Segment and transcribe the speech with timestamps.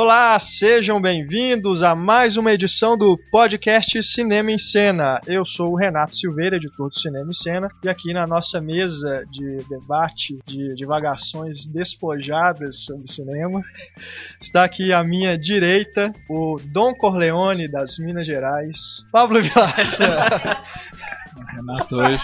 [0.00, 5.18] Olá, sejam bem-vindos a mais uma edição do podcast Cinema em Cena.
[5.26, 9.26] Eu sou o Renato Silveira, editor do Cinema em Cena, e aqui na nossa mesa
[9.28, 13.60] de debate, de divagações despojadas sobre cinema,
[14.40, 18.76] está aqui à minha direita o Dom Corleone das Minas Gerais,
[19.10, 20.62] Pablo Vilaça.
[21.46, 22.22] Renato hoje,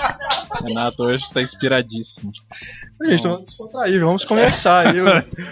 [0.62, 2.32] Renato hoje tá inspiradíssimo.
[3.04, 5.00] Gente, vamos descontrair, vamos começar aí,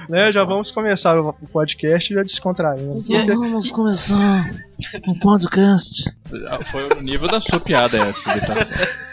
[0.08, 0.32] né?
[0.32, 3.04] Já vamos começar o podcast já descontraindo.
[3.08, 4.48] Então vamos começar
[5.06, 6.04] um podcast.
[6.70, 9.11] Foi o nível da sua piada essa imitação.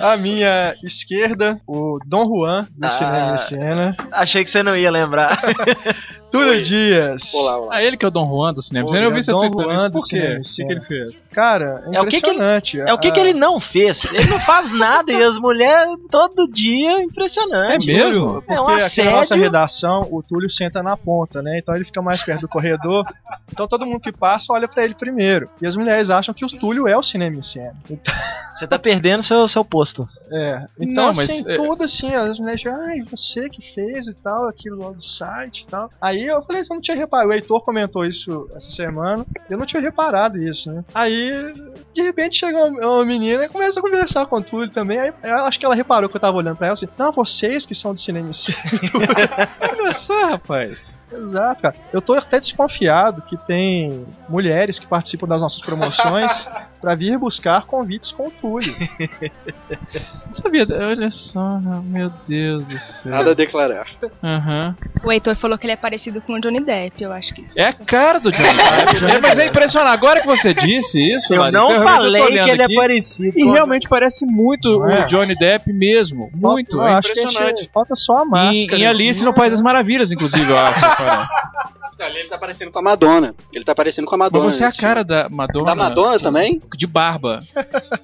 [0.00, 3.38] À minha esquerda, o Dom Juan, do Ah.
[3.48, 3.96] Cena.
[4.12, 5.40] Achei que você não ia lembrar.
[6.30, 7.22] Túlio Dias.
[7.34, 7.68] Olá, olá.
[7.76, 8.86] Ah, ele que é o Dom Juan do cinema.
[8.90, 9.88] Olha, eu vi você Dom tweetando Juan isso.
[9.88, 10.18] do Por quê?
[10.18, 11.28] O que, que ele fez?
[11.32, 12.80] Cara, é É o que que ele- impressionante.
[12.80, 13.98] É o que, que ele não fez.
[14.12, 17.90] Ele não faz nada e as mulheres todo dia, impressionante.
[17.90, 18.34] É mesmo?
[18.34, 21.58] Porque É um aqui na nossa redação, o Túlio senta na ponta, né?
[21.58, 23.04] Então ele fica mais perto do corredor.
[23.50, 25.48] Então todo mundo que passa olha pra ele primeiro.
[25.62, 27.72] E as mulheres acham que o Túlio é o cinema em cena.
[27.90, 28.14] Então,
[28.58, 29.87] Você tá perdendo seu, seu posto.
[30.30, 30.66] É.
[30.78, 34.78] Então, Não, mas, assim, tudo assim, as mulheres ai, você que fez e tal, aquilo
[34.78, 35.88] lá do site e tal.
[36.00, 37.30] Aí eu falei, eu não tinha reparado.
[37.30, 39.24] O Heitor comentou isso essa semana.
[39.48, 40.84] Eu não tinha reparado isso, né?
[40.94, 41.30] Aí,
[41.94, 44.98] de repente, chega uma, uma menina e começa a conversar com o Túlio também.
[44.98, 47.64] Aí eu acho que ela reparou que eu tava olhando pra ela assim, não, vocês
[47.64, 48.28] que são do cinema.
[49.62, 50.97] Olha só, rapaz.
[51.12, 51.74] Exato, cara.
[51.92, 56.30] Eu tô até desconfiado que tem mulheres que participam das nossas promoções
[56.80, 58.74] pra vir buscar convites com o Túlio.
[60.42, 60.64] Sabia.
[60.70, 63.12] Olha só, meu Deus do céu.
[63.12, 63.86] Nada a declarar.
[64.22, 64.74] Aham.
[65.04, 67.44] O Heitor falou que ele é parecido com o Johnny Depp, eu acho que.
[67.56, 69.08] É a cara do Johnny Depp.
[69.18, 69.94] É, mas é impressionante.
[69.94, 72.76] Agora que você disse isso, Eu Larissa, não realmente falei tô que ele aqui, é
[72.76, 73.38] parecido.
[73.38, 75.04] E realmente parece muito é?
[75.04, 76.30] o Johnny Depp mesmo.
[76.34, 76.76] Muito.
[76.76, 77.60] Eu é acho que a impressionante.
[77.60, 78.76] gente, falta só a máscara.
[78.76, 80.80] em Alice no País das Maravilhas, inclusive, eu acho.
[82.00, 83.34] ele tá parecendo com a Madonna.
[83.52, 84.44] Ele tá parecendo com a Madonna.
[84.46, 85.66] Mas você é a cara da Madonna.
[85.66, 86.60] Da Madonna também?
[86.76, 87.40] De barba.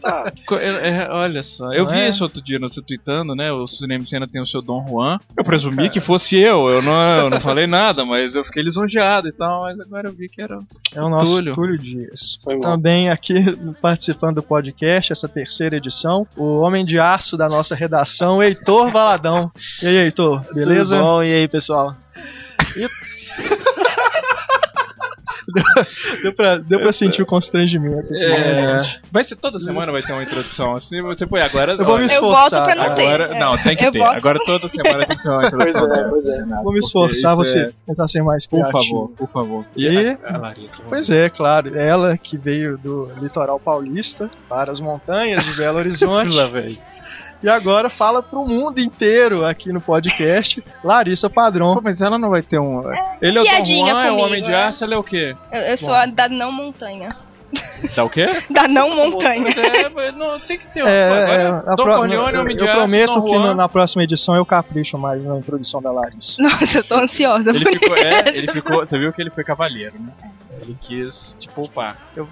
[0.01, 0.33] Tá.
[0.61, 2.09] É- é, olha só, eu Não vi é?
[2.11, 3.53] isso outro dia no seu tweetando, né?
[3.53, 5.19] O Cinema em Cena tem o seu Dom Juan.
[5.37, 9.29] Eu presumi que fosse eu, eu não, eu não falei nada, mas eu fiquei lisonjeado
[9.29, 10.59] e tal, mas agora eu vi que era.
[10.95, 11.55] É o nosso Túlio.
[11.55, 12.39] Túlio, Dias.
[12.63, 13.35] Também aqui
[13.81, 19.51] participando do podcast, essa terceira edição, o homem de aço da nossa redação, Heitor Valadão.
[19.83, 20.97] E aí, Heitor, beleza?
[20.97, 21.23] Tudo bom?
[21.23, 21.91] E aí, pessoal?
[26.23, 28.01] Deu pra, deu pra sentir o constrangimento.
[28.13, 28.81] aqui, É,
[29.13, 31.73] vai ser toda semana vai ter uma introdução assim, você põe agora.
[31.73, 32.51] Eu vou me Eu esforçar.
[32.51, 33.07] volto pra não ter.
[33.07, 33.39] Agora, É.
[33.39, 33.99] não, tem que Eu ter.
[33.99, 34.17] volto.
[34.17, 35.93] Agora toda semana tem que ter uma Pois introdução.
[35.95, 36.45] é, pois é.
[36.63, 38.95] Vou me esforçar, você isso tentar ser mais Por criativo.
[38.95, 39.65] favor, por favor.
[39.77, 41.77] E- a, a Larissa, Pois é, claro.
[41.79, 46.79] Ela que veio do litoral paulista para as montanhas de Belo Horizonte Lá, velho.
[47.45, 51.75] E agora fala pro mundo inteiro aqui no podcast, Larissa Padrão.
[51.75, 52.83] Pô, mas ela não vai ter um.
[53.21, 54.63] Ele é o piadinha Juan, é o Homem de né?
[54.65, 55.37] Aço, ela é o quê?
[55.53, 57.11] Eu, eu sou a da não montanha.
[57.95, 58.27] Dá o quê?
[58.51, 59.45] Da não montanha.
[59.49, 60.85] É, não, tem que ter.
[60.85, 63.69] É, agora, é, Dom pro- Corleone, eu, Homem de eu Aço, prometo que no- na
[63.69, 66.35] próxima edição eu capricho mais na introdução da Larissa.
[66.43, 68.79] Nossa, eu tô ansiosa Ele por ficou, é, ele ficou.
[68.85, 70.09] Você viu que ele foi cavaleiro, né?
[70.63, 71.97] Ele quis te poupar.
[72.17, 72.29] Eu,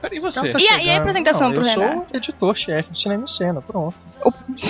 [0.00, 0.52] peraí, e você?
[0.58, 1.96] E a- e a apresentação Não, pro Eu Renato?
[1.96, 3.94] sou editor-chefe do Cinema em Cena, pronto.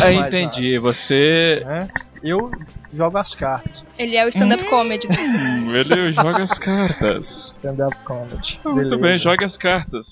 [0.03, 0.79] Ah, entendi.
[0.79, 1.63] Você.
[1.65, 1.89] Né?
[2.23, 2.51] Eu
[2.93, 5.07] jogo as cartas, Ele é o stand-up comedy.
[5.07, 7.29] Hum, ele joga as cartas.
[7.59, 8.59] stand-up comedy.
[8.65, 8.97] Muito Beleza.
[8.97, 10.07] bem, jogue as cartas.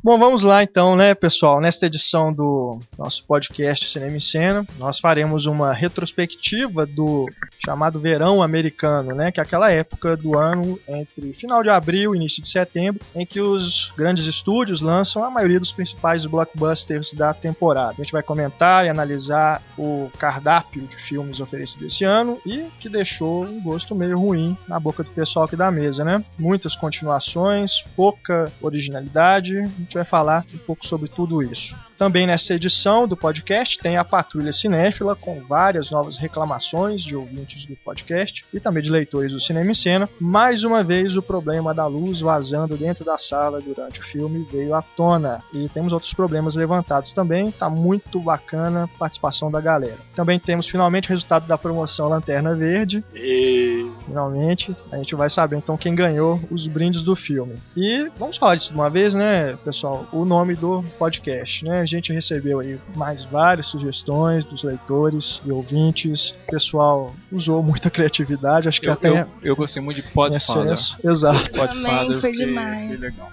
[0.00, 1.60] Bom, vamos lá então, né, pessoal?
[1.60, 7.26] Nesta edição do nosso podcast Cinema em Cena, nós faremos uma retrospectiva do
[7.64, 9.32] chamado Verão Americano, né?
[9.32, 13.26] Que é aquela época do ano entre final de abril e início de setembro, em
[13.26, 17.94] que os grandes estúdios lançam a maioria dos principais blockbusters da temporada.
[17.98, 22.88] A gente vai comentar e analisar o cardápio de filmes oferecido esse ano e que
[22.88, 26.24] deixou um gosto meio ruim na boca do pessoal aqui da mesa, né?
[26.38, 29.60] Muitas continuações, pouca originalidade.
[29.88, 31.74] Gente vai falar um pouco sobre tudo isso.
[31.98, 37.66] Também nessa edição do podcast tem a Patrulha Cinéfila, com várias novas reclamações de ouvintes
[37.66, 40.08] do podcast e também de leitores do Cinema em Cena.
[40.20, 44.76] Mais uma vez, o problema da luz vazando dentro da sala durante o filme veio
[44.76, 45.42] à tona.
[45.52, 47.50] E temos outros problemas levantados também.
[47.50, 49.98] Tá muito bacana a participação da galera.
[50.14, 53.02] Também temos finalmente o resultado da promoção Lanterna Verde.
[53.12, 53.90] E...
[54.06, 57.56] Finalmente, a gente vai saber então quem ganhou os brindes do filme.
[57.76, 60.06] E vamos falar disso de uma vez, né, pessoal?
[60.12, 61.87] O nome do podcast, né?
[61.88, 66.34] A gente recebeu aí mais várias sugestões dos leitores e ouvintes.
[66.46, 70.78] O pessoal usou muita criatividade, acho que Eu, até eu, eu gostei muito de Podfather.
[71.02, 71.56] Exato.
[71.56, 72.90] Podfather, foi demais.
[72.90, 73.32] fiquei legal.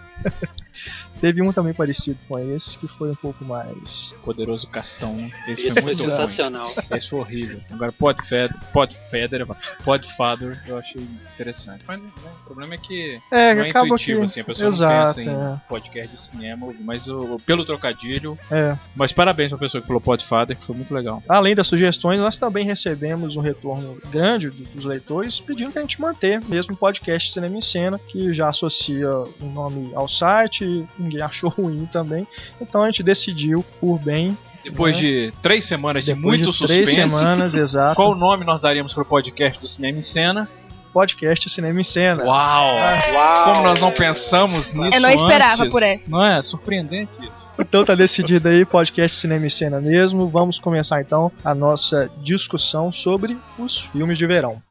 [1.22, 4.14] Teve um também parecido com esse, que foi um pouco mais.
[4.24, 5.16] Poderoso Castão.
[5.48, 6.10] Esse Esse foi muito ruim.
[6.12, 6.74] sensacional.
[6.92, 7.60] Esse foi horrível.
[7.72, 9.46] Agora, Podfeder, Podfeder,
[9.84, 11.02] Podfather, eu achei
[11.34, 11.84] interessante.
[11.88, 12.10] Mas né,
[12.42, 13.94] o problema é que É, não é acaba que.
[14.12, 18.38] intuitivo, assim, a pessoa Exato, não pensa em podcast de cinema, mas o, pelo trocadilho.
[18.52, 18.56] é.
[18.66, 18.80] é.
[18.96, 21.22] Mas parabéns pra pessoa que falou Podfather, que foi muito legal.
[21.30, 25.82] Além das sugestões, nós também recebemos um retorno grande do- dos leitores pedindo que a
[25.82, 30.86] gente manter mesmo o podcast Cinema em Cena, que já associa o nome ao site,
[31.06, 32.28] ninguém achou ruim também.
[32.62, 35.00] Então a gente decidiu, por bem, Depois É.
[35.00, 38.94] de três semanas de depois muito de três suspense, semanas, exato, qual nome nós daríamos
[38.94, 40.50] pro podcast do Cinema em Cena?
[40.92, 42.24] podcast Cinema em Cena.
[42.24, 42.76] Uau!
[42.78, 43.44] Uau!
[43.44, 45.72] Como nós não pensamos nisso Eu não esperava antes.
[45.72, 46.04] por essa.
[46.08, 46.42] Não é?
[46.42, 47.52] Surpreendente isso.
[47.60, 50.28] Então tá decidido aí, podcast Cinema e Cena mesmo.
[50.30, 54.62] Vamos começar então a nossa discussão sobre os filmes de verão.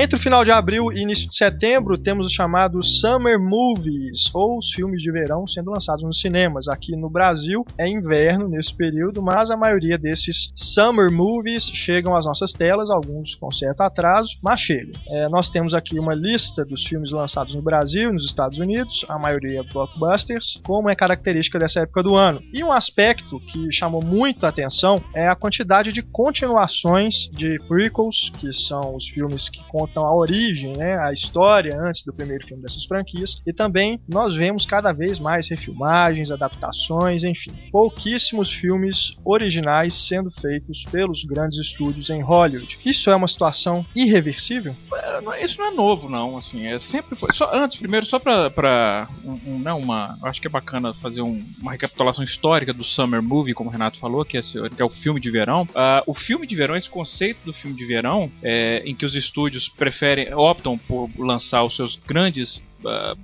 [0.00, 4.56] Entre o final de abril e início de setembro, temos os chamados Summer Movies, ou
[4.56, 6.66] os filmes de verão sendo lançados nos cinemas.
[6.68, 12.24] Aqui no Brasil é inverno nesse período, mas a maioria desses Summer Movies chegam às
[12.24, 14.94] nossas telas, alguns com certo atraso, mas chegam.
[15.10, 19.04] É, nós temos aqui uma lista dos filmes lançados no Brasil e nos Estados Unidos,
[19.06, 22.40] a maioria blockbusters, como é característica dessa época do ano.
[22.54, 28.30] E um aspecto que chamou muito a atenção é a quantidade de continuações de prequels,
[28.40, 32.62] que são os filmes que contam a origem, né, a história antes do primeiro filme
[32.62, 33.40] dessas franquias.
[33.46, 40.82] E também nós vemos cada vez mais refilmagens, adaptações, enfim, pouquíssimos filmes originais sendo feitos
[40.90, 42.78] pelos grandes estúdios em Hollywood.
[42.84, 44.74] Isso é uma situação irreversível?
[44.94, 46.36] É, Isso não é novo, não.
[46.38, 47.30] Assim, é sempre foi.
[47.34, 50.16] Só, antes, primeiro, só pra, pra um, um, né, uma.
[50.22, 53.98] Acho que é bacana fazer um- uma recapitulação histórica do Summer Movie, como o Renato
[53.98, 55.66] falou, que é, que é o filme de verão.
[55.74, 59.14] Ah, o filme de verão, esse conceito do filme de verão, é, em que os
[59.14, 62.60] estúdios preferem, optam por lançar os seus grandes.
[62.86, 63.14] ah,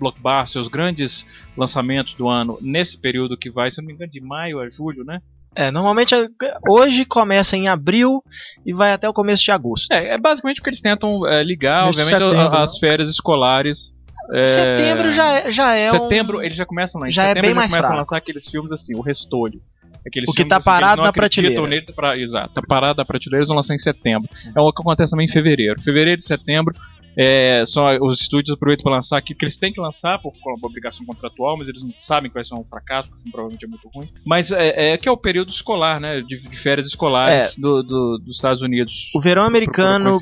[0.00, 1.24] blockbusters, seus grandes
[1.56, 5.04] lançamentos do ano nesse período que vai, se não me engano, de maio a julho,
[5.04, 5.20] né?
[5.54, 6.26] É, normalmente é-
[6.68, 8.20] hoje começa em abril
[8.66, 9.86] e vai até o começo de agosto.
[9.92, 13.94] É, é basicamente porque eles tentam é, ligar, de obviamente, setembro, a- as férias escolares.
[14.34, 17.08] é, Setembro já é, já é um- setembro, eles já começam lá.
[17.08, 18.00] Em já é setembro bem eles já mais começam a fraco.
[18.00, 19.60] lançar aqueles filmes assim, o Restolho.
[20.06, 21.66] Aqueles O que tá assim, parado na prateleira.
[21.66, 24.28] Nele, pra, exato, tá parado na prateleira, eles vão lançar em setembro.
[24.54, 25.82] É o que acontece também em fevereiro.
[25.82, 26.74] Fevereiro e setembro
[27.16, 30.54] é, são os estúdios aproveitam para lançar aquilo que eles têm que lançar por, por
[30.64, 33.88] obrigação contratual, mas eles não sabem que vai ser um fracasso, porque provavelmente é muito
[33.94, 34.08] ruim.
[34.26, 36.20] Mas é, é que é o período escolar, né?
[36.20, 38.92] De, de férias escolares do, do- dos Estados Unidos.
[39.14, 40.18] O verão americano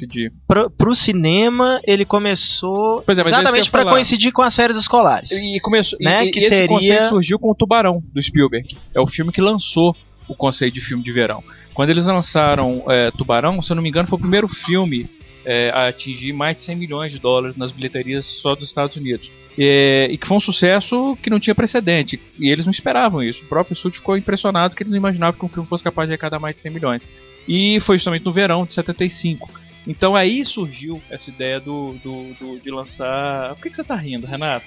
[0.46, 5.30] pro, pro cinema ele começou é, é exatamente para coincidir com as séries escolares.
[5.30, 8.76] E começou, e- Né, e, que esse seria- conceito surgiu com o Tubarão do Spielberg.
[8.94, 9.96] É o filme que lançou
[10.28, 11.42] o conceito de filme de verão.
[11.74, 15.06] Quando eles lançaram é, Tubarão, se eu não me engano, foi o primeiro filme
[15.44, 19.30] é, a atingir mais de 100 milhões de dólares nas bilheterias só dos Estados Unidos.
[19.58, 22.18] É, e que foi um sucesso que não tinha precedente.
[22.40, 23.42] E eles não esperavam isso.
[23.44, 26.12] O próprio estúdio ficou impressionado que eles não imaginavam que um filme fosse capaz de
[26.14, 27.06] arrecadar mais de 100 milhões.
[27.46, 29.48] E foi justamente no verão de 75.
[29.86, 33.54] Então aí surgiu essa ideia do, do, do- de lançar.
[33.54, 34.66] Por que, que você tá rindo, Renato?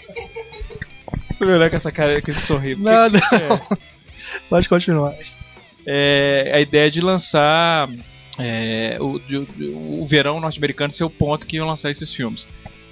[1.38, 2.82] Fui olhar com essa cara, com esse sorriso.
[2.82, 3.78] Que- é,
[4.50, 5.14] Pode continuar.
[5.86, 7.90] é, a ideia de lançar
[8.38, 9.38] é, o, de-
[9.70, 12.46] o verão norte-americano ser o ponto que iam lançar esses filmes.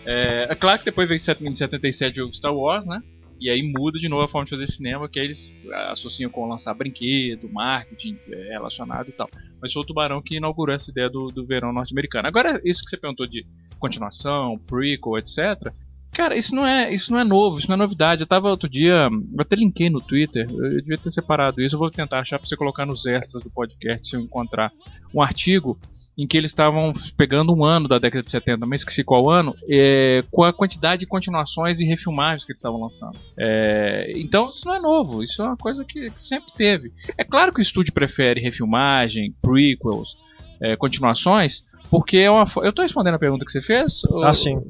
[0.05, 3.01] É, é claro que depois veio em 77 o Star Wars, né?
[3.39, 5.51] E aí muda de novo a forma de fazer cinema, que eles
[5.91, 9.29] associam com lançar brinquedo, marketing é, relacionado e tal.
[9.61, 12.27] Mas foi o Tubarão que inaugurou essa ideia do, do verão norte-americano.
[12.27, 13.45] Agora, isso que você perguntou de
[13.77, 15.71] continuação, prequel, etc.
[16.15, 18.21] Cara, isso não é, isso não é novo, isso não é novidade.
[18.21, 21.79] Eu tava outro dia, eu até linkei no Twitter, eu devia ter separado isso, eu
[21.79, 24.71] vou tentar achar pra você colocar nos extras do podcast se eu encontrar
[25.13, 25.77] um artigo
[26.17, 29.53] em que eles estavam pegando um ano da década de 70, mas esqueci qual ano,
[29.69, 33.19] é, com a quantidade de continuações e refilmagens que eles estavam lançando.
[33.37, 36.93] É, então isso não é novo, isso é uma coisa que, que sempre teve.
[37.17, 40.15] É claro que o estúdio prefere refilmagem, prequels,
[40.61, 42.49] é, continuações, porque é uma.
[42.63, 44.01] Eu tô respondendo a pergunta que você fez?
[44.23, 44.61] Ah, sim.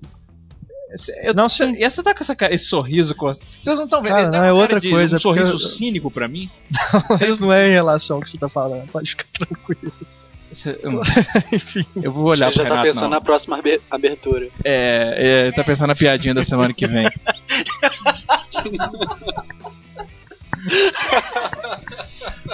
[1.23, 1.75] Eu, Não, você, sim.
[1.83, 3.15] E você tá com essa cara- esse sorriso.
[3.15, 4.15] com- Vocês não estão vendo?
[4.15, 6.49] Dá não, é outra de- coisa, Um sorriso eu- cínico pra mim.
[7.19, 9.91] Mas não é em relação ao que você tá falando, pode ficar tranquilo.
[10.51, 10.79] Você-
[12.01, 12.87] Eu vou olhar Você pro já tá Renato.
[12.87, 13.09] pensando não.
[13.09, 14.47] na próxima abe- abertura.
[14.63, 17.09] É, é, tá pensando na piadinha da semana que vem.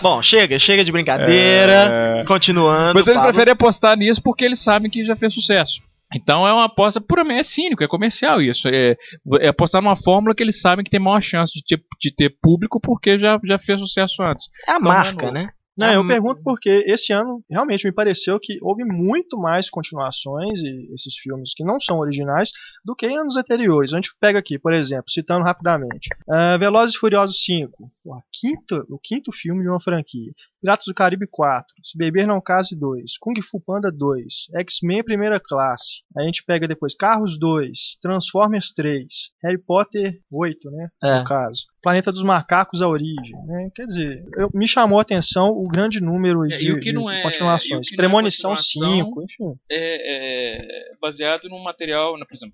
[0.01, 2.19] Bom, chega, chega de brincadeira.
[2.21, 2.25] É.
[2.25, 2.93] Continuando.
[2.95, 3.31] Mas eles Pablo.
[3.31, 5.73] preferem apostar nisso porque eles sabem que já fez sucesso.
[6.13, 8.67] Então é uma aposta puramente é cínico, é comercial isso.
[8.67, 8.95] É,
[9.39, 12.35] é apostar numa fórmula que eles sabem que tem maior chance de ter, de ter
[12.41, 14.45] público porque já, já fez sucesso antes.
[14.67, 15.31] É a Então, é marca, novo.
[15.33, 15.49] né?
[15.77, 20.59] Não, Ah, eu pergunto porque esse ano realmente me pareceu que houve muito mais continuações
[20.59, 22.49] e esses filmes que não são originais
[22.83, 23.93] do que em anos anteriores.
[23.93, 28.22] A gente pega aqui, por exemplo, citando rapidamente, ah, Velozes e Furiosos 5, pô, a
[28.31, 30.31] quinta, o quinto filme de uma franquia.
[30.62, 34.24] Piratas do Caribe 4, Se Beber Não Case 2, Kung Fu Panda 2,
[34.60, 36.01] X-Men Primeira Classe.
[36.15, 39.05] A gente pega depois Carros 2, Transformers 3,
[39.43, 40.88] Harry Potter 8, né?
[41.03, 41.20] É.
[41.20, 41.62] no caso.
[41.81, 43.34] Planeta dos Macacos, a origem.
[43.48, 43.70] Né?
[43.74, 46.93] Quer dizer, eu- me chamou a atenção o grande número É, de, e o que
[46.93, 47.89] não é- o continuações.
[47.89, 49.60] que não é Premonição continuação 5, enfim.
[49.72, 52.53] É, é baseado num material, né, por exemplo,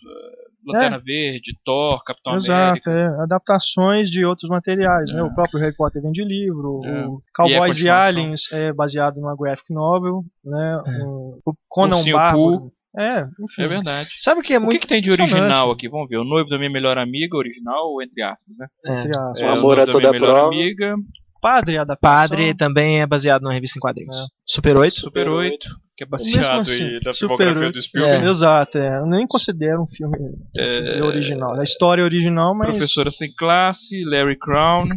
[0.65, 2.53] Lanterna Verde, Thor, Capitão Exato,
[2.89, 2.91] América.
[2.91, 3.23] é.
[3.23, 5.19] Adaptações de outros materiais, né?
[5.19, 5.23] É.
[5.23, 7.05] O próprio Harry Potter vem de livro, É.
[7.07, 8.01] o Cowboys e, continuação.
[8.03, 10.81] Aliens é baseado numa graphic novel, né?
[10.85, 11.03] É.
[11.03, 12.71] O o Conan Ursinho Bárbaro.
[12.97, 13.61] É, enfim.
[13.61, 14.09] É verdade.
[14.23, 14.81] Sabe o que é O que, muito.
[14.81, 15.87] que tem de original aqui?
[15.87, 16.17] Vamos ver.
[16.17, 18.67] O noivo da minha melhor amiga, original ou entre aspas, né?
[18.87, 18.99] É.
[18.99, 19.39] Entre aspas.
[19.39, 20.47] É, O Amor a da toda minha melhor prova.
[20.47, 20.95] amiga,
[21.39, 22.17] Padre adaptação.
[22.29, 24.15] Padre também é baseado numa revista em quadrinhos.
[24.15, 24.21] É.
[24.47, 24.95] Super 8?
[24.99, 28.25] Super 8, que é baseado assim, aí da Super filmografia 8, do Spielberg.
[28.25, 28.29] É.
[28.31, 28.97] Exato, é.
[28.97, 30.17] Eu nem considero um filme
[30.55, 31.53] quer dizer, original.
[31.59, 32.69] A história é original, mas.
[32.71, 34.87] Professora sem classe, Larry Crown,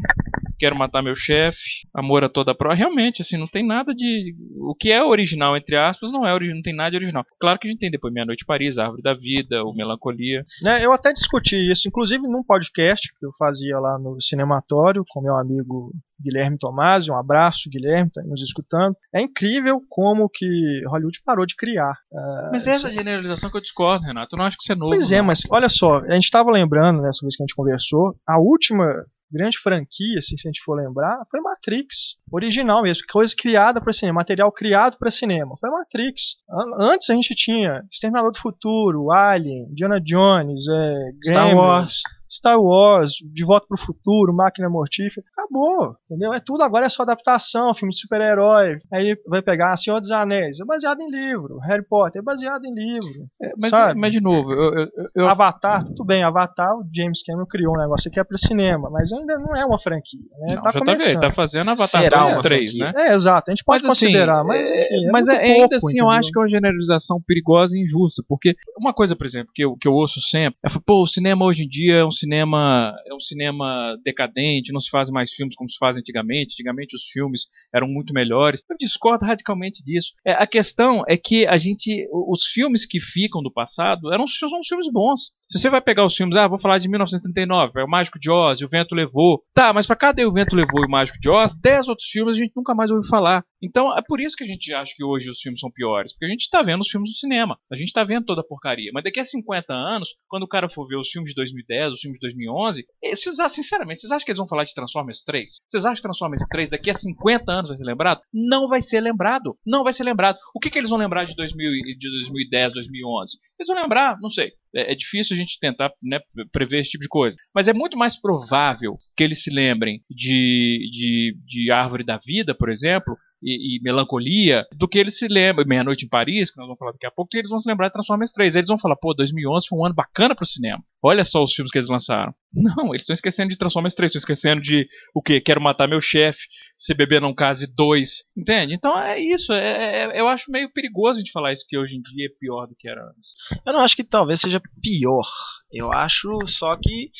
[0.60, 1.58] Quero matar meu chefe,
[1.94, 2.74] Amor a toda prova.
[2.74, 4.34] Realmente, assim, não tem nada de.
[4.60, 7.24] O que é original, entre aspas, não é original, não tem nada de original.
[7.40, 10.44] Claro que a gente tem depois Meia Noite Paris, A Árvore da Vida, o Melancolia.
[10.62, 15.22] Né, eu até discuti isso, inclusive num podcast que eu fazia lá no Cinematório com
[15.22, 17.10] meu amigo Guilherme Tomasi.
[17.10, 18.94] Um abraço, Guilherme, tá nos escutando.
[19.14, 20.46] É incrível como que
[20.86, 21.94] Hollywood parou de criar.
[22.14, 24.34] ah, Mas essa generalização que eu discordo, Renato.
[24.34, 24.94] Eu não acho que isso é novo.
[24.94, 25.24] Pois é, não.
[25.24, 28.84] mas olha só, a gente estava lembrando nessa vez que a gente conversou, a última
[29.32, 31.86] grande franquia, assim, se a gente for lembrar, foi Matrix.
[32.32, 35.54] Original mesmo, coisa criada para cinema, material criado para cinema.
[35.60, 36.20] Foi Matrix.
[36.50, 41.94] An- Antes a gente tinha Exterminador do Futuro, Alien, Indiana Jones, é, Star Wars.
[42.30, 46.32] Star Wars, De Volta pro Futuro, Máquina Mortífera, acabou, entendeu?
[46.32, 48.78] É tudo agora é só adaptação, filme de super-herói.
[48.92, 51.58] Aí vai pegar Senhor dos Anéis, é baseado em livro.
[51.58, 53.24] Harry Potter é baseado em livro.
[53.42, 53.98] É, mas, sabe?
[54.00, 57.78] mas, de novo, eu, eu, eu- Avatar, tudo bem, Avatar, o James Cameron criou um
[57.80, 60.54] negócio que é para cinema, mas ainda não é uma franquia, né?
[60.54, 61.20] não, tá já tá começando.
[61.20, 62.92] tá fazendo Avatar Será 2 uma e 3, franquia?
[62.92, 63.08] né?
[63.10, 65.68] É, exato, a gente pode Mas assim, considerar, mas, é, enfim, é mas é- ainda
[65.68, 66.10] pouco, assim eu entendeu?
[66.10, 69.76] acho que é uma generalização perigosa e injusta, porque uma coisa, por exemplo, que eu,
[69.76, 73.14] que eu ouço sempre é, pô, o cinema hoje em dia é um cinema é
[73.14, 77.42] um cinema decadente, não se fazem mais filmes como se fazem antigamente, antigamente os filmes
[77.74, 78.62] eram muito melhores.
[78.70, 80.12] Eu discordo radicalmente disso.
[80.24, 84.48] É, a questão é que a gente, os filmes que ficam do passado eram são
[84.68, 85.20] filmes bons.
[85.50, 88.30] Se você vai pegar os filmes, ah, vou falar de 1939, é o Mágico de
[88.30, 89.42] Oz o Vento Levou.
[89.54, 92.36] Tá, mas pra cada o Vento Levou e o Mágico de Oz, 10 outros filmes
[92.36, 93.42] a gente nunca mais ouviu falar.
[93.62, 96.26] Então é por isso que a gente acha que hoje os filmes são piores, porque
[96.26, 98.90] a gente tá vendo os filmes do cinema, a gente tá vendo toda a porcaria.
[98.92, 102.00] Mas daqui a 50 anos, quando o cara for ver os filmes de 2010, os
[102.00, 105.50] filmes de 2011, eh, vocês, sinceramente, vocês acham que eles vão falar de Transformers 3?
[105.68, 108.20] Vocês acham que Transformers 3 daqui a 50 anos vai ser lembrado?
[108.32, 109.56] Não vai ser lembrado.
[109.66, 110.36] Não vai ser lembrado.
[110.54, 113.36] O que, que eles vão lembrar de, 2000, e- de 2010, 2011?
[113.58, 114.52] Eles vão lembrar, não sei.
[114.74, 116.20] É, é difícil a gente tentar né,
[116.52, 117.36] prever esse tipo de coisa.
[117.54, 122.54] Mas é muito mais provável que eles se lembrem de, de, de Árvore da Vida,
[122.54, 126.66] por exemplo, e, e Melancolia, do que eles se lembram, Meia-Noite em Paris, que nós
[126.66, 128.54] vamos falar daqui a pouco, que eles vão se lembrar de Transformers 3.
[128.54, 130.82] Eles vão falar, pô, 2011 foi um ano bacana pro cinema.
[131.02, 132.34] Olha só os filmes que eles lançaram.
[132.52, 135.40] Não, eles estão esquecendo de Transformers 3, estão esquecendo de o quê?
[135.40, 136.40] Quero Matar Meu Chefe,
[136.76, 138.74] Se Beber Não Case 2, entende?
[138.74, 141.96] Então é isso, é, é- eu acho meio perigoso a gente falar isso, que hoje
[141.96, 143.30] em dia é pior do que era antes.
[143.66, 145.26] Eu não acho que talvez seja pior.
[145.72, 146.28] Eu acho
[146.58, 147.10] só que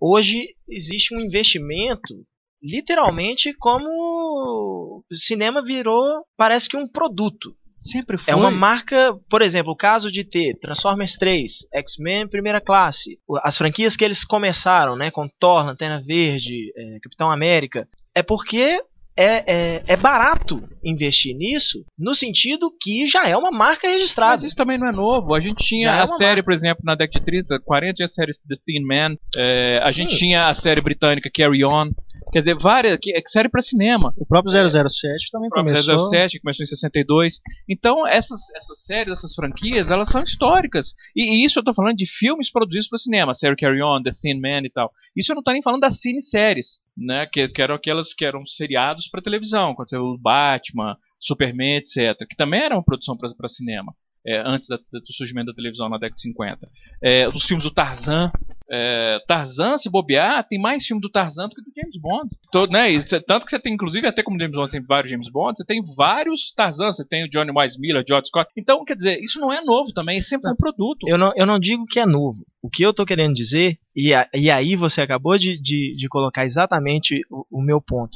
[0.00, 2.14] hoje existe um investimento,
[2.62, 7.52] literalmente, como o cinema virou, parece que um produto.
[7.78, 8.32] Sempre foi.
[8.32, 13.56] É uma marca, por exemplo, o caso de ter Transformers 3, X-Men Primeira Classe, as
[13.56, 18.80] franquias que eles começaram, né, com Thor, Lanterna Verde, é, Capitão América, é porque
[19.16, 24.34] é, é, é barato investir nisso, no sentido que já é uma marca registrada.
[24.34, 25.34] Mas isso também não é novo.
[25.34, 26.44] A gente tinha Já é a uma série, marca.
[26.44, 29.16] por exemplo, na década de 30, 40, tinha a série The Thin Man.
[29.34, 30.02] é, a Sim.
[30.02, 31.90] gente tinha a série britânica Carry On.
[32.32, 32.98] Quer dizer, várias.
[33.00, 34.12] Que, que série pra cinema.
[34.16, 36.10] O próprio 007 também O próprio começou.
[36.10, 37.34] 007, que começou em 62.
[37.68, 40.92] Então, essas, essas séries, essas franquias, elas são históricas.
[41.14, 43.34] E, e isso eu tô falando de filmes produzidos para cinema.
[43.34, 44.90] Série Carry On, The Thin Man e tal.
[45.16, 46.66] Isso eu não tô nem falando das cineséries,
[46.96, 47.26] né?
[47.26, 49.74] Que, que eram aquelas que eram seriados para televisão.
[49.74, 52.18] Quando você o Batman, Superman, etc.
[52.28, 53.92] Que também era uma produção para cinema.
[54.28, 56.68] é, antes da- do surgimento da televisão na década de 50.
[57.00, 58.32] É, os filmes do Tarzan,
[58.70, 62.28] É, Tarzan, se bobear, tem mais filme do Tarzan do que do James Bond.
[62.50, 62.90] Todo, né?
[62.92, 65.64] E tanto que você tem, inclusive, até como James Bond tem vários James Bond, você
[65.64, 68.50] tem vários Tarzan, você tem o Johnny Wise Miller, George Scott.
[68.56, 71.08] Então, quer dizer, isso não é novo também, sempre foi um produto.
[71.08, 72.38] Eu não, eu não digo que é novo.
[72.62, 76.08] O que eu tô querendo dizer, e, a- e aí você acabou de, de, de
[76.08, 78.10] colocar exatamente o, o meu ponto.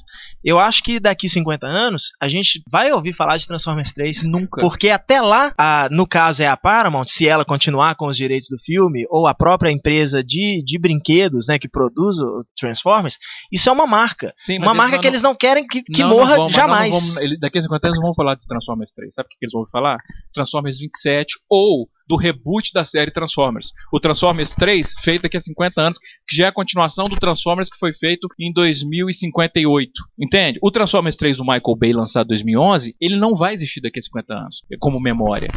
[0.44, 4.26] Eu acho que daqui 50 anos, a gente vai ouvir falar de Transformers 3.
[4.26, 4.60] Nunca.
[4.60, 8.48] Porque até lá, a- no caso é a Paramount, se ela continuar com os direitos
[8.50, 13.16] do filme, ou a própria empresa de, de brinquedos né, que produz o Transformers,
[13.52, 14.32] isso é uma marca.
[14.44, 16.92] Sim, uma marca não- que eles não querem que, que Não, morra não, jamais.
[16.92, 19.14] não daqui a 50 anos não vão falar de Transformers 3.
[19.14, 19.98] Sabe o que que eles vão falar?
[20.34, 23.68] Transformers 27 ou do reboot da série Transformers.
[23.92, 27.70] O Transformers 3, feito daqui a 50 anos, que já é a continuação do Transformers
[27.70, 29.92] que foi feito em 2058.
[30.18, 30.58] Entende?
[30.60, 34.02] O Transformers 3 do Michael Bay, lançado em 2011, ele não vai existir daqui a
[34.02, 35.50] 50 anos, como memória.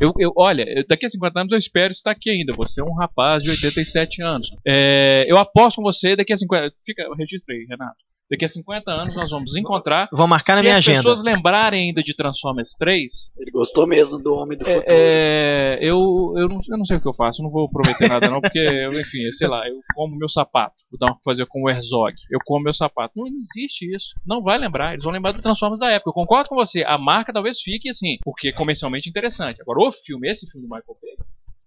[0.00, 2.52] Eu, eu, olha, daqui a 50 anos eu espero estar aqui ainda.
[2.54, 4.48] Você é um rapaz de 87 anos.
[4.66, 6.74] É, eu aposto com você, daqui a 50.
[6.84, 7.96] Fica, registra aí, Renato.
[8.30, 10.08] Daqui a 50 anos nós vamos encontrar.
[10.10, 10.98] Vou marcar na Se minha as agenda.
[11.02, 14.84] pessoas lembrarem ainda de Transformers 3, Ele gostou mesmo do Homem do Futuro.
[14.88, 17.68] é, é, eu, eu, não, eu não sei o que eu faço, eu não vou
[17.68, 20.74] prometer nada não, porque, eu, enfim, sei lá, eu como meu sapato.
[20.90, 22.14] Vou dar uma fazer com o Herzog.
[22.30, 23.12] Eu como meu sapato.
[23.16, 24.06] Não existe isso.
[24.26, 24.92] Não vai lembrar.
[24.92, 26.08] Eles vão lembrar do Transformers da época.
[26.10, 26.82] Eu concordo com você.
[26.86, 29.60] A marca talvez fique assim, porque é comercialmente interessante.
[29.60, 31.26] Agora, o filme, esse filme do Michael Bay,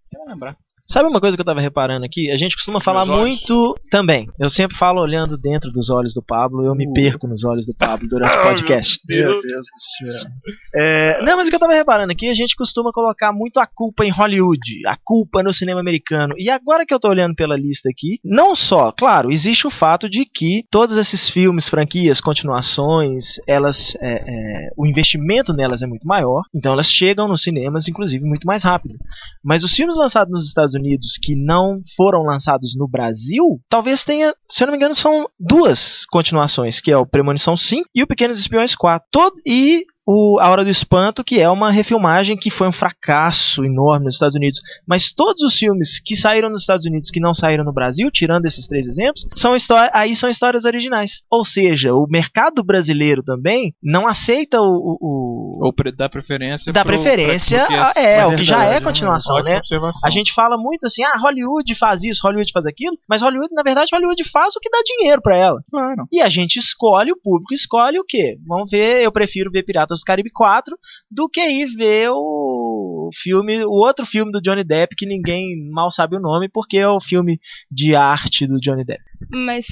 [0.10, 0.58] quem vai lembrar?
[0.90, 2.32] Sabe uma coisa que eu tava reparando aqui?
[2.32, 4.26] A gente costuma falar muito também.
[4.40, 6.94] Eu sempre falo olhando dentro dos olhos do Pablo, eu me Uh.
[6.94, 8.98] perco nos olhos do Pablo durante o podcast.
[9.06, 10.32] Meu Deus do céu.
[10.76, 13.68] É, não, mas o que eu tava reparando aqui, a gente costuma colocar muito a
[13.68, 16.34] culpa em Hollywood, a culpa no cinema americano.
[16.38, 20.10] E agora que eu tô olhando pela lista aqui, não só, claro, existe o fato
[20.10, 26.08] de que todos esses filmes, franquias, continuações, elas, é, é, o investimento nelas é muito
[26.08, 28.96] maior, então elas chegam nos cinemas, inclusive, muito mais rápido.
[29.44, 30.77] Mas os filmes lançados nos Estados Unidos
[31.22, 36.06] que não foram lançados no Brasil, talvez tenha, se eu não me engano, são duas
[36.10, 39.08] continuações, que é o Premonição 5 e o Pequenos Espiões 4.
[39.12, 43.66] Todo, e o A Hora do Espanto, que é uma refilmagem que foi um fracasso
[43.66, 44.58] enorme nos Estados Unidos.
[44.88, 48.46] Mas todos os filmes que saíram nos Estados Unidos que não saíram no Brasil, tirando
[48.46, 49.54] esses três exemplos, são
[49.94, 51.12] aí são histórias originais.
[51.30, 56.86] Ou seja, o mercado brasileiro também não aceita o- o- Ou pre- dá preferência dá
[56.86, 58.82] pro- preferência a- porque é, é o que já é né?
[58.82, 59.60] continuação, né?
[60.06, 63.64] A gente fala muito assim, ah, Hollywood faz isso, Hollywood faz aquilo, mas Hollywood, na
[63.64, 65.60] verdade, Hollywood faz o que dá dinheiro pra ela.
[65.70, 66.06] Claro.
[66.12, 68.38] E a gente escolhe, o público escolhe o quê?
[68.48, 70.78] Vamos ver, eu prefiro ver Piratas do Caribe 4
[71.10, 75.92] do que ir ver o filme, o outro filme do Johnny Depp que ninguém mal
[75.92, 77.40] sabe o nome, porque é o filme
[77.72, 79.04] de arte do Johnny Depp.
[79.32, 79.66] Mas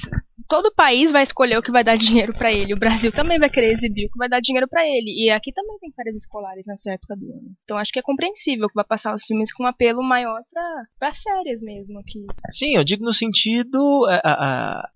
[0.48, 2.74] todo país vai escolher o que vai dar dinheiro pra ele.
[2.74, 5.10] O Brasil também vai querer exibir o que vai dar dinheiro pra ele.
[5.24, 7.50] E aqui também tem férias escolares nessa época do ano.
[7.64, 10.82] Então acho que é compreensível que vai passar os filmes com um apelo maior pra,
[10.98, 12.26] pra férias mesmo aqui.
[12.52, 14.06] Sim, eu digo no sentido.
[14.08, 14.20] É,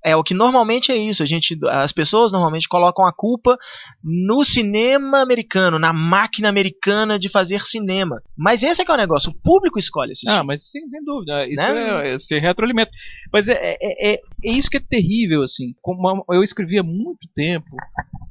[0.04, 1.22] é, é o que normalmente é isso.
[1.22, 3.56] A gente, as pessoas normalmente colocam a culpa
[4.02, 8.16] no cinema americano, na máquina americana de fazer cinema.
[8.36, 9.30] Mas esse é que é o negócio.
[9.30, 11.46] O público escolhe esse Ah, mas sim, sem dúvida.
[11.46, 12.08] Isso Né?
[12.10, 12.90] é, é se retroalimenta.
[13.32, 15.74] Mas é, é, é, é isso que é terrível, assim.
[15.82, 17.66] Como uma- eu escrevi há muito tempo,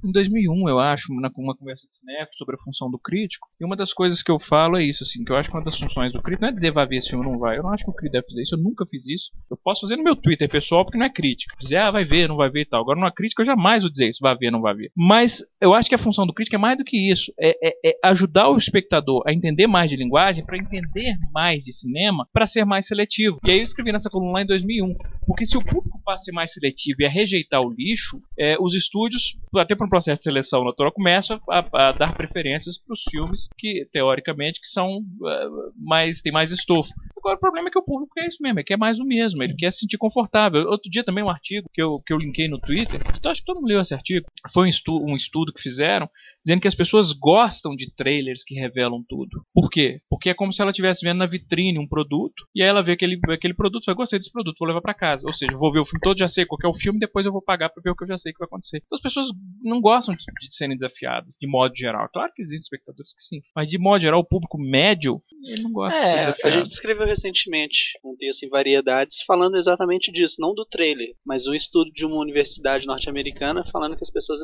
[0.03, 3.47] em 2001, eu acho, na, uma conversa de cinema sobre a função do crítico.
[3.59, 5.63] E uma das coisas que eu falo é isso, assim, que eu acho que uma
[5.63, 7.57] das funções do crítico não é dizer vai ver esse filme ou não vai.
[7.57, 9.31] Eu não acho que o crítico deve fazer isso, eu nunca fiz isso.
[9.51, 11.55] Eu posso fazer no meu Twitter pessoal, porque não é crítica.
[11.59, 12.81] Dizer, ah, vai ver, não vai ver e tal.
[12.81, 14.89] Agora, numa crítica, eu jamais vou dizer isso, vai ver, não vai ver.
[14.95, 17.31] Mas eu acho que a função do crítico é mais do que isso.
[17.39, 21.73] É, é- é ajudar o espectador a entender mais de linguagem, para entender mais de
[21.73, 23.37] cinema, para ser mais seletivo.
[23.45, 24.95] E aí eu escrevi nessa coluna lá em 2001.
[25.27, 28.73] Porque se o público passa a ser mais seletivo a rejeitar o lixo, é, os
[28.75, 33.01] estúdios, até para um processo de seleção natural, começam a, a dar preferências para os
[33.09, 36.89] filmes que, teoricamente, que são ah, mais tem mais estofo.
[37.17, 39.43] Agora o problema é que o público quer isso mesmo, ele quer mais o mesmo,
[39.43, 40.61] ele quer se sentir confortável.
[40.67, 43.45] Outro dia também um artigo que eu, que eu linkei no Twitter, então acho que
[43.45, 46.09] todo mundo leu esse artigo, foi um estudo, um estudo que fizeram
[46.45, 49.41] dizendo que as pessoas gostam de trailers que revelam tudo.
[49.53, 49.99] Por quê?
[50.09, 52.93] Porque é como se ela estivesse vendo na vitrine um produto e aí ela vê
[52.93, 55.27] aquele, aquele produto, vai gostei desse produto, vou levar para casa.
[55.27, 57.25] Ou seja, vou ver o filme todo, já sei qual que é o filme, depois
[57.25, 58.77] eu vou pagar para ver o que eu já sei que vai acontecer.
[58.85, 59.27] Então as pessoas
[59.63, 62.07] não gostam de, de serem desafiadas, de modo geral.
[62.11, 65.71] Claro que existem espectadores que sim, mas de modo geral o público médio, ele não
[65.71, 66.55] gosta de ser É, A desafiado.
[66.57, 71.53] gente escreveu recentemente um texto em Variedades falando exatamente disso, não do trailer, mas um
[71.53, 74.39] estudo de uma universidade norte-americana falando que as pessoas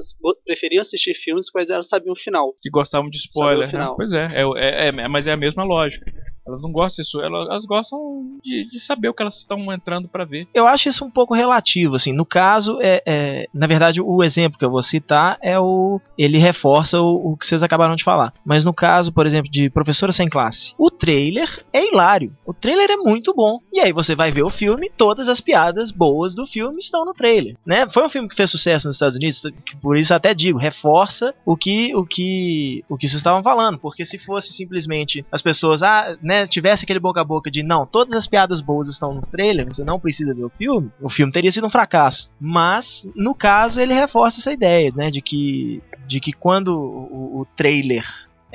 [0.46, 2.54] preferiam assistir filmes quais elas sabiam o final.
[2.62, 3.72] que gostavam de spoiler.
[3.72, 3.94] Né?
[3.96, 6.12] Pois é, é, é, é, mas é a mesma lógica.
[6.48, 8.00] Elas não gostam disso, elas, gostam
[8.44, 10.48] de, de saber o que elas estão entrando pra ver.
[10.54, 12.14] Eu acho isso um pouco relativo, assim.
[12.14, 16.00] No caso, é, é- na verdade, o exemplo que eu vou citar é o.
[16.18, 18.34] Ele reforça o, o que vocês acabaram de falar.
[18.46, 22.32] Mas no caso, por exemplo, de Professora Sem Classe, o trailer é hilário.
[22.46, 23.60] O trailer é muito bom.
[23.74, 27.14] E aí você vai ver o filme, todas as piadas boas do filme estão no
[27.14, 27.88] trailer, né?
[27.94, 31.34] Foi um filme que fez sucesso nos Estados Unidos, que por isso até digo, reforça
[31.46, 35.82] o que o que o que vocês estavam falando, porque se fosse simplesmente as pessoas,
[35.82, 39.22] ah, né, tivesse aquele boca a boca de não, todas as piadas boas estão no
[39.22, 42.30] trailer, você não precisa ver o filme, o filme teria sido um fracasso.
[42.40, 47.48] Mas no caso ele reforça essa ideia, né, de que de que quando o, o
[47.58, 48.06] trailer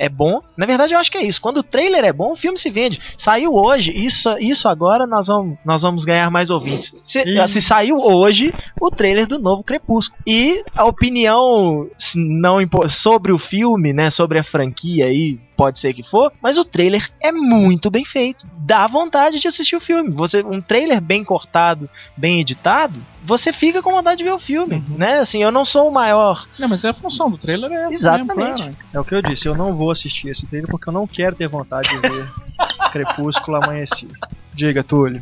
[0.01, 0.41] é bom.
[0.57, 1.39] Na verdade, eu acho que é isso.
[1.39, 2.99] Quando o trailer é bom, o filme se vende.
[3.19, 6.91] Saiu hoje, isso, isso agora nós vamos, nós vamos ganhar mais ouvintes.
[7.03, 10.19] Se, se saiu hoje o trailer do novo Crepúsculo.
[10.25, 12.57] E a opinião não
[13.03, 17.07] sobre o filme, né, sobre a franquia aí, pode ser que for, mas o trailer
[17.21, 18.47] é muito bem feito.
[18.57, 20.09] Dá vontade de assistir o filme.
[20.15, 24.83] Você um trailer bem cortado, bem editado, você fica com vontade de ver o filme,
[24.89, 25.19] né?
[25.19, 28.37] Assim, eu não sou o maior Não, mas a função do trailer é essa Exatamente.
[28.37, 28.75] mesmo, claro.
[28.91, 31.35] É o que eu disse, eu não vou assistir esse trailer porque eu não quero
[31.35, 32.27] ter vontade de ver
[32.91, 34.09] Crepúsculo amanhecer.
[34.55, 35.21] Diga, Túlio.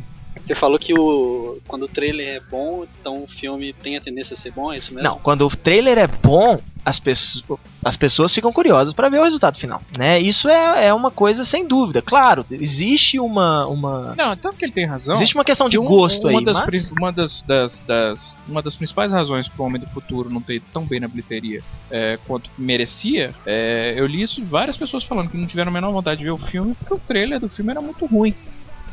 [0.50, 4.34] Você falou que o quando o trailer é bom, então o filme tem a tendência
[4.34, 5.08] a ser bom, é isso mesmo?
[5.08, 7.44] Não, quando o trailer é bom, as, pesso-
[7.86, 10.20] as pessoas ficam curiosas para ver o resultado final, né?
[10.20, 12.02] Isso é, é uma coisa sem dúvida.
[12.02, 15.14] Claro, existe uma, uma Não, tanto que ele tem razão.
[15.14, 16.92] existe uma questão de Um- gosto uma aí, das, mas...
[16.94, 20.56] uma das, das, das- uma das principais razões para o Homem do Futuro não ter
[20.56, 25.04] ido tão bem na bilheteria é, quanto merecia, é, eu li isso de várias pessoas
[25.04, 27.50] falando que não tiveram a menor vontade de ver o filme porque o trailer do
[27.50, 28.34] filme era muito ruim.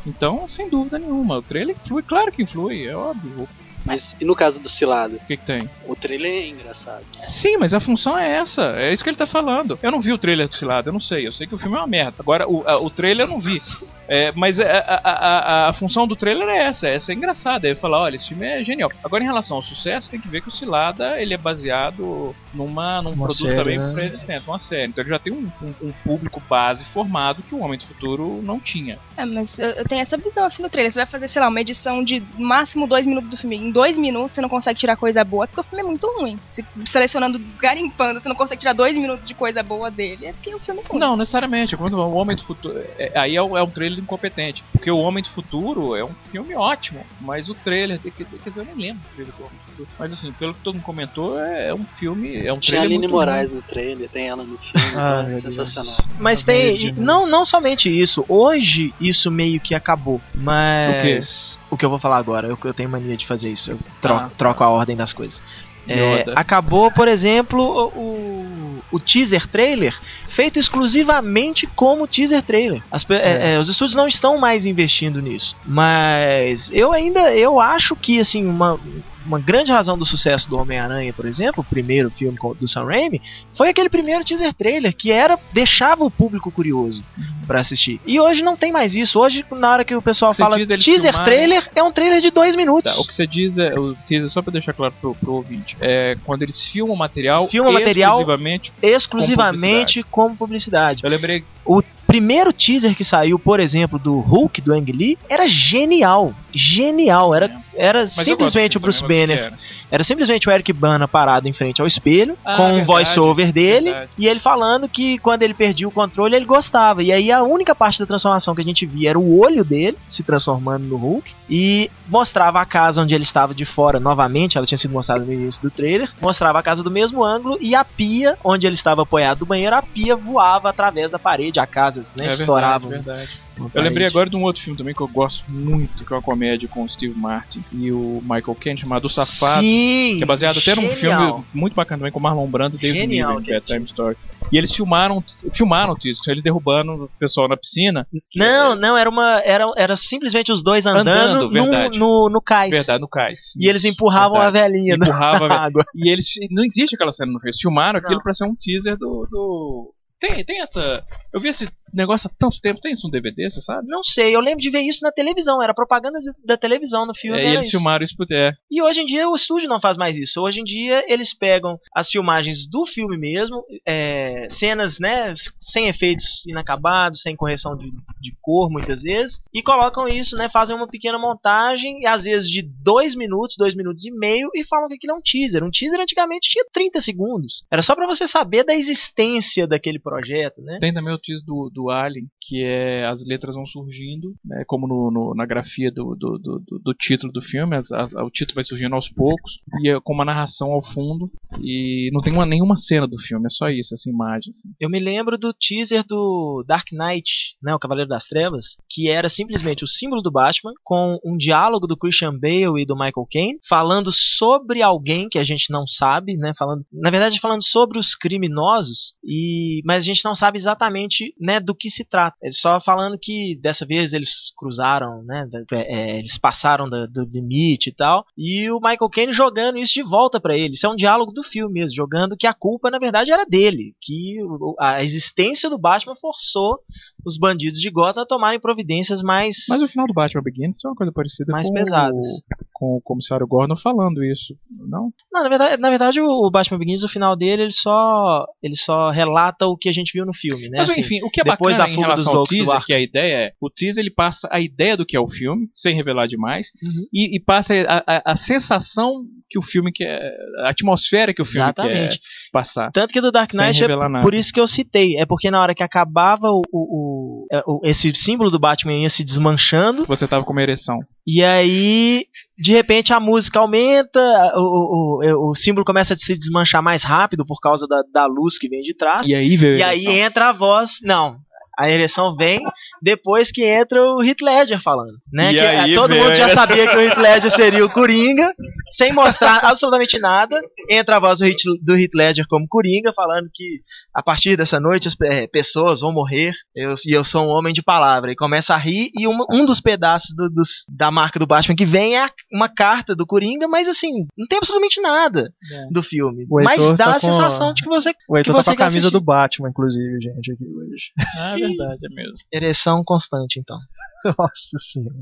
[0.07, 3.47] Então, sem dúvida nenhuma, o trailer influi, claro que influi, é óbvio.
[3.87, 5.17] Mas e no caso do Cilado?
[5.17, 5.71] O que, que tem?
[5.87, 7.05] O trailer é engraçado.
[7.41, 8.63] Sim, mas a função é essa.
[8.77, 9.79] É isso que ele tá falando.
[9.83, 11.27] Eu não vi o trailer do Cilado, eu não sei.
[11.27, 12.17] Eu sei que o filme é uma merda.
[12.19, 13.63] Agora, o, a- o trailer eu não vi.
[14.09, 16.87] É, mas a, a, a, a função do trailer é essa.
[16.89, 17.69] Essa é engraçada.
[17.69, 18.91] É falar, olha, esse filme é genial.
[19.05, 23.03] Agora, em relação ao sucesso, tem que ver que o Cilada, ele é baseado numa,
[23.03, 23.93] num Uma produto série, também né?
[23.95, 24.87] pré-existente, uma série.
[24.89, 28.41] Então ele já tem um, um- um público base formado que o Homem do Futuro
[28.43, 28.99] não tinha.
[29.17, 30.93] É, mas eu, eu tenho essa visão assim no trailer.
[30.93, 33.57] Você vai fazer, sei lá, uma edição de máximo dois minutos do filme.
[33.57, 36.39] Em dois minutos você não consegue tirar coisa boa, porque o filme é muito ruim.
[36.55, 40.27] Se, selecionando, garimpando, você não consegue tirar dois minutos de coisa boa dele.
[40.27, 40.99] É porque o filme é ruim.
[40.99, 41.77] Não, necessariamente.
[41.77, 42.79] Quando o Homem do Futuro.
[42.99, 44.65] é- aí é, o- é um trailer incompetente.
[44.73, 47.05] Porque o Homem do Futuro é um filme ótimo.
[47.21, 48.01] Mas o trailer.
[48.01, 49.89] Quer dizer, eu nem lembro do trailer do Homem do Futuro.
[49.99, 52.35] Mas assim, pelo que todo mundo comentou, é, é um filme.
[52.47, 52.83] É um Tinha a trailer.
[52.87, 55.55] Aline muito Moraes no trailer, tem ela no filme, Ah, é Deus.
[55.55, 55.97] sensacional.
[56.19, 56.67] Mas Tá tem.
[56.69, 56.95] doidinho.
[57.05, 58.25] Não, não somente isso.
[58.29, 60.21] Hoje isso meio que acabou.
[60.35, 61.59] Mas.
[61.66, 62.47] O que eu vou falar agora?
[62.49, 63.71] Eu, eu tenho mania de fazer isso.
[63.71, 64.31] Eu troco, Ah.
[64.37, 65.41] troco a ordem das coisas.
[65.89, 69.97] É, acabou, por exemplo, o, o, o teaser trailer
[70.31, 72.83] feito exclusivamente como teaser trailer.
[72.91, 75.57] As pe- é, é, os estúdios não estão mais investindo nisso.
[75.65, 78.79] Mas eu ainda eu acho que assim uma
[79.25, 83.21] uma grande razão do sucesso do Homem-Aranha, por exemplo, o primeiro filme do Sam Raimi,
[83.57, 87.03] foi aquele primeiro teaser trailer que era deixava o público curioso
[87.47, 88.01] pra assistir.
[88.07, 89.19] E hoje não tem mais isso.
[89.19, 92.85] Hoje, na hora que o pessoal fala teaser trailer, é um trailer de dois minutos.
[92.93, 93.79] Tá, o que você diz é.
[93.79, 95.77] O teaser, só pra deixar claro pro, pro ouvinte.
[95.81, 97.49] É quando eles filmam material.
[97.49, 98.73] Filmam material- exclusivamente.
[98.83, 101.03] exclusivamente como publicidade.
[101.05, 101.45] Eu lembrei.
[101.65, 106.33] O primeiro teaser que saiu, por exemplo, do Hulk, do Ang Lee, era genial.
[106.55, 107.35] Genial.
[107.35, 109.29] Era, era Mas eu simplesmente o Bruce Banner.
[109.31, 109.59] o era?
[109.91, 113.53] Era simplesmente o Eric Bana parado em frente ao espelho, Ah, com um verdade, voice-over
[113.53, 114.11] dele, verdade.
[114.19, 117.03] e ele falando que quando ele perdia o controle, ele gostava.
[117.05, 119.97] E aí a única parte da transformação que a gente via era o olho dele
[120.09, 124.67] se transformando no Hulk, e mostrava a casa onde ele estava de fora novamente, ela
[124.67, 127.85] tinha sido mostrada no início do trailer, mostrava a casa do mesmo ângulo, e a
[127.85, 132.05] pia, onde ele estava apoiado do banheiro, a pia voava através da parede, a casa,
[132.17, 132.89] né, É estourava.
[132.89, 133.47] verdade, verdade.
[133.75, 136.21] Eu lembrei agora de um outro filme também que eu gosto muito, que é uma
[136.23, 139.63] comédia com o Steve Martin e o Michael Caine, chamado O Safado.
[139.63, 143.07] Sim, Que é baseado até num filme muito bacana também com Marlon Brando e David
[143.07, 143.61] Niven, que é.
[143.61, 144.17] Time Story.
[144.53, 145.23] E eles filmaram,
[145.57, 148.07] filmaram o disco, eles derrubando o pessoal na piscina.
[148.35, 149.41] Não, não, era uma.
[149.45, 152.71] Era, era simplesmente os dois andando, Andando, no, no, no cais.
[152.71, 153.41] Verdade, no cais.
[153.59, 154.59] E eles Isso, empurravam verdade.
[154.59, 155.61] a velhinha na Empurrava a velhinha.
[155.61, 155.85] água.
[155.95, 156.27] E eles.
[156.51, 157.51] Não existe aquela cena no filme.
[157.51, 158.23] Eles filmaram aquilo Não.
[158.23, 159.27] pra ser um teaser do.
[159.31, 159.93] do...
[160.21, 161.03] Tem, tem essa.
[161.33, 162.81] Eu vi esse negócio há tanto tempo.
[162.81, 163.87] Tem isso no DVD, você sabe?
[163.89, 165.63] Não sei, eu lembro de ver isso na televisão.
[165.63, 167.39] Era propaganda da televisão no filme.
[167.39, 167.71] É, e eles isso.
[167.73, 168.53] filmaram isso pro é.
[168.71, 170.41] E hoje em dia o estúdio não faz mais isso.
[170.41, 176.25] Hoje em dia eles pegam as filmagens do filme mesmo, é, cenas né, sem efeitos
[176.47, 181.19] inacabados, sem correção de, de cor muitas vezes, e colocam isso, né, fazem uma pequena
[181.19, 185.13] montagem, e às vezes de dois minutos, dois minutos e meio, e falam que aquilo
[185.13, 185.65] é um teaser.
[185.65, 187.65] Um teaser antigamente tinha 30 segundos.
[187.71, 190.79] Era só pra você saber da existência daquele projeto, né?
[190.81, 194.89] Tem também o teaser do, do Alien, que é as letras vão surgindo, né, como
[194.89, 198.55] no, no, na grafia do, do, do, do, título do filme, as, as, o título
[198.55, 202.47] vai surgindo aos poucos, e é com uma narração ao fundo, e não tem uma,
[202.47, 204.51] nenhuma cena do filme, é só isso, essa imagem.
[204.51, 204.69] Assim.
[204.81, 207.31] Eu me lembro do teaser do Dark Knight,
[207.63, 211.87] né, o Cavaleiro das Trevas, que era simplesmente o símbolo do Batman, com um diálogo
[211.87, 216.37] do Christian Bale e do Michael Caine, falando sobre alguém que a gente não sabe,
[216.37, 221.35] né, falando, na verdade falando sobre os criminosos, e mas a gente não sabe exatamente,
[221.41, 222.37] né, do que se trata.
[222.43, 227.91] Ele só falando que dessa vez eles cruzaram, né, é, eles passaram do, do, limite
[227.91, 230.75] e tal, e o Michael Caine jogando isso de volta para ele.
[230.75, 233.95] Isso é um diálogo do filme mesmo, jogando que a culpa na verdade era dele,
[234.01, 234.39] que
[234.79, 236.79] a existência do Batman forçou
[237.25, 240.89] os bandidos de Gotham a tomarem providências mais Mas o final do Batman Begins é
[240.89, 242.17] uma coisa parecida mais com pesadas.
[242.17, 244.55] O, com o comissário Gordon falando isso,
[244.89, 245.09] não?
[245.33, 249.11] Não, na verdade, na verdade o Batman Begins o final dele ele só ele só
[249.11, 250.79] relata o que a gente viu no filme, né?
[250.81, 252.85] Mas assim, enfim, o que é depois bacana da em relação dos ao teaser, Volks
[252.87, 255.69] que a ideia é, o teaser ele passa a ideia do que é o filme,
[255.75, 257.07] sem revelar demais, Uhum.
[257.13, 259.13] e, e passa a, a, a sensação
[259.49, 260.33] que o filme quer,
[260.65, 262.17] a atmosfera que o filme Exatamente.
[262.19, 262.91] quer passar.
[262.93, 264.23] Tanto que do Dark Knight é nada.
[264.23, 267.63] por isso que eu citei, é porque na hora que acabava o, o, o- é,
[267.67, 270.99] o- esse símbolo do Batman ia se desmanchando Você tava com uma ereção.
[271.27, 272.27] E aí
[272.59, 274.21] de repente a música aumenta,
[274.55, 278.27] o, o, o, o símbolo começa a se desmanchar mais rápido por causa da, da
[278.27, 279.27] luz que vem de trás.
[279.27, 280.91] E aí veio E aí entra a voz.
[281.03, 281.37] Não.
[281.79, 282.61] A ereção vem
[283.03, 285.53] depois que entra o Heath Ledger falando, né?
[285.53, 287.91] E Que aí eh, todo mundo a já sabia que o Heath Ledger seria o
[287.93, 288.51] Coringa,
[288.97, 290.59] sem mostrar absolutamente nada.
[290.91, 293.81] Entra a voz do Heath, do Heath Ledger como Coringa, falando que
[294.15, 297.73] a partir dessa noite as eh, pessoas vão morrer eu- e eu sou um homem
[297.73, 298.33] de palavra.
[298.33, 301.77] E começa a rir e uma- um dos pedaços do- dos- da marca do Batman
[301.77, 305.93] que vem é a- uma carta do Coringa, mas assim, não tem absolutamente nada É.
[305.93, 306.47] do filme.
[306.51, 308.71] O Mas Heitor dá tá a sensação de que você O Heitor que tá você
[308.71, 309.13] com a camisa assistir.
[309.19, 311.05] do Batman, inclusive, gente, aqui hoje.
[311.39, 312.37] Ah, é verdade, é mesmo.
[312.53, 313.77] Ereção constante, então.
[314.39, 315.17] Nossa senhora.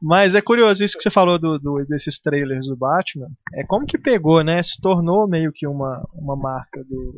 [0.00, 3.26] Mas é curioso isso que você falou do, do- desses trailers do Batman.
[3.54, 4.62] É como que pegou, né?
[4.62, 7.14] Se tornou meio que uma, uma marca do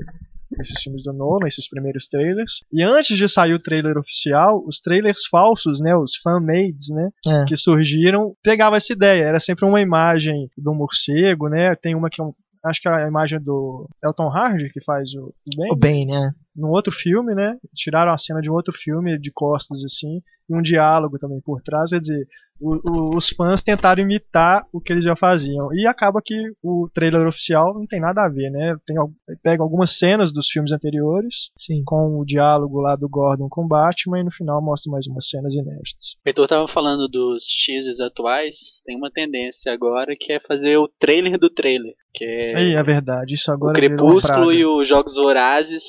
[0.60, 2.52] esses filmes do Nolan, esses primeiros trailers.
[2.70, 7.44] E antes de sair o trailer oficial, os trailers falsos, né, os fan-mades, né, É.
[7.46, 9.24] que surgiram, pegava essa ideia.
[9.24, 11.74] Era sempre uma imagem do morcego, né?
[11.76, 15.26] Tem uma que é um, acho que a imagem do Elton Hardy que faz o,
[15.28, 16.34] o Ben O bem, né?
[16.54, 17.56] num outro filme, né?
[17.74, 20.22] Tiraram a cena de um outro filme de costas assim,
[20.54, 22.26] um diálogo também por trás, quer dizer,
[22.60, 25.74] o- o- os fãs tentaram imitar o que eles já faziam.
[25.74, 28.76] E acaba que o trailer oficial não tem nada a ver, né?
[28.86, 28.96] Tem,
[29.42, 31.82] pega algumas cenas dos filmes anteriores, Sim.
[31.84, 35.52] com o diálogo lá do Gordon com Batman, e no final mostra mais umas cenas
[35.54, 36.14] inéditas.
[36.24, 40.88] O Heitor tava falando dos teasers atuais, tem uma tendência agora que é fazer o
[41.00, 41.94] trailer do trailer.
[42.14, 43.88] Que é Aí, é verdade, isso o agora praga.
[43.96, 45.82] Crepúsculo e os Jogos Vorazes.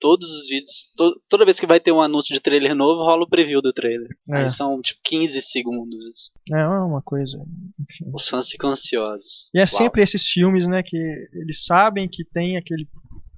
[0.00, 3.22] Todos os vídeos, to- toda vez que vai ter um anúncio de trailer novo, rola
[3.24, 4.08] o preview do trailer.
[4.30, 4.36] É.
[4.38, 6.30] Aí são tipo 15 segundos.
[6.52, 7.38] É uma coisa,
[7.80, 8.10] enfim.
[8.12, 9.48] Os fãs ficam ansiosos.
[9.54, 9.68] E é Uau.
[9.68, 12.86] sempre esses filmes, né, que eles sabem que tem aquele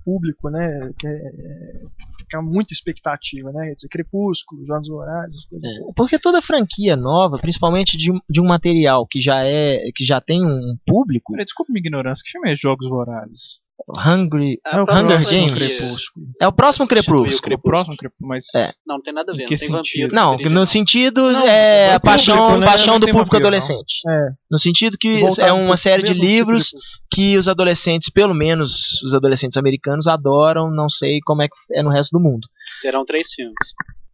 [0.04, 1.82] público, né, que é, é,
[2.20, 5.68] fica muita expectativa, né, quer dizer, Crepúsculo, Jogos Vorazes, essas coisas.
[5.70, 10.04] É, Porque toda franquia nova, principalmente de, um- de um material que já é que
[10.04, 13.58] já tem um público, Peraí, desculpa minha ignorância, que filme é Jogos Vorazes?
[13.88, 16.02] Hungry, É o Hunger Games.
[16.40, 17.54] é o próximo Crepúsculo.
[17.56, 18.44] O próximo Crepúsculo, mas...
[18.54, 18.72] É.
[18.86, 19.42] Não, não tem nada a ver.
[19.42, 20.10] Não que tem sentido?
[20.10, 20.14] vampiro.
[20.14, 22.66] Não, no sentido Não, é é a paixão, público, né?
[22.66, 23.94] paixão do público vampiro, adolescente.
[24.08, 26.86] É, No sentido que voltado é uma série de tipo livros público.
[27.12, 28.70] que os adolescentes, pelo menos
[29.04, 32.48] os adolescentes americanos, adoram, não sei como é que é no resto do mundo.
[32.80, 33.54] Serão três filmes.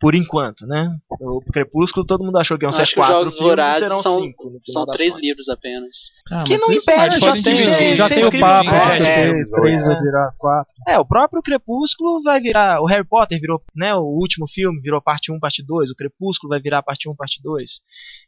[0.03, 0.95] Por enquanto, né?
[1.21, 4.03] O Crepúsculo todo mundo achou que iam ser acho que os quatro Jogos filmes, serão
[4.03, 4.53] são- cinco.
[4.67, 5.23] São três contas.
[5.25, 5.91] livros apenas.
[6.31, 7.97] Ah, Que não impede, já tem- dividir.
[7.97, 9.87] já tem o papo é, que é, três é.
[9.87, 10.73] vai virar quatro.
[10.89, 12.81] É, o próprio Crepúsculo vai virar.
[12.83, 13.95] O Harry Potter virou, né?
[13.95, 15.91] O último filme virou parte 1, parte 2.
[15.91, 17.71] O Crepúsculo vai virar parte 1, parte 2.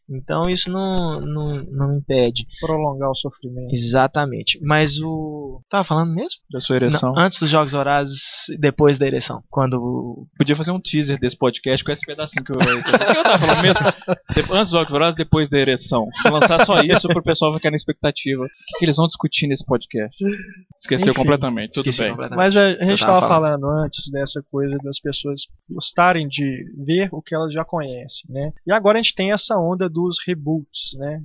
[0.08, 2.44] Então isso não, não, não impede.
[2.60, 3.72] Prolongar o sofrimento.
[3.72, 4.58] Exatamente.
[4.62, 5.60] Mas o.
[5.70, 6.38] Tava falando mesmo?
[6.50, 7.14] Da sua ereção.
[7.14, 8.18] Não, antes dos Jogos Horazes,
[8.58, 9.42] depois da eleição.
[9.50, 10.26] Quando.
[10.36, 12.60] Podia fazer um teaser desse podcast com esse pedacinho que eu...
[12.60, 13.80] Eu tava falando mesmo?
[14.52, 16.06] Antes dos Jogos Vorazes, depois da ereção.
[16.22, 18.42] Se lançar só isso pro pessoal ficar na expectativa.
[18.42, 20.16] O que, que eles vão discutir nesse podcast?
[20.82, 22.10] Esqueceu Enfim, completamente, tudo bem.
[22.10, 22.36] completamente.
[22.36, 25.40] Mas a, gente tava estava falando antes dessa coisa das pessoas
[25.70, 28.52] gostarem de ver o que elas já conhecem, né?
[28.66, 31.22] E agora a gente tem essa onda dos reboots, né?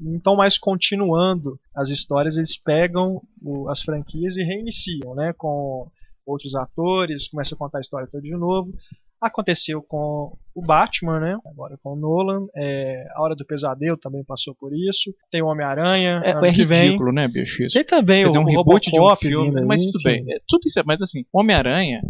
[0.00, 5.32] Não estão mais continuando as histórias, eles pegam o- as franquias e reiniciam, né?
[5.36, 5.88] Com
[6.24, 8.72] outros atores, começam a contar a história toda de novo.
[9.20, 11.38] Aconteceu com o Batman, né?
[11.46, 12.46] Agora com o Nolan.
[12.54, 15.10] É, a Hora do Pesadelo também passou por isso.
[15.30, 16.20] Tem o Homem-Aranha.
[16.22, 16.84] É, é que vem.
[16.84, 17.62] ridículo, né, bicho?
[17.62, 17.72] Isso.
[17.74, 20.24] Tem também Quer o, dizer, um o reboot de um Robocop filme, mas tudo enfim.
[20.24, 20.34] bem.
[20.34, 22.02] É, tudo isso é, mas assim, Homem-Aranha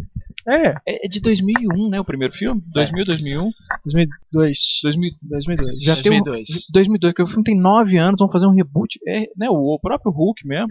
[0.47, 1.99] É, É é de 2001, né?
[1.99, 2.61] O primeiro filme?
[2.73, 3.51] 2000, 2001.
[3.85, 4.57] 2002.
[4.83, 5.83] 2000, 2002.
[5.83, 6.47] já tem um, 2002.
[6.71, 8.97] 2002, porque o filme tem 9 anos, vão fazer um reboot.
[9.07, 10.67] É, né, o, o próprio Hulk mesmo.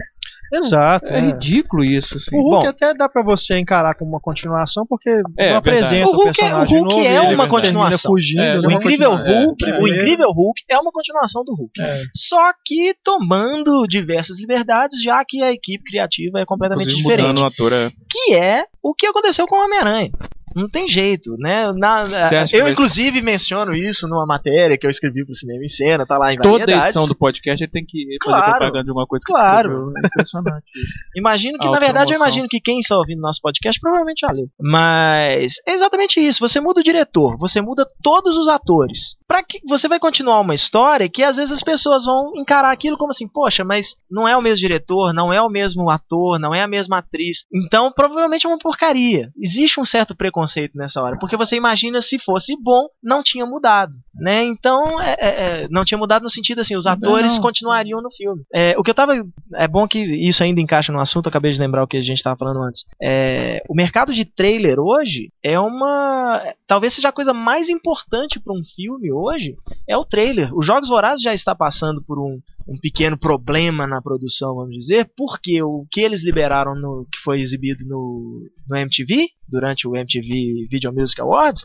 [0.53, 1.05] Exato.
[1.07, 1.21] É, é.
[1.21, 2.35] ridículo isso, assim.
[2.37, 5.57] O Hulk Bom, até dá pra você encarar como uma continuação, porque É, não verdade.
[5.57, 8.11] apresenta O Hulk é- o personagem Hulk novo, é ele uma continuação.
[8.11, 8.57] fugindo, É, né?
[8.59, 9.87] O uma Incrível é, Hulk, o.
[9.87, 11.81] Incrível Hulk é uma continuação do Hulk.
[11.81, 12.03] É.
[12.15, 17.27] Só que tomando diversas liberdades, já que a equipe criativa é completamente inclusive diferente.
[17.27, 17.73] mudando o ator.
[17.73, 17.89] É.
[18.09, 20.09] Que é o que aconteceu com o Homem-Aranha.
[20.57, 21.71] Não tem jeito, né?
[21.73, 22.03] Na-
[22.51, 26.17] eu, vai- inclusive, menciono isso numa matéria que eu escrevi pro Cinema em Cena, tá
[26.17, 26.85] lá em Toda variedades.
[26.85, 28.51] edição do podcast ele tem que fazer Claro.
[28.57, 29.93] propaganda de uma coisa que Claro.
[29.95, 30.65] É impressionante.
[31.15, 34.31] Imagino que, A na verdade, eu imagino que quem está ouvindo nosso podcast provavelmente já
[34.31, 34.47] leu.
[34.59, 36.39] Mas é exatamente isso.
[36.39, 39.15] Você muda o diretor, você muda todos os atores.
[39.27, 42.97] Pra que você vai continuar uma história que às vezes as pessoas vão encarar aquilo
[42.97, 46.55] como assim, poxa, mas não é o mesmo diretor, não é o mesmo ator, não
[46.55, 47.39] é a mesma atriz.
[47.53, 49.29] Então, provavelmente é uma porcaria.
[49.39, 53.93] Existe um certo preconceito nessa hora, porque você imagina se fosse bom, não tinha mudado,
[54.15, 54.43] né?
[54.43, 57.41] Então, é- é- é, não tinha mudado no sentido assim, os atores não.
[57.41, 58.43] continuariam no filme.
[58.53, 59.13] É, o que eu tava
[59.55, 62.17] é bom que isso ainda encaixa no assunto, acabei de lembrar o que a gente
[62.17, 62.83] estava falando antes.
[63.01, 66.41] É, o mercado de trailer hoje é uma.
[66.67, 69.55] Talvez seja a coisa mais importante para um filme hoje,
[69.87, 70.55] é o trailer.
[70.55, 75.09] Os Jogos Vorazes já está passando por um, um pequeno problema na produção, vamos dizer,
[75.15, 80.67] porque o que eles liberaram no que foi exibido no, no MTV, durante o MTV
[80.69, 81.63] Video Music Awards,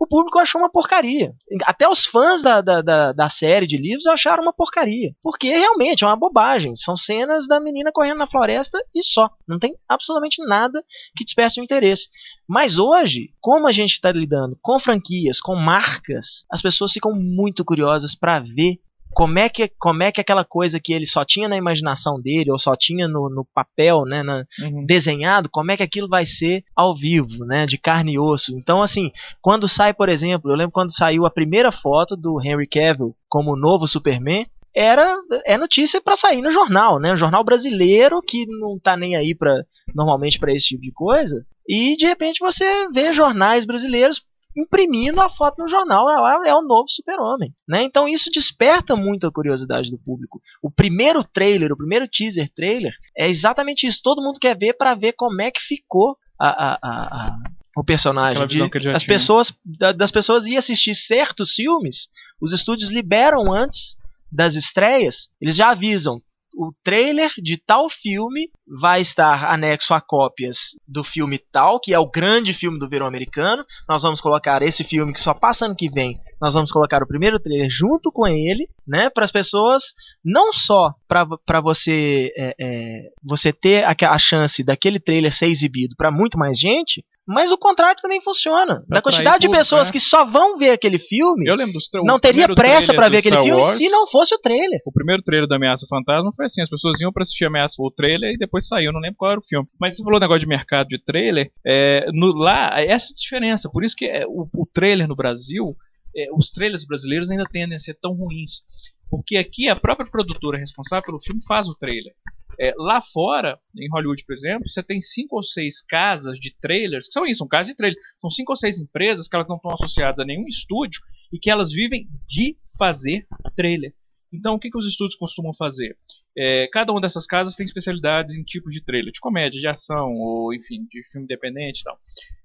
[0.00, 1.32] o público achou uma porcaria.
[1.64, 5.10] Até os fãs da, da, da, da série de livros acharam uma porcaria.
[5.20, 6.76] Porque realmente é uma bobagem.
[6.76, 9.28] São cenas da menina correndo na floresta e só.
[9.46, 10.80] Não tem absolutamente nada
[11.16, 12.04] que desperte o interesse.
[12.48, 17.64] Mas hoje, como a gente está lidando com franquias, com marcas, as pessoas ficam muito
[17.64, 18.78] curiosas para ver
[19.18, 22.52] como é, que, como é que aquela coisa que ele só tinha na imaginação dele,
[22.52, 24.86] ou só tinha no, no papel, né, na, Uhum.
[24.86, 28.56] desenhado, como é que aquilo vai ser ao vivo, né, de carne e osso.
[28.56, 29.10] Então, assim,
[29.42, 33.56] quando sai, por exemplo, eu lembro quando saiu a primeira foto do Henry Cavill como
[33.56, 38.78] novo Superman, era é notícia para sair no jornal, né, um jornal brasileiro que não
[38.78, 41.44] tá nem aí para normalmente para esse tipo de coisa.
[41.68, 44.20] E de repente você vê jornais brasileiros
[44.58, 47.82] imprimindo a foto no jornal, ela é o novo super-homem, né?
[47.84, 50.40] Então isso desperta muito a curiosidade do público.
[50.62, 54.00] O primeiro trailer, o primeiro teaser trailer é exatamente isso.
[54.02, 56.90] Todo mundo quer ver para ver como é que ficou a, a, a,
[57.26, 57.36] a-
[57.76, 58.42] o personagem.
[58.48, 58.58] De-
[58.96, 59.16] as tinha.
[59.16, 62.08] pessoas da- das pessoas ir assistir certos filmes,
[62.42, 63.96] os estúdios liberam antes
[64.30, 66.20] das estreias, eles já avisam
[66.56, 68.48] o trailer de tal filme
[68.80, 70.56] vai estar anexo a cópias
[70.86, 73.64] do filme tal, que é o grande filme do verão americano.
[73.88, 76.18] Nós vamos colocar esse filme que só passa ano que vem.
[76.40, 79.82] Nós vamos colocar o primeiro trailer junto com ele, né, para as pessoas
[80.24, 85.94] não só para você é, é, você ter a, a chance daquele trailer ser exibido
[85.96, 88.82] para muito mais gente, mas o contrário também funciona.
[88.88, 89.92] Da atrair quantidade de pessoas né?
[89.92, 93.34] que só vão ver aquele filme, Eu lembro dos não teria pressa para ver aquele
[93.34, 94.80] Star filme Wars, se não fosse o trailer.
[94.86, 97.90] O primeiro trailer da Ameaça Fantasma foi assim, as pessoas iam pra assistir Ameaça, o
[97.90, 99.68] trailer e depois saiu, não lembro qual era o filme.
[99.78, 103.68] Mas você falou negócio de mercado de trailer, é, no, lá, essa é a diferença,
[103.70, 105.76] por isso que é, o, o trailer no Brasil,
[106.16, 108.62] é, os trailers brasileiros ainda tendem a ser tão ruins.
[109.10, 112.12] Porque aqui a própria produtora responsável pelo filme faz o trailer.
[112.60, 117.06] É, lá fora, em Hollywood, por exemplo, você tem cinco ou seis casas de trailers,
[117.06, 117.98] que são isso, são casas de trailer.
[118.20, 121.00] São cinco ou seis empresas que elas não estão associadas a nenhum estúdio
[121.32, 123.92] e que elas vivem de fazer trailer.
[124.32, 125.96] Então, o que, que os estúdios costumam fazer?
[126.36, 130.12] É, cada uma dessas casas tem especialidades em tipos de trailer, de comédia, de ação,
[130.14, 131.98] ou enfim, de filme independente e tal.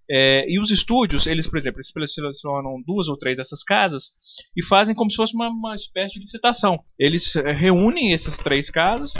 [0.09, 4.03] É, e os estúdios, eles, por exemplo, eles selecionam duas ou três dessas casas
[4.55, 6.79] e fazem como se fosse uma, uma espécie de licitação.
[6.97, 9.13] Eles é, reúnem essas três casas,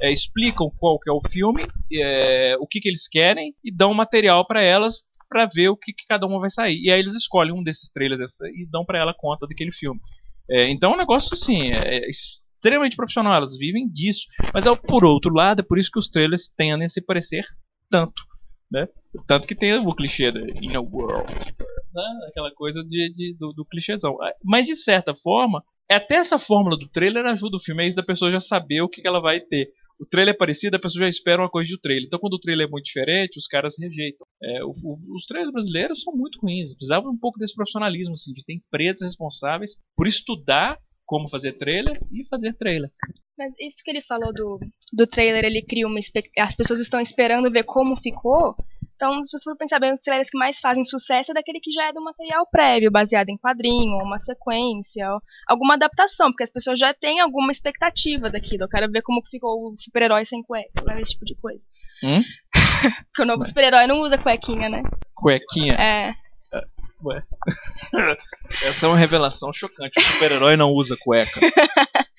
[0.00, 3.92] é, explicam qual que é o filme, é, o que, que eles querem e dão
[3.94, 4.94] material para elas
[5.28, 6.80] para ver o que, que cada uma vai sair.
[6.82, 10.00] E aí eles escolhem um desses trailers e dão para ela conta daquele filme.
[10.50, 14.22] É, então é um negócio assim, é, é extremamente profissional, elas vivem disso.
[14.52, 17.44] Mas é, por outro lado, é por isso que os trailers tendem a se parecer
[17.88, 18.22] tanto.
[18.70, 18.86] Né?
[19.26, 22.26] Tanto que tem o clichê da In a World, né?
[22.28, 24.16] aquela coisa de, de- do, do clichêzão.
[24.44, 28.02] Mas de certa forma, até essa fórmula do trailer ajuda o filme, é isso da
[28.02, 29.68] pessoa já saber o que ela vai ter.
[30.00, 32.06] O trailer é parecido, a pessoa já espera uma coisa do trailer.
[32.06, 34.26] Então, quando o trailer é muito diferente, os caras rejeitam.
[34.42, 36.74] É, o- o- os trailers brasileiros são muito ruins.
[36.74, 42.00] Precisavam um pouco desse profissionalismo, assim, de ter empresas responsáveis por estudar como fazer trailer
[42.10, 42.90] e fazer trailer.
[43.36, 44.58] Mas isso que ele falou do,
[44.92, 45.98] do trailer, ele cria uma.
[46.38, 48.54] As pessoas estão esperando ver como ficou.
[49.00, 51.72] Então, se você for pensar bem, os trailers que mais fazem sucesso é daquele que
[51.72, 56.50] já é do material prévio, baseado em quadrinho, uma sequência, ou alguma adaptação, porque as
[56.50, 58.64] pessoas já têm alguma expectativa daquilo.
[58.64, 61.64] Eu quero ver como ficou o super-herói sem cueca, né, esse tipo de coisa.
[62.04, 62.22] Hum?
[63.08, 64.82] porque o novo super-herói não usa cuequinha, né?
[65.14, 65.72] Cuequinha.
[65.80, 66.12] É.
[67.04, 67.22] Ué.
[68.62, 69.98] Essa é uma revelação chocante.
[69.98, 71.40] O super-herói não usa cueca.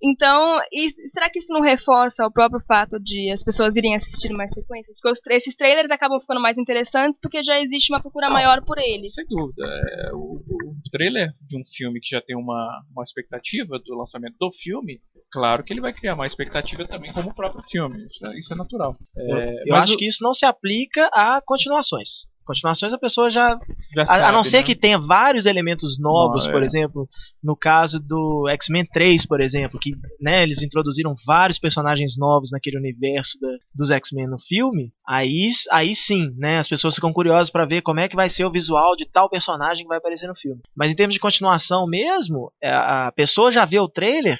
[0.00, 4.32] Então, e será que isso não reforça o próprio fato de as pessoas irem assistir
[4.32, 4.94] mais sequências?
[4.94, 8.34] Porque os, esses trailers acabam ficando mais interessantes porque já existe uma procura Não.
[8.34, 9.12] maior por eles.
[9.12, 9.64] Sem dúvida.
[9.66, 14.36] É, o, o trailer de um filme que já tem uma, uma expectativa do lançamento
[14.38, 15.00] do filme,
[15.32, 18.06] claro que ele vai criar mais expectativa também como o próprio filme.
[18.08, 18.96] Isso é, isso é natural.
[19.16, 22.08] É, Eu mas acho o- que isso não se aplica a continuações.
[22.48, 23.58] Continuações a pessoa já.
[23.94, 24.62] já A, a não sabe, ser né?
[24.62, 26.64] que tenha vários elementos novos, Não, por é.
[26.64, 27.06] exemplo,
[27.44, 32.78] no caso do X-Men 3, por exemplo, que né, eles introduziram vários personagens novos naquele
[32.78, 37.66] universo da- dos X-Men no filme, aí, aí sim, né, as pessoas ficam curiosas pra
[37.66, 40.34] ver como é que vai ser o visual de tal personagem que vai aparecer no
[40.34, 40.62] filme.
[40.74, 44.38] Mas em termos de continuação mesmo, é, a pessoa já vê o trailer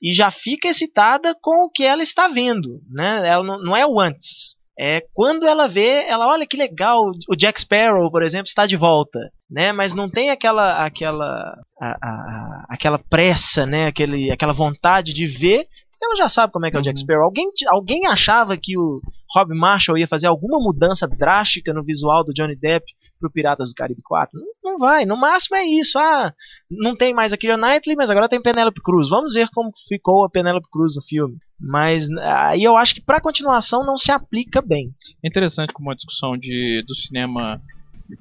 [0.00, 3.28] e já fica excitada com o que ela está vendo, né?
[3.28, 4.56] Ela não, não é o antes.
[4.80, 8.76] É quando ela vê, ela olha que legal, o Jack Sparrow, por exemplo, está de
[8.76, 9.18] volta,
[9.50, 9.72] né?
[9.72, 13.86] Mas não tem aquela aquela a- a- aquela pressa, né?
[13.88, 16.98] Aquele, aquela vontade de ver, porque ela já sabe como é que é o Jack
[17.00, 17.24] Sparrow.
[17.24, 19.00] Alguém alguém achava que o
[19.34, 22.84] Rob Marshall ia fazer alguma mudança drástica no visual do Johnny Depp
[23.20, 24.38] pro Piratas do Caribe 4?
[24.38, 25.04] Não, não vai.
[25.04, 25.98] No máximo é isso.
[25.98, 26.32] Ah,
[26.70, 29.08] não tem mais a Keira Knightley, mas agora tem Penélope Cruz.
[29.08, 31.34] Vamos ver como ficou a Penélope Cruz no filme.
[31.60, 32.08] Mas
[32.50, 34.90] aí eu acho que pra continuação não se aplica bem.
[35.24, 37.60] É interessante como a discussão de, do cinema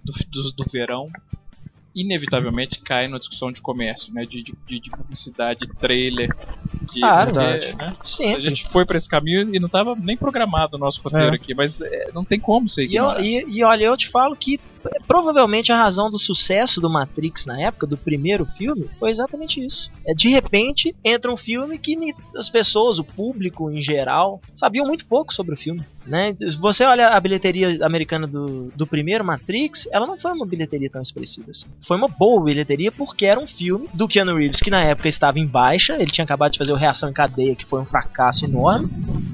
[0.03, 1.07] do, do, do verão
[1.95, 4.25] inevitavelmente cai na discussão de comércio, né?
[4.25, 6.29] De, de, de publicidade, de trailer.
[6.93, 7.31] De, Claro.
[7.33, 7.93] porque, né?
[8.35, 11.35] A gente foi pra esse caminho e não tava nem programado o nosso roteiro É.
[11.35, 13.21] aqui, mas é, não tem como ser E, eu- ignorar.
[13.23, 14.59] e- e olha, eu te falo que
[15.07, 19.89] provavelmente a razão do sucesso do Matrix na época, do primeiro filme, foi exatamente isso.
[20.05, 21.97] É, de repente, entra um filme que
[22.35, 25.81] as pessoas, o público em geral, sabiam muito pouco sobre o filme.
[26.05, 26.35] Né?
[26.61, 31.01] Você olha a bilheteria americana do, do primeiro Matrix, ela não foi uma bilheteria tão
[31.01, 31.67] expressiva assim.
[31.85, 35.37] Foi uma boa bilheteria porque era um filme do Keanu Reeves que na época estava
[35.37, 38.45] em baixa, ele tinha acabado de fazer o Reação em Cadeia, que foi um fracasso
[38.45, 38.89] enorme.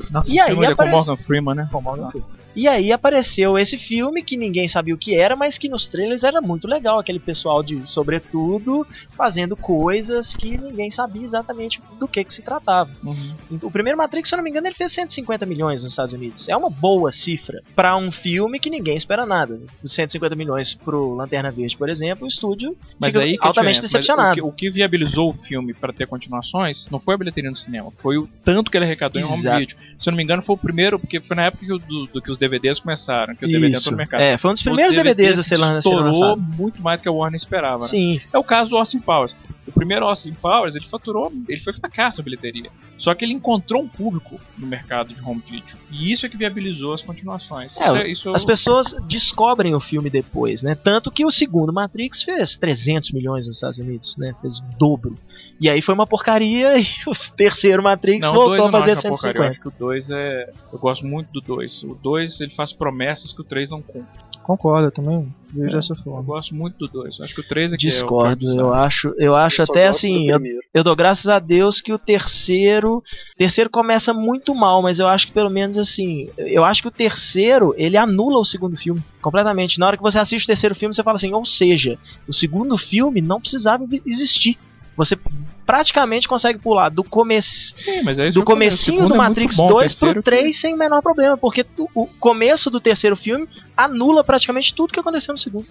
[0.09, 1.69] Nossa, e aí com Morgan Freeman, né?
[1.71, 2.42] com Morgan Freeman.
[2.55, 6.23] E aí apareceu esse filme que ninguém sabia o que era, mas que nos trailers
[6.23, 8.85] era muito legal, aquele pessoal de sobretudo
[9.15, 12.91] fazendo coisas que ninguém sabia exatamente do que, que se tratava.
[13.03, 13.33] Uhum.
[13.61, 16.47] O primeiro Matrix, se eu não me engano, ele fez 150 milhões nos Estados Unidos.
[16.47, 19.59] É uma boa cifra para um filme que ninguém espera nada.
[19.83, 24.31] Os 150 milhões pro Lanterna Verde, por exemplo, o estúdio Mas aí altamente decepcionado.
[24.31, 27.57] O que, o que viabilizou o filme para ter continuações não foi a bilheteria no
[27.57, 29.59] cinema, foi o tanto que ele arrecadou em home Exato.
[29.59, 29.77] video.
[29.97, 32.31] Se eu não me engano, foi o primeiro, porque foi na época do, do que
[32.31, 34.21] os DVDs começaram, que o DVD entrou no mercado.
[34.21, 36.41] É, foi um dos Os primeiros DVDs a ser lan- a ser estourou lançado.
[36.57, 37.83] muito mais do que a Warner esperava.
[37.85, 37.89] né?
[37.89, 39.35] Sim, É o caso do Austin Powers.
[39.65, 42.69] O primeiro Austin Powers, ele faturou, ele foi fracasso a bilheteria.
[42.97, 45.75] Só que ele encontrou um público no mercado de home video.
[45.91, 47.75] E isso é que viabilizou as continuações.
[47.77, 50.75] É, isso é, isso As pessoas descobrem o filme depois, né?
[50.75, 54.33] Tanto que o segundo Matrix fez 300 milhões nos Estados Unidos, né?
[54.41, 55.17] Fez o dobro.
[55.61, 58.71] E aí foi uma porcaria e o terceiro Matrix Não, o 2 voltou eu a
[58.71, 59.39] não fazer acho uma porcaria.
[59.39, 59.49] Eu 150.
[59.51, 60.49] acho que o 2 é.
[60.73, 61.83] Eu gosto muito do 2.
[61.83, 64.23] O 2 ele faz promessas que o 3 não cumpre.
[64.43, 65.79] Concordo, eu também vejo É.
[65.79, 66.21] dessa Eu forma.
[66.21, 67.21] gosto muito do 2.
[67.21, 69.63] Acho que o 3 é que é o Discordo, dos eu acho, eu acho Eu
[69.63, 70.39] até gosto do assim, eu,
[70.73, 73.03] eu dou graças a Deus que o terceiro, o
[73.37, 76.91] terceiro começa muito mal, mas eu acho que pelo menos assim, eu acho que o
[76.91, 79.79] terceiro, ele anula o segundo filme completamente.
[79.79, 81.97] Na hora que você assiste o terceiro filme, você fala assim, ou seja,
[82.27, 84.57] o segundo filme não precisava existir.
[84.95, 85.17] Você
[85.65, 90.13] praticamente consegue pular do começo é do comecinho do é Matrix bom, o 2 terceiro
[90.15, 94.73] pro 3 sem o menor problema, porque tu- o começo do terceiro filme anula praticamente
[94.75, 95.65] tudo que aconteceu no segundo.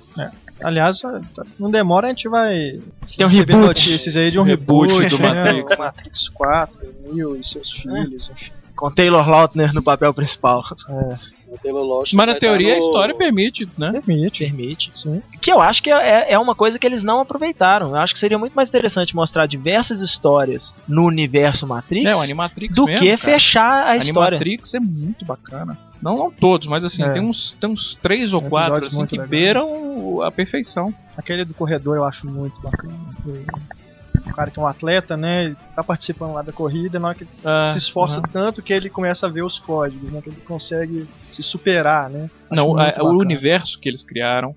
[0.62, 0.96] Aliás,
[1.58, 2.80] não demora, a gente vai
[3.16, 3.68] Tem um receber reboot.
[3.68, 5.22] notícias aí de um Reboot reboot, do?
[5.22, 5.72] Matrix.
[5.72, 6.76] O Matrix 4,
[7.12, 8.50] Neo e seus filhos, enfim.
[8.74, 10.64] Com Taylor Lautner no papel principal.
[11.52, 13.92] O Taylor Lautner Mas na teoria tá a no- história permite, né?
[13.92, 14.38] Permite.
[14.44, 14.90] Permite.
[14.94, 15.22] Sim.
[15.42, 17.90] Que eu acho que é, é uma coisa que eles não aproveitaram.
[17.90, 22.20] Eu acho que seria muito mais interessante mostrar diversas histórias no universo Matrix É, o
[22.20, 23.18] Animatrix do mesmo, que cara.
[23.18, 24.38] fechar a história.
[24.38, 25.76] Animatrix é muito bacana.
[26.02, 27.10] Não, não todos, mas assim, É.
[27.10, 29.30] tem, uns, tem uns três ou Tem quatro assim, que legais.
[29.30, 30.92] beiram a perfeição.
[31.16, 32.94] Aquele do corredor eu acho muito bacana.
[34.26, 35.44] O cara que é um atleta, né?
[35.46, 38.30] Ele tá participando lá da corrida, na hora que Ah, se esforça aham.
[38.32, 40.20] tanto que ele começa a ver os códigos, né?
[40.22, 42.28] Que ele consegue se superar, né?
[42.50, 43.08] Acho Não, a- o bacana.
[43.18, 44.54] universo que eles criaram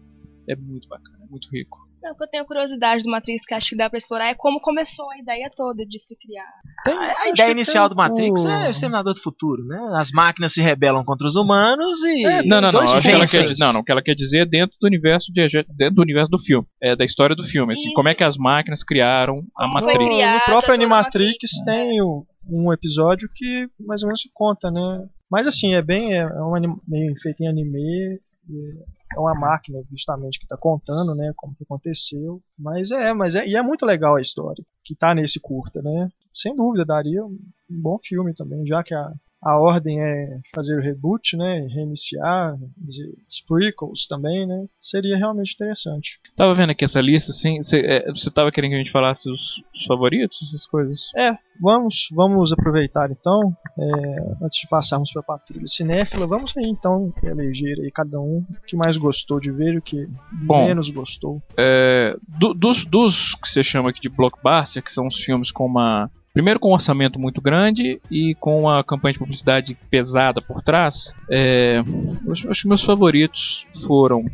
[0.47, 1.78] é muito bacana, é muito rico.
[2.06, 4.36] Não, o que eu tenho curiosidade do Matrix que acho que dá pra explorar é
[4.36, 6.45] como começou a ideia toda de se criar.
[6.86, 9.80] A, a ideia inicial do Matrix é o Exterminador do Futuro, né?
[9.95, 12.24] As máquinas se rebelam contra os humanos e.
[12.26, 12.82] É, não, não, não.
[12.82, 13.80] Acho que ela quer, não, não.
[13.80, 16.68] O que ela quer dizer é dentro do universo de, dentro do universo do filme,
[16.80, 19.97] é da história do filme, assim, como é que as máquinas criaram a Matrix.
[19.97, 24.70] criada No próprio Animatrix Matrix, tem o- um episódio que mais ou menos se conta,
[24.70, 25.08] né?
[25.32, 26.14] Mas assim, é bem.
[26.14, 28.20] É, é um anim- meio feito em anime.
[28.47, 31.32] e É uma máquina, justamente, que tá contando, né?
[31.36, 32.41] Como que aconteceu.
[32.58, 33.45] Mas é, mas é.
[33.47, 36.10] E é muito legal a história que tá nesse curta, né?
[36.34, 37.38] Sem dúvida, daria um
[37.70, 39.12] bom filme também, já que a,
[39.44, 41.68] a ordem é fazer o reboot, né?
[41.74, 44.66] Reiniciar, os prequels também, né?
[44.80, 46.20] Seria realmente interessante.
[46.36, 49.40] Tava vendo aqui essa lista, assim, você é, tava querendo que a gente falasse os,
[49.74, 51.00] os favoritos, essas coisas?
[51.16, 53.40] É, vamos, vamos aproveitar então,
[53.80, 58.40] é, antes de passarmos para a patrulha cinéfila, vamos aí então eleger aí cada um
[58.50, 60.08] o que mais gostou de ver e o que
[60.46, 60.66] Bom.
[60.66, 61.42] menos gostou.
[61.58, 65.66] É, do- dos, dos que você chama aqui de blockbuster, que são os filmes com
[65.66, 66.10] uma.
[66.36, 71.14] Primeiro com um orçamento muito grande e com uma campanha de publicidade pesada por trás,
[71.30, 71.82] é,
[72.30, 74.26] acho, acho que meus favoritos foram,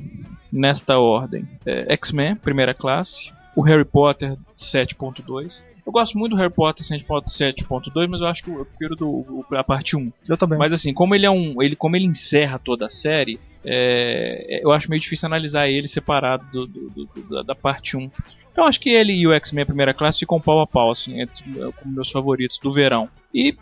[0.52, 4.36] nesta ordem, é, X-Men, primeira classe, o Harry Potter
[4.74, 5.54] 7.2.
[5.86, 9.64] Eu gosto muito do Harry Potter 7.2, mas eu acho que eu prefiro do, a
[9.64, 10.12] parte 1.
[10.28, 10.58] Eu também.
[10.58, 11.62] Mas assim, como ele é um.
[11.62, 16.44] Ele, como ele encerra toda a série, é, eu acho meio difícil analisar ele separado
[16.52, 18.10] do, do- do- da, parte 1.
[18.52, 21.44] Então acho que ele e o X-Men primeira classe ficam pau a pau, assim, entre,
[21.78, 23.08] como meus favoritos do verão.
[23.34, 23.56] E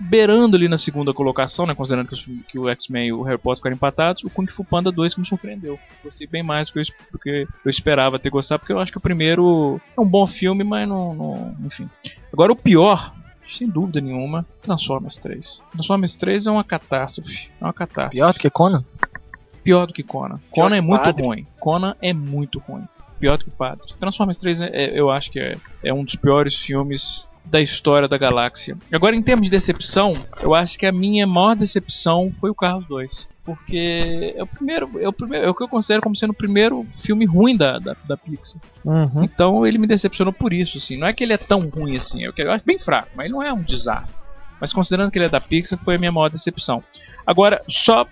[0.00, 3.36] beirando ali na segunda colocação, né, considerando que, os- que o X-Men e o Harry
[3.38, 5.78] Potter ficaram empatados, o Kung Fu Panda 2 que me surpreendeu.
[6.02, 8.90] Gostei bem mais do que eu, do que eu esperava ter gostado, porque eu acho
[8.90, 11.86] que o primeiro é um bom filme, mas não, não enfim.
[12.32, 13.12] Agora o pior,
[13.52, 15.60] sem dúvida nenhuma, Transformers 3.
[15.72, 17.48] Transformers 3 é uma catástrofe.
[17.60, 18.12] É uma catástrofe.
[18.16, 18.82] Pior do que Conan?
[19.66, 20.38] Pior do que Conan.
[20.52, 21.22] Pior Conan é muito Padre.
[21.22, 21.46] ruim.
[21.60, 22.84] Conan é muito ruim.
[23.18, 23.80] Pior do que Padre.
[23.98, 28.08] Transformers 3 é- é- eu acho que é, é um dos piores filmes da história
[28.08, 28.76] da galáxia.
[28.92, 32.84] Agora, em termos de decepção, eu acho que a minha maior decepção foi o Carros
[32.86, 33.28] 2.
[33.44, 36.34] Porque é o primeiro, é o primeiro, é o que eu considero como sendo o
[36.34, 38.60] primeiro filme ruim da, da, da Pixar.
[38.84, 39.22] Uhum.
[39.22, 40.96] Então ele me decepcionou por isso, assim.
[40.98, 43.26] Não é que ele é tão ruim assim, eu que- eu acho bem fraco, mas
[43.26, 44.16] ele não é um desastre.
[44.60, 46.82] Mas considerando que ele é da Pixar, foi a minha maior decepção.
[47.24, 48.04] Agora, só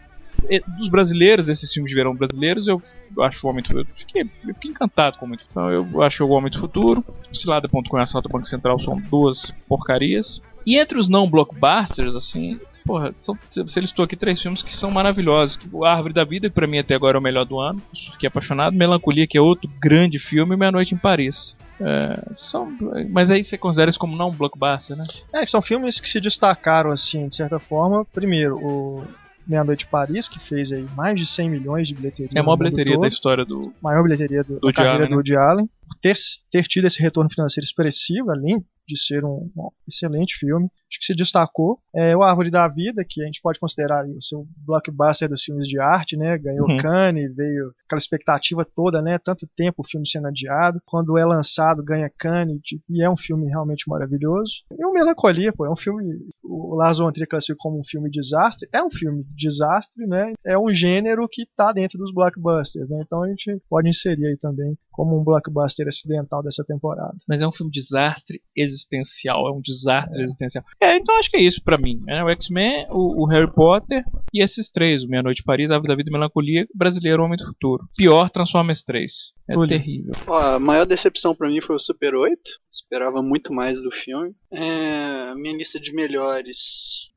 [0.79, 2.81] dos brasileiros, esses filmes de verão brasileiros, eu,
[3.23, 3.89] acho o Homem do Futuro.
[3.95, 5.89] Fiquei, eu fiquei encantado com o Homem do Futuro.
[5.93, 10.41] Eu acho o Homem do Futuro, Cilada.com e Assalto Banco Central são duas porcarias.
[10.67, 14.91] E entre os não blockbusters, assim, porra, são, você listou aqui três filmes que são
[14.91, 15.59] maravilhosos.
[15.73, 17.81] O Árvore da Vida, que pra mim até agora é o melhor do ano.
[18.13, 18.75] Fiquei apaixonado.
[18.75, 21.55] Melancolia, que é outro grande filme, e Meia Noite em Paris.
[21.81, 22.69] É, são,
[23.11, 25.05] mas aí você considera isso como não blockbuster, né?
[25.33, 28.05] É, são filmes que se destacaram, assim, de certa forma.
[28.13, 29.05] Primeiro, o
[29.47, 32.31] Meia-Noite em Paris, que fez aí mais de 100 milhões de bilheteria.
[32.35, 33.03] É a maior bilheteria todo.
[33.03, 33.73] da história do.
[33.83, 35.17] maior bilheteria do, Do da carreira Allen, do né?
[35.17, 36.15] Woody Allen, por ter,
[36.51, 40.69] ter tido esse retorno financeiro expressivo, além de ser um, um excelente filme.
[40.99, 41.79] Que se destacou.
[41.95, 45.67] É, o Árvore da Vida, que a gente pode considerar o seu blockbuster dos filmes
[45.67, 46.37] de arte, né?
[46.39, 46.77] Ganhou Uhum.
[46.79, 49.19] Cannes, veio aquela expectativa toda, né?
[49.19, 50.81] Tanto tempo o filme sendo adiado.
[50.87, 54.53] Quando é lançado, ganha Cannes, e é um filme realmente maravilhoso.
[54.79, 56.05] E o Melancolia, pô, é um filme.
[56.43, 58.69] O Lars von Trier classificou como um filme de desastre.
[58.73, 60.33] É um filme de desastre, né?
[60.45, 63.03] É um gênero que tá dentro dos blockbusters, né?
[63.05, 67.17] Então a gente pode inserir aí também como um blockbuster acidental dessa temporada.
[67.29, 69.49] Mas é um filme desastre existencial.
[69.49, 70.65] É um desastre existencial.
[70.85, 72.01] É, então acho que é isso pra mim.
[72.05, 72.23] né?
[72.23, 75.89] O X-Men, o, o Harry Potter e esses três: o Meia Noite em Paris, Árvore
[75.89, 77.85] da Vida e Melancolia, Brasileiro Homem do Futuro.
[77.97, 79.13] Pior Transformers 3.
[79.49, 79.69] É Olha.
[79.69, 80.13] terrível.
[80.27, 82.39] Ó, a maior decepção pra mim foi o Super 8.
[82.71, 84.33] Esperava muito mais do filme.
[84.53, 86.57] É, minha lista de melhores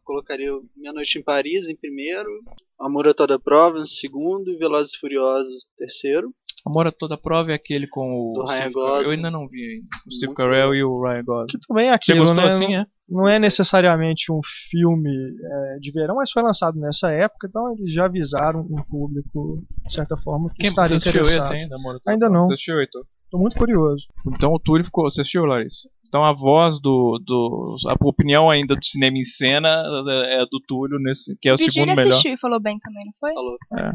[0.03, 2.29] colocaria o Minha Noite em Paris em primeiro,
[2.79, 6.31] Amor a Toda Prova em segundo e Velozes e Furiosos em terceiro.
[6.67, 8.45] Amor a toda prova é aquele com o.
[8.45, 8.71] Ryan.
[8.71, 9.03] Gosling.
[9.05, 9.87] Eu ainda não vi ainda.
[10.05, 11.47] O Steve Carell e o Ryan Gosling.
[11.47, 12.53] Que também é Você aquilo, gostou né?
[12.53, 12.85] assim, é?
[13.09, 17.93] Não é necessariamente um filme é, de verão, mas foi lançado nessa época, então eles
[17.93, 21.53] já avisaram um público, de certa forma, que Quem você estaria assistiu interessado.
[21.53, 22.45] esse ainda, Amor Ainda não.
[22.47, 23.05] Você assistiu, Heitor?
[23.31, 24.05] Tô muito curioso.
[24.35, 25.09] Então o Túlio ficou.
[25.09, 25.87] Você assistiu, Larissa?
[26.07, 27.75] Então a voz do, do.
[27.87, 29.69] A opinião ainda do cinema em cena
[30.29, 32.13] é do Túlio, nesse, que é o Virgínia segundo melhor.
[32.13, 33.33] assistiu e falou bem também, não foi?
[33.33, 33.57] Falou.
[33.77, 33.91] É.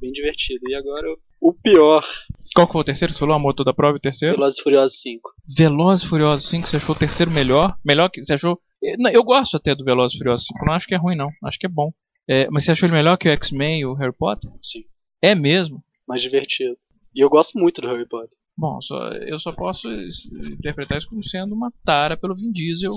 [0.00, 0.60] Bem divertido.
[0.68, 1.06] E agora
[1.40, 2.04] o pior,
[2.54, 3.12] Qual que foi o terceiro?
[3.14, 4.36] Você falou Amor a toda prova e o terceiro?
[4.36, 5.30] Velozes e Furiosos 5.
[5.56, 7.76] Velozes e Furiosos 5, você achou o terceiro melhor?
[7.84, 8.22] Melhor que.
[8.22, 8.58] Você achou.
[8.82, 11.30] Eh, Eu gosto até do Velozes e Furiosos 5, não acho que é ruim, não.
[11.44, 11.90] Acho que é bom.
[12.28, 14.50] É, mas você achou ele melhor que o X-Men e o Harry Potter?
[14.62, 14.84] Sim.
[15.22, 15.82] É mesmo?
[16.06, 16.76] Mais divertido.
[17.14, 18.30] E eu gosto muito do Harry Potter.
[18.56, 19.88] Bom, só- eu só posso
[20.52, 22.92] interpretar isso como sendo uma tara pelo Vin Diesel.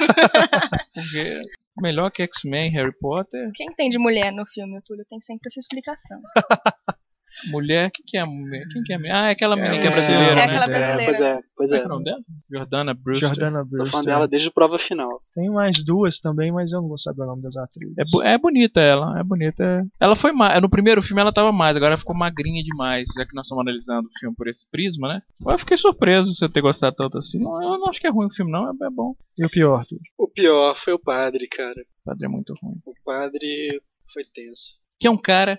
[0.94, 1.40] Porque
[1.80, 3.50] melhor que X-Men e Harry Potter.
[3.54, 6.20] Quem tem de mulher no filme, o Túlio tem sempre essa explicação.
[7.50, 8.64] Mulher, quem que é a mulher?
[8.72, 9.12] Quem que é a mulher?
[9.14, 10.42] Ah, é aquela menina que é É, brasileira, é né?
[10.44, 11.04] aquela brasileira.
[11.04, 11.78] Pois é, pois é é.
[11.78, 12.18] que é o nome dela?
[12.50, 13.28] Jordana Brewster.
[13.28, 14.04] Jordana Sou fã Brewster.
[14.04, 15.20] dela desde a prova final.
[15.34, 17.94] Tem mais duas também, mas eu não vou saber o nome das atrizes.
[17.98, 19.86] É, é bonita ela, é bonita.
[20.00, 20.60] Ela foi mais.
[20.62, 23.62] No primeiro filme ela tava mais, agora ela ficou magrinha demais, já que nós estamos
[23.62, 25.20] analisando o filme por esse prisma, né?
[25.46, 27.38] Eu fiquei surpreso você ter gostado tanto assim.
[27.38, 29.14] Não, eu não acho que é ruim o filme, não, é, é bom.
[29.38, 30.00] E o pior, tudo.
[30.18, 31.80] O pior foi o padre, cara.
[32.02, 32.76] O padre é muito ruim.
[32.86, 33.80] O padre
[34.12, 34.62] foi tenso.
[34.98, 35.58] Que é um cara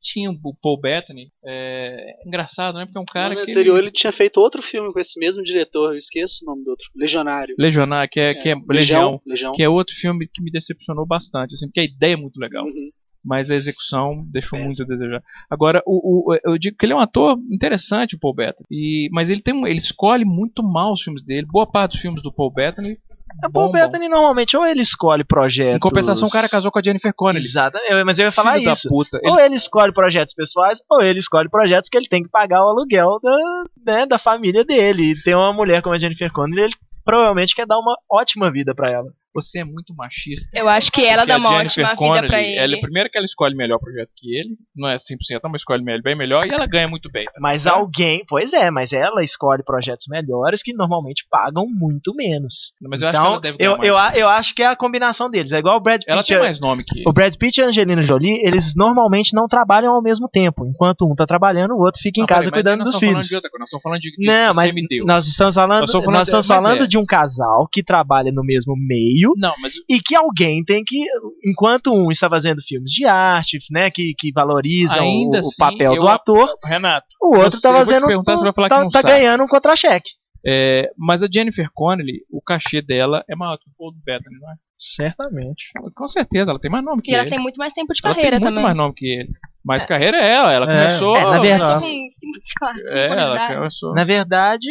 [0.00, 1.28] tinha o Paul Bettany.
[1.44, 2.84] É engraçado, né?
[2.86, 3.50] Porque é um cara no que.
[3.52, 3.90] anterior ele...
[3.90, 6.86] tinha feito outro filme com esse mesmo diretor, eu esqueço o nome do outro.
[6.96, 7.54] Legionário.
[7.58, 9.20] Legionário, que é, que é Legião.
[9.26, 9.52] Legião.
[9.52, 12.64] Que é outro filme que me decepcionou bastante, assim, porque a ideia é muito legal.
[12.64, 12.90] Uhum.
[13.22, 14.66] mas a execução deixou Péssimo.
[14.66, 15.22] muito a desejar.
[15.50, 19.10] Agora, o, o- eu digo que ele é um ator interessante, o Paul Bettany, e,
[19.12, 21.46] mas ele tem um- ele escolhe muito mal os filmes dele.
[21.50, 22.96] Boa parte dos filmes do Paul Bettany.
[23.38, 23.72] O Paul bombam.
[23.86, 25.76] Bettany normalmente ou ele escolhe projetos.
[25.76, 27.46] Em compensação, o cara casou com a Jennifer Connelly.
[27.46, 28.88] Exatamente, mas eu ia falar Filho isso.
[28.88, 29.18] puta.
[29.22, 32.64] Ele- Ou ele escolhe projetos pessoais, ou ele escolhe projetos que ele tem que pagar
[32.64, 35.12] o aluguel da, né, da família dele.
[35.12, 36.74] E tem uma mulher como a Jennifer Connelly, ele
[37.04, 39.08] provavelmente quer dar uma ótima vida pra ela.
[39.34, 40.48] Você é muito machista.
[40.52, 42.56] Eu acho que ela Porque dá a uma Jennifer ótima Connelly, vida pra ele.
[42.58, 46.02] Ela, primeiro que ela escolhe melhor projeto que ele, não é 100%, mas escolhe melhor,
[46.02, 47.26] bem melhor, e ela ganha muito bem.
[47.38, 47.68] Mas É.
[47.70, 52.72] alguém, pois é, mas ela escolhe projetos melhores que normalmente pagam muito menos.
[52.82, 54.74] Mas eu acho que então, ela deve eu, eu, a- eu acho que é a
[54.76, 55.52] combinação deles.
[55.52, 56.10] É igual o Brad Pitt.
[56.10, 57.08] Ela tem mais nome que ele.
[57.08, 60.66] O Brad Pitt e a Angelina Jolie, eles normalmente não trabalham ao mesmo tempo.
[60.66, 63.28] Enquanto um tá trabalhando, o outro fica em Não, casa cuidando dos filhos.
[63.28, 65.06] de outra coisa, nós estamos falando de, de Não, mas semideus.
[65.06, 66.86] nós estamos falando, Nós estamos falando nós estamos falando é.
[66.88, 70.96] de um casal que trabalha no mesmo meio Não, mas e que alguém tem que,
[71.44, 75.56] enquanto um está fazendo filmes de arte, né, que, que valorizam Ainda o, o assim,
[75.58, 78.76] papel eu do ator, Renato, o outro tá te fazendo, perguntar, você vai falar tá,
[78.78, 80.10] que não tá ganhando um contra-cheque.
[80.46, 84.50] É, mas a Jennifer Connelly, o cachê dela é maior que o Paul Bettany, não
[84.50, 84.54] é?
[84.96, 85.64] Certamente.
[85.94, 87.30] Com certeza, ela tem mais nome que E ela ele.
[87.30, 88.64] tem muito mais tempo de ela carreira tem muito também.
[88.64, 89.28] mais nome que ele.
[89.64, 90.86] Mais carreira é ela, ela É.
[90.86, 91.16] começou.
[91.16, 93.94] É, na verdade- Sim, sim, claro, sim, É, ela começou.
[93.94, 94.66] Na verdade,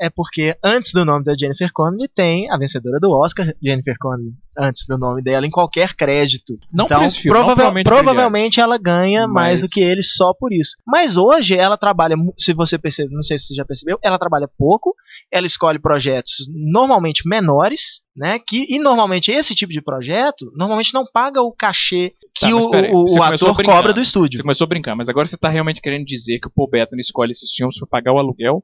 [0.00, 4.32] é porque antes do nome da Jennifer Connelly tem a vencedora do Oscar, Jennifer Connelly,
[4.60, 6.58] antes do nome dela em qualquer crédito.
[6.72, 9.80] Não então, por esse filme, não provável- provavelmente provavelmente ela ganha mais Mas- do que
[9.80, 10.72] ele só por isso.
[10.86, 14.48] Mas hoje ela trabalha, se você percebe, não sei se você já percebeu, ela trabalha
[14.58, 14.94] pouco,
[15.32, 16.32] ela escolhe projetos
[16.72, 17.80] normalmente menores,
[18.16, 18.38] né?
[18.46, 22.70] Que e normalmente esse tipo de projeto normalmente não paga o cachê que Tá, o,
[22.70, 24.40] peraí, o- você o ator cobra do Você estúdio.
[24.42, 27.32] começou a brincar, mas agora você tá realmente querendo dizer que o Paul Bettany escolhe
[27.32, 28.62] esses filmes pra pagar o aluguel?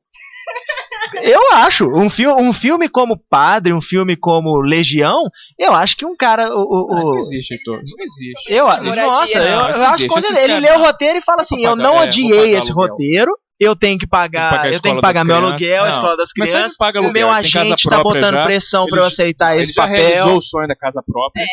[1.22, 1.84] Eu acho.
[1.86, 5.16] Um, fi um filme como Padre, um filme como Legião,
[5.59, 6.48] eu acho que um cara.
[6.54, 7.80] O, o- isso o- não existe, Heitor.
[7.82, 8.52] Isso não existe.
[8.52, 11.57] eu, Moradia, nossa, eu, eu acho que quando ele, lê o roteiro e fala assim:
[11.57, 12.88] Vou eu pagar- não é, odiei pagar esse aluguel.
[12.90, 13.32] roteiro.
[13.59, 15.50] Eu tenho que pagar, Tem que pagar a eu tenho que pagar meu crianças.
[15.52, 15.94] aluguel, a Não.
[15.94, 16.76] escola das crianças.
[16.76, 18.44] paga O aluguel, meu tem casa agente tá própria botando já.
[18.44, 19.96] pressão pra Ele eu aceitar Ele esse já papel.
[19.96, 21.44] realizou o sonho da casa própria,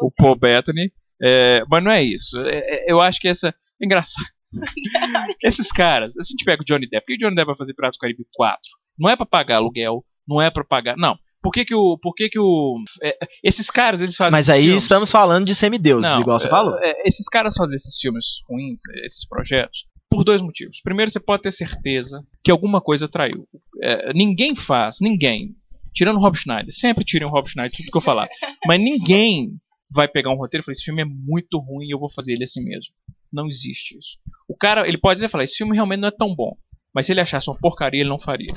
[0.00, 0.90] o Paul Bettany.
[1.22, 2.34] É, mas não é isso.
[2.46, 3.48] É, é, eu acho que essa.
[3.48, 4.24] É engraçado.
[5.44, 7.56] Esses caras, se a gente pega o Johnny Depp, por que o Johnny Depp vai
[7.56, 8.58] fazer Piratas do Caribe 4?
[9.00, 10.96] Não é pra pagar aluguel, não é pra pagar.
[10.96, 11.16] Não.
[11.42, 11.96] Por que que o.
[11.96, 12.76] Por que que o.
[13.02, 14.30] é, esses caras, eles fazem.
[14.30, 16.76] Mas aí filmes- estamos falando de semideuses, Não, igual você é, falou.
[16.78, 20.78] é, esses caras fazem esses filmes ruins, esses projetos, por dois motivos.
[20.84, 23.46] Primeiro, você pode ter certeza que alguma coisa traiu.
[23.82, 25.54] É, ninguém faz, ninguém,
[25.94, 28.28] tirando o Rob Schneider, sempre tirem o Rob Schneider, tudo que eu falar,
[28.66, 29.52] mas ninguém
[29.90, 32.34] vai pegar um roteiro e falar: esse filme é muito ruim e eu vou fazer
[32.34, 32.92] ele assim mesmo.
[33.32, 34.18] Não existe isso.
[34.46, 36.54] O cara, ele pode até falar: esse filme realmente não é tão bom.
[36.94, 38.52] Mas se ele achasse uma porcaria, ele não faria.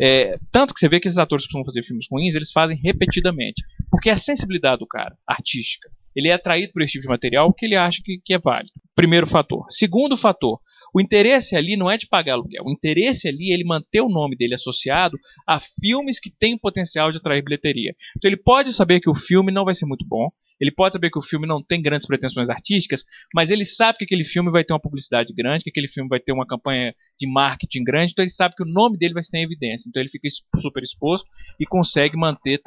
[0.00, 2.76] É, tanto que você vê que esses atores que costumam fazer filmes ruins, eles fazem
[2.76, 3.62] repetidamente.
[3.90, 5.88] Porque é a sensibilidade do cara, artística.
[6.14, 8.72] Ele é atraído por esse tipo de material que ele acha que, que é válido.
[8.94, 9.66] Primeiro fator.
[9.70, 10.58] Segundo fator,
[10.94, 12.64] o interesse ali não é de pagar aluguel.
[12.64, 17.12] O interesse ali é ele manter o nome dele associado a filmes que têm potencial
[17.12, 17.94] de atrair bilheteria.
[18.16, 20.30] Então ele pode saber que o filme não vai ser muito bom.
[20.60, 23.04] Ele pode saber que o filme não tem grandes pretensões artísticas,
[23.34, 26.20] mas ele sabe que aquele filme vai ter uma publicidade grande, que aquele filme vai
[26.20, 29.38] ter uma campanha de marketing grande, então ele sabe que o nome dele vai estar
[29.38, 29.88] em evidência.
[29.88, 30.28] Então ele fica
[30.60, 31.28] super exposto
[31.60, 32.60] e consegue manter,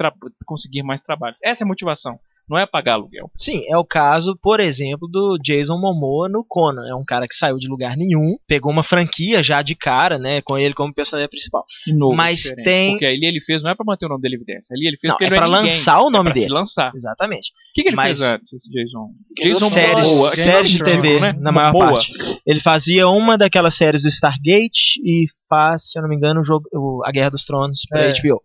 [0.45, 1.39] conseguir mais trabalhos.
[1.43, 2.19] Essa é a motivação.
[2.49, 3.29] Não é pagar aluguel.
[3.37, 6.87] Sim, é o caso, por exemplo, do Jason Momoa no Conan.
[6.89, 10.41] É um cara que saiu de lugar nenhum, pegou uma franquia já de cara, né,
[10.41, 11.63] com ele como personagem principal.
[11.87, 12.63] Novo, Mas diferente.
[12.65, 14.73] tem- Porque ali ele fez, não é pra manter o nome dele evidência.
[14.75, 15.77] Ali ele fez Não, porque é ele pra não é ninguém.
[15.79, 16.45] lançar o nome é pra dele.
[16.47, 16.91] Se lançar.
[16.95, 17.49] Exatamente.
[17.49, 19.09] O que, que ele Mas- fez antes, esse Jason?
[19.43, 20.35] Jason séries, Momoa.
[20.35, 21.33] Séries de TV, né?
[21.39, 21.91] na maior Momoa.
[21.93, 22.11] parte.
[22.47, 26.43] Ele fazia uma daquelas séries do Stargate e faz, se eu não me engano, o
[26.43, 28.09] jogo, o- a Guerra dos Tronos pra É.
[28.09, 28.41] HBO.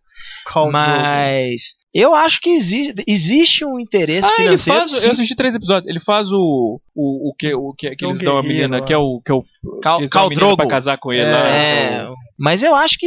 [0.53, 0.71] Drogo.
[0.73, 1.61] Mas
[1.95, 4.81] eu acho que existe, existe um interesse Ah, ele financeiro.
[4.81, 4.91] faz.
[4.91, 5.07] sim.
[5.07, 5.89] Eu assisti três episódios.
[5.89, 6.81] Ele faz o.
[6.97, 8.85] O, o que, o que, que É eles dão a menina, ó.
[8.85, 9.21] que é o.
[9.25, 9.45] Que é o
[9.81, 10.69] Cal- Khal menina pra Drogo.
[10.69, 11.49] casar com ele É, lá.
[11.49, 13.07] É, mas eu acho que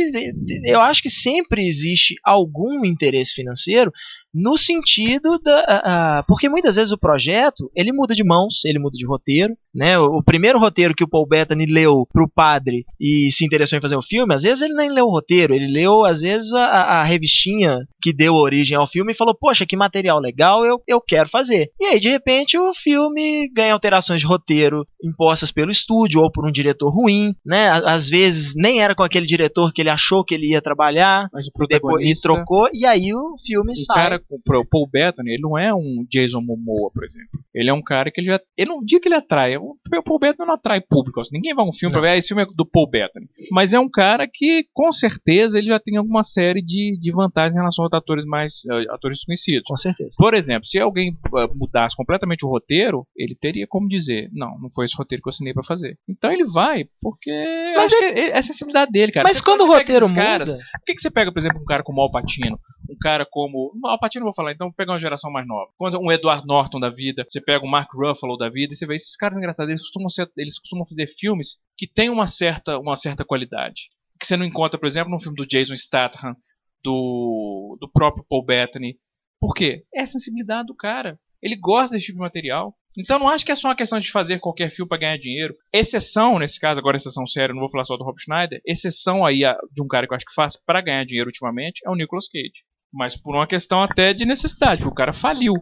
[0.65, 3.91] eu acho que sempre existe algum interesse financeiro,
[4.33, 5.59] no sentido da.
[5.59, 9.53] a- a- porque muitas vezes o projeto ele muda de mãos, ele muda de roteiro.
[9.73, 9.97] Né?
[9.99, 13.81] O, o primeiro roteiro que o Paul Bettany leu pro padre e se interessou em
[13.81, 16.65] fazer o filme, às vezes ele nem leu o roteiro, ele leu, às vezes, a,
[16.65, 20.99] a- revistinha que deu origem ao filme e falou: Poxa, que material legal, eu, eu
[20.99, 21.67] quero fazer.
[21.79, 26.47] E aí, de repente, o filme ganha alterações de roteiro impostas pelo estúdio ou por
[26.47, 27.69] um diretor ruim, né?
[27.85, 31.45] Às vezes nem era com aquele diretor que ele achou que ele ia trabalhar, Mas
[31.47, 34.16] o depois e trocou, e aí o filme O sai.
[34.45, 37.39] Cara, o Paul Bettany, ele não é um Jason Momoa, por exemplo.
[37.53, 38.39] Ele é um cara que ele já.
[38.57, 39.57] Eu não digo que ele atrai.
[39.57, 41.19] O Paul Bettany não atrai público.
[41.21, 43.25] assim, ninguém vai a um filme pra ver, ah, esse filme é do Paul Bettany.
[43.51, 47.55] Mas é um cara que, com certeza, ele já tem alguma série de, de vantagens
[47.55, 48.53] em relação aos atores mais.
[48.69, 49.63] eh, atores desconhecidos.
[49.67, 50.09] Com certeza.
[50.17, 54.69] Por exemplo, se alguém eh, mudasse completamente o roteiro, ele teria como dizer: Não, não
[54.73, 55.95] foi esse roteiro que eu assinei pra fazer.
[56.09, 57.31] Então ele vai, porque.
[57.75, 59.23] Mas acho que é, é a sensibilidade dele, cara.
[59.27, 60.59] Mas Você- quando o roteiro esses caras, muda.
[60.59, 62.57] por que, que você pega, por exemplo, um cara como o Alpatino?
[62.89, 63.71] Um cara como.
[63.83, 65.69] O Alpatino eu vou falar, então vou pegar uma geração mais nova.
[65.77, 68.85] Quando um Edward Norton da vida, você pega um Mark Ruffalo da vida, e você
[68.87, 72.77] vê esses caras engraçados, eles costumam, ser, eles costumam fazer filmes que têm uma certa,
[72.79, 73.83] uma certa qualidade.
[74.19, 76.35] Que você não encontra, por exemplo, num filme do Jason Statham,
[76.83, 78.95] do, do próprio Paul Bettany.
[79.39, 79.83] Por quê?
[79.93, 81.19] É a sensibilidade do cara.
[81.41, 82.73] Ele gosta desse tipo de material.
[82.97, 85.53] Então não acho que é só uma questão de fazer qualquer filme para ganhar dinheiro.
[85.71, 89.45] Exceção, nesse caso, agora exceção séria, não vou falar só do Rob Schneider, exceção aí
[89.45, 91.95] a- de um cara que eu acho que faz para ganhar dinheiro ultimamente é o
[91.95, 92.63] Nicolas Cage.
[92.93, 95.53] Mas por uma questão até de necessidade, porque o cara faliu.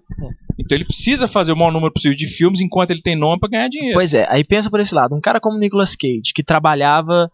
[0.60, 3.50] Então ele precisa fazer o maior número possível de filmes enquanto ele tem nome para
[3.50, 3.96] ganhar dinheiro.
[3.96, 5.16] Pois é, aí pensa por esse lado.
[5.16, 7.30] Um cara como Nicolas Cage, que trabalhava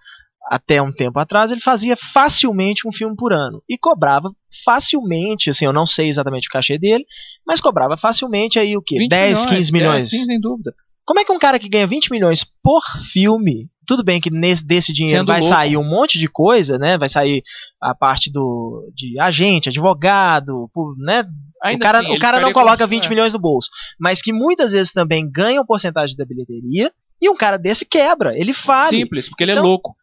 [0.49, 3.61] até um tempo atrás, ele fazia facilmente um filme por ano.
[3.69, 4.29] E cobrava
[4.65, 7.05] facilmente, assim, eu não sei exatamente o cachê dele,
[7.45, 8.97] mas cobrava facilmente aí o quê?
[8.97, 10.07] 20 10, 15 milhões.
[10.07, 10.73] É, sim, sem dúvida.
[11.05, 12.81] Como é que um cara que ganha 20 milhões por
[13.11, 15.53] filme, tudo bem que nesse, desse dinheiro Sendo vai louco.
[15.53, 16.97] sair um monte de coisa, né?
[16.97, 17.43] Vai sair
[17.81, 21.25] a parte do de agente, advogado, por- né?
[21.63, 23.09] Ainda o cara, assim, o cara não coloca como- 20 é.
[23.09, 23.67] milhões no bolso,
[23.99, 28.37] mas que muitas vezes também ganha uma porcentagem da bilheteria e um cara desse quebra,
[28.37, 28.99] ele fale.
[29.01, 29.93] Simples, porque ele é Então- louco.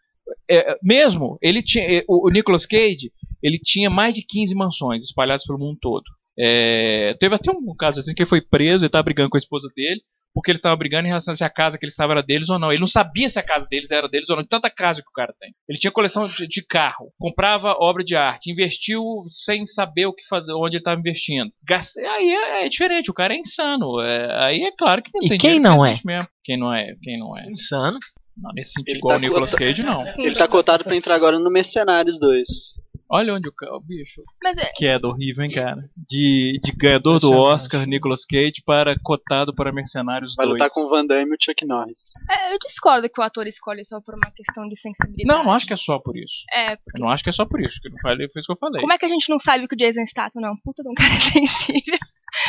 [0.50, 1.84] É, mesmo, ele tinha.
[1.84, 3.10] é, O o Nicolas Cage,
[3.42, 6.04] ele tinha mais de 15 mansões espalhadas pelo mundo todo.
[6.38, 9.40] É, teve até um caso assim que ele foi preso, ele estava brigando com a
[9.40, 10.00] esposa dele,
[10.34, 12.48] porque ele estava brigando em relação a se a casa que ele estava era deles
[12.48, 12.70] ou não.
[12.70, 15.08] Ele não sabia se a casa deles era deles ou não, de tanta casa que
[15.08, 15.50] o cara tem.
[15.68, 19.02] Ele tinha coleção de, de carro, comprava obra de arte, investiu
[19.44, 21.50] sem saber o que fazer, onde ele estava investindo.
[21.66, 24.00] Gasta- aí é, é diferente, o cara é insano.
[24.00, 26.00] É, aí é claro que não E tem quem não é?
[26.04, 26.28] Mesmo.
[26.44, 26.94] Quem não é?
[27.02, 27.46] Quem não é?
[27.50, 27.98] Insano.
[28.40, 30.06] Não, nesse sentido, Ele igual tá o Nicolas Cage, não.
[30.16, 32.46] Ele tá cotado pra entrar agora no Mercenários 2.
[33.10, 34.22] Olha onde o, o bicho.
[34.42, 35.82] Mas é, Queda horrível, hein, cara?
[35.96, 37.62] De, de ganhador do Impressionante.
[37.62, 40.58] Oscar, Nicolas Cage, para cotado para Mercenários Vai 2.
[40.58, 41.98] lutar com o Van Damme e o Chuck Norris.
[42.30, 45.24] é, eu discordo que o ator escolhe só por uma questão de sensibilidade.
[45.26, 46.34] Não, não acho que é só por isso.
[46.52, 47.80] É, Eu não acho que é só por isso.
[47.80, 48.80] Que eu não falei, foi isso que eu falei.
[48.80, 50.82] como é que a gente não sabe que o Jason Statham não é um puta
[50.82, 51.98] de um cara sensível?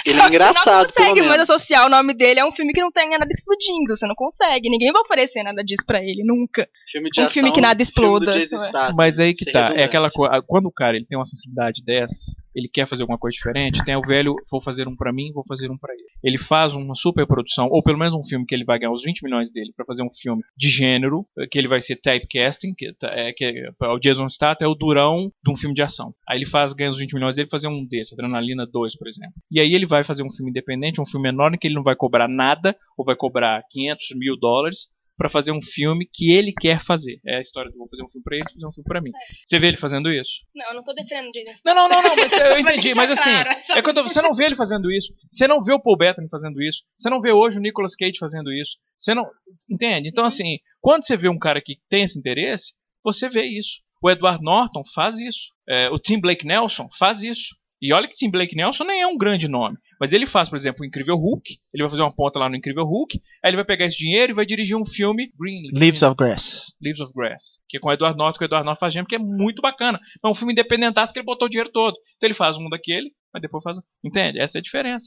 [0.06, 2.92] Ele é engraçado, não consegue mais associar o nome dele a um filme que não
[2.92, 3.98] tenha nada explodindo.
[3.98, 4.70] Você não consegue.
[4.70, 6.68] Ninguém vai oferecer nada disso pra ele, nunca.
[6.92, 8.32] Filme de um ação, filme que nada exploda.
[8.32, 8.70] Filme do Jason.
[8.70, 8.96] Statham.
[8.96, 9.74] Mas aí que tá.
[9.76, 10.42] É aquela coisa.
[10.48, 13.96] Quando o cara ele tem uma sensibilidade dessas, ele quer fazer alguma coisa diferente, tem
[13.96, 16.04] o velho, vou fazer um pra mim, vou fazer um pra ele.
[16.24, 19.04] Ele faz uma super produção, ou pelo menos um filme que ele vai ganhar os
[19.04, 22.74] 20 milhões dele pra fazer um filme de gênero, eh, que ele vai ser typecasting,
[22.78, 25.82] que tá- é, que é, o Jason Statham é o durão de um filme de
[25.82, 26.14] ação.
[26.28, 29.34] Aí ele faz, ganha os 20 milhões dele fazer um desse, Adrenalina 2, por exemplo.
[29.52, 31.84] E aí ele vai fazer um filme independente, um filme menor, em que ele não
[31.84, 34.88] vai cobrar nada, ou vai cobrar 500 mil dólares,
[35.20, 37.20] pra fazer um filme que ele quer fazer.
[37.28, 39.12] É a história do vou fazer um filme pra ele, fazer um filme pra mim.
[39.48, 40.32] Você vê ele fazendo isso?
[40.56, 43.22] Não, eu não tô defendendo Jason Não, não, não, não, mas eu entendi, mas assim,
[43.30, 45.80] claro essa é que tô- você não vê ele fazendo isso, você não vê o
[45.80, 49.26] Paul Bettany fazendo isso, você não vê hoje o Nicolas Cage fazendo isso, você não,
[49.70, 50.08] entende?
[50.10, 52.72] Então assim, quando você vê um cara que tem esse interesse,
[53.04, 53.82] você vê isso.
[54.02, 57.54] O Edward Norton faz isso, É, o Tim Blake Nelson faz isso.
[57.82, 60.56] E olha que Tim Blake Nelson nem é um grande nome, mas ele faz, por
[60.56, 61.44] exemplo, o Incrível Hulk,
[61.74, 64.32] ele vai fazer uma ponta lá no Incrível Hulk, aí ele vai pegar esse dinheiro
[64.32, 66.44] e vai dirigir um filme Green Leaves of Grass.
[66.82, 69.08] Leaves of Grass, que é com o Edward Norton, que o Edward Norton faz gente,
[69.08, 70.00] que é muito bacana.
[70.24, 71.96] É um filme independentaço que ele botou o dinheiro todo.
[72.18, 73.78] Então ele faz um daquele, mas depois faz.
[73.78, 74.40] um- Entende?
[74.40, 75.06] Essa é a diferença.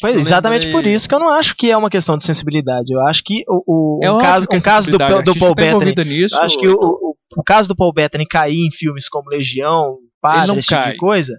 [0.00, 2.92] Pois, exatamente lembrei- por isso que eu não acho que é uma questão de sensibilidade.
[2.92, 6.08] Eu acho que o, o É um caso, um caso do, do Paul tá Bettany,
[6.08, 9.28] nisso, eu acho que o, o, o caso do Paul Bettany cair em filmes como
[9.28, 10.92] Legião, Padre, esse tipo cai.
[10.92, 11.32] de coisa,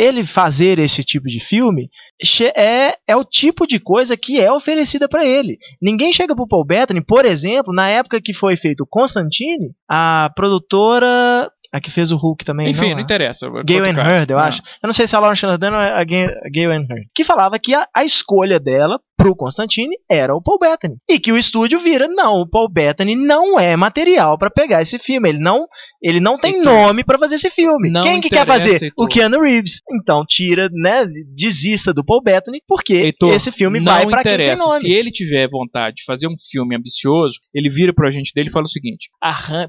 [0.00, 1.88] ele fazer esse tipo de filme
[2.56, 5.58] é, é o tipo de coisa que é oferecida pra ele.
[5.80, 11.50] Ninguém chega pro Paul Bettany, por exemplo, na época que foi feito Constantine, a produtora,
[11.72, 13.48] a que fez o Hulk também, Enfim, não, não interessa.
[13.48, 14.02] Quanto and.
[14.10, 14.44] Heard, eu Não.
[14.44, 14.60] acho.
[14.82, 16.86] Eu não sei se é a Laura Sheridan ou é a Ga- a Gale and
[16.90, 17.06] Heard.
[17.14, 20.96] Que falava que a, a escolha dela pro Constantine era o Paul Bettany.
[21.08, 24.98] E que o estúdio vira, não, o Paul Bettany não é material pra pegar esse
[24.98, 25.28] filme.
[25.28, 25.66] Ele não,
[26.02, 27.92] ele não tem nome pra fazer esse filme.
[28.02, 28.82] Quem que quer fazer?
[28.82, 29.04] Heitor.
[29.04, 29.80] O Keanu Reeves.
[29.92, 31.06] Então tira, né,
[31.36, 34.80] desista do Paul Bettany, porque Heitor, esse filme vai pra quem tem nome.
[34.80, 38.52] Se ele tiver vontade de fazer um filme ambicioso, ele vira pro agente dele e
[38.52, 39.08] fala o seguinte: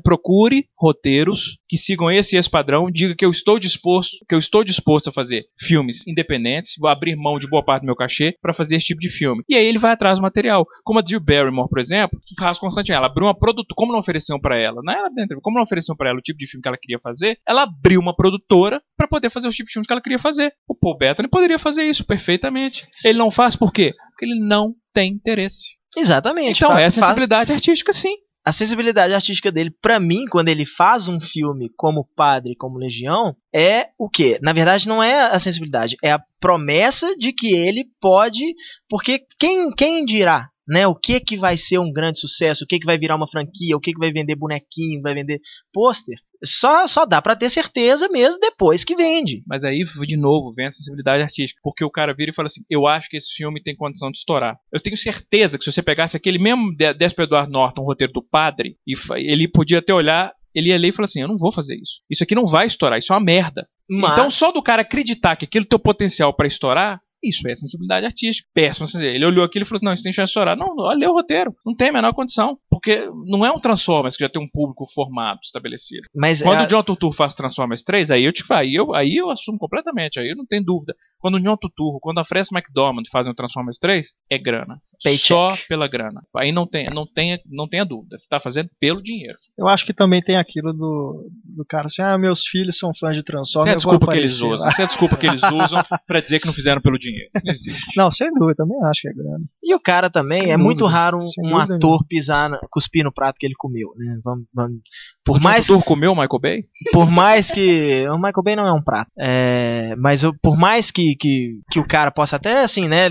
[0.03, 4.39] procure roteiros que sigam esse e esse padrão, diga que eu estou disposto, que eu
[4.39, 8.33] estou disposto a fazer filmes independentes, vou abrir mão de boa parte do meu cachê
[8.41, 9.40] para fazer esse tipo de filme.
[9.49, 10.65] E aí ele vai atrás do material.
[10.83, 12.97] Como a Drew Barrymore, por exemplo, faz constantemente.
[12.97, 15.63] Ela abriu uma produtora, como não ofereciam para ela, não é ela dentro, como não
[15.63, 18.81] ofereciam para ela o tipo de filme que ela queria fazer, ela abriu uma produtora
[18.97, 20.51] para poder fazer o tipo de filme que ela queria fazer.
[20.67, 22.85] O Paul Bettany poderia fazer isso perfeitamente.
[23.05, 23.93] Ele não faz por quê?
[24.11, 25.61] Porque ele não tem interesse.
[25.97, 26.57] Exatamente.
[26.57, 28.15] Então, Fa- é a faz- sensibilidade artística, sim.
[28.43, 33.35] A sensibilidade artística dele, pra mim, quando ele faz um filme como Padre, como Legião,
[33.53, 34.39] é o quê?
[34.41, 38.41] Na verdade, não é a sensibilidade, é a promessa de que ele pode,
[38.89, 40.87] porque quem, quem dirá, né?
[40.87, 42.63] O que que vai ser um grande sucesso?
[42.63, 43.77] O que que vai virar uma franquia?
[43.77, 45.01] O que que vai vender bonequinho?
[45.01, 45.39] Vai vender
[45.73, 46.15] pôster?
[46.43, 49.43] Só, só dá pra ter certeza mesmo depois que vende.
[49.47, 51.59] Mas aí, de novo, vem a sensibilidade artística.
[51.63, 54.17] Porque o cara vira e fala assim: Eu acho que esse filme tem condição de
[54.17, 54.55] estourar.
[54.73, 57.85] Eu tenho certeza que se você pegasse aquele mesmo de- desse pro Eduardo Norton, o
[57.85, 58.95] roteiro do padre, e
[59.31, 62.01] ele podia até olhar, ele ia ler e falar assim: Eu não vou fazer isso.
[62.09, 63.67] Isso aqui não vai estourar, isso é uma merda.
[63.89, 66.99] Mas, Então, só do cara acreditar que aquilo tem o potencial pra estourar.
[67.23, 68.47] Isso é sensibilidade artística.
[68.51, 68.87] Péssimo.
[68.99, 70.57] Ele olhou aquilo e falou assim: não, isso tem chance de estourar.
[70.57, 71.53] Não, olha o roteiro.
[71.63, 72.57] Não tem a menor condição.
[72.83, 76.07] Porque não é um Transformers que já tem um público formado, estabelecido.
[76.15, 79.15] mas Quando é- o John Turturro faz Transformers 3, aí eu, te, aí, eu, aí
[79.17, 80.95] eu assumo completamente, aí eu não tenho dúvida.
[81.19, 84.79] Quando o John Turturro, quando a Fresh McDormand fazem o Transformers 3, é grana.
[85.03, 85.27] Paycheck.
[85.27, 86.21] Só pela grana.
[86.37, 88.17] Aí não tem, não tem, não tenha dúvida.
[88.29, 89.35] Tá fazendo pelo dinheiro.
[89.57, 93.13] Eu acho que também tem aquilo do, do cara assim, ah, meus filhos são fãs
[93.15, 94.69] de Isso é Transformers, a eu vou desculpa que eles usam.
[94.69, 97.29] Isso é a desculpa que eles usam pra dizer que não fizeram pelo dinheiro.
[97.43, 97.97] Não existe.
[97.97, 99.43] Não, sem dúvida, também acho que é grana.
[99.63, 103.11] E o cara também, Sem é muito dúvida, raro um, um ator pisar, cuspir no
[103.13, 104.19] prato que ele comeu, né?
[104.23, 104.81] Vamos, vamos-
[105.25, 106.63] por O mais Turturro comeu o Michael Bay?
[106.91, 110.89] por mais que o Michael Bay não é um prato, é, mas eu- por mais
[110.91, 113.09] que, que, que o cara possa até assim, né,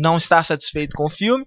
[0.00, 1.44] não estar satisfeito com o filme,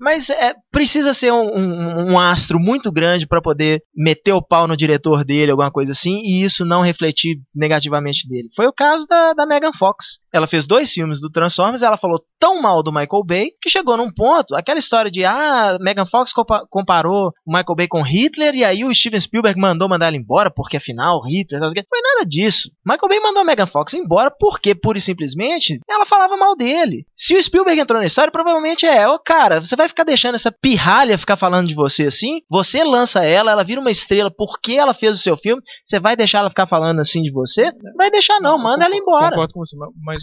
[0.00, 4.66] mas é, precisa ser um, um- um astro muito grande para poder meter o pau
[4.68, 8.48] no diretor dele, alguma coisa assim, e isso não refletir negativamente dele.
[8.54, 10.04] Foi o caso da, da Megan Fox.
[10.32, 13.96] Ela fez dois filmes do Transformers, ela falou tão mal do Michael Bay que chegou
[13.96, 18.54] num ponto, aquela história de ah, Megan Fox compa- comparou o Michael Bay com Hitler
[18.54, 22.26] e aí o Steven Spielberg mandou mandar ela embora porque afinal Hitler, não foi nada
[22.28, 22.70] disso.
[22.86, 27.04] Michael Bay mandou a Megan Fox embora porque pura e simplesmente ela falava mal dele.
[27.16, 30.52] Se o Spielberg entrou na história, provavelmente é, ô cara, você vai ficar deixando essa
[30.52, 32.40] pirralha ficar falando de você assim?
[32.50, 36.16] Você lança ela, ela vira uma estrela porque ela fez o seu filme, você vai
[36.16, 37.64] deixar ela ficar falando assim de você?
[37.82, 39.30] Não vai deixar não, manda ela embora.
[39.30, 40.22] Concordo com você, mas-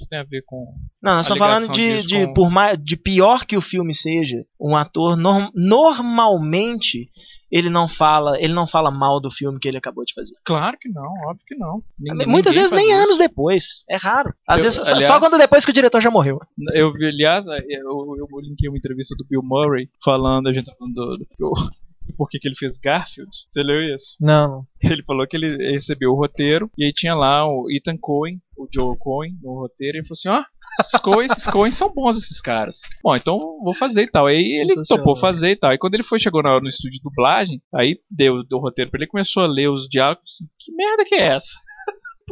[0.00, 0.64] isso tem a ver com.
[1.02, 4.36] Não, nós estamos falando de, de, com- por mais, de pior que o filme seja,
[4.60, 7.08] um ator norm- normalmente
[7.50, 10.34] ele não fala, ele não fala mal do filme que ele acabou de fazer.
[10.44, 11.82] Claro que não, óbvio que não.
[11.98, 13.04] Ninguém- Muitas ninguém vezes nem isso.
[13.04, 13.62] anos depois.
[13.88, 14.32] É raro.
[14.46, 16.38] Às Eu- vezes só- aliás- só quando depois que o diretor já morreu.
[16.74, 20.72] Eu vi, aliás, eu, eu linkei uma entrevista do Bill Murray falando, a gente tá
[20.78, 21.70] falando do, do, do-
[22.16, 23.30] por que que ele fez Garfield.
[23.50, 24.16] Você leu isso?
[24.20, 24.62] Não.
[24.82, 28.66] Ele falou que ele recebeu o roteiro e aí tinha lá o Ethan Cohen, o
[28.72, 30.44] Joel Cohen no roteiro e ele falou assim, ó,
[30.80, 32.76] esses Coen, esses Coen são bons esses caras.
[33.02, 34.26] Bom, então vou fazer e tal.
[34.26, 35.70] Aí ele topou fazer e tal.
[35.70, 38.90] Aí quando ele foi chegou na- no estúdio de dublagem, aí deu, deu o roteiro
[38.90, 41.48] pra ele, começou a ler os diálogos, assim, que merda que é essa?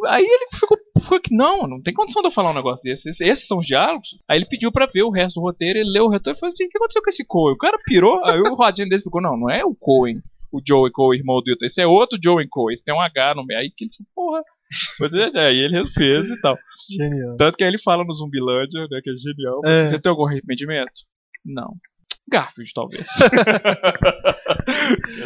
[0.07, 3.09] Aí ele ficou, ficou que não, não tem condição de eu falar um negócio desse.
[3.09, 4.09] Esses, esses são os diálogos.
[4.29, 6.55] Aí ele pediu pra ver o resto do roteiro, ele leu o roteiro e falou:
[6.57, 7.55] gente, o que aconteceu com esse Coen?
[7.55, 10.21] O cara pirou, aí o rodinho dele ficou: não, não é o Coen,
[10.53, 13.35] o Joey Coen, irmão do Hilton, esse é outro Joey Coen, esse tem um H
[13.35, 13.61] no meio.
[13.61, 14.45] Aí que ele falou: porra.
[14.99, 16.59] Mas é, aí ele fez e tal.
[16.91, 17.37] Genial.
[17.37, 19.61] Tanto que aí ele fala no Zumbilândia, né, que é genial.
[19.65, 19.89] É.
[19.89, 20.91] Você tem algum arrependimento?
[21.45, 21.73] Não.
[22.31, 23.07] Garfield, talvez.
[23.07, 23.27] é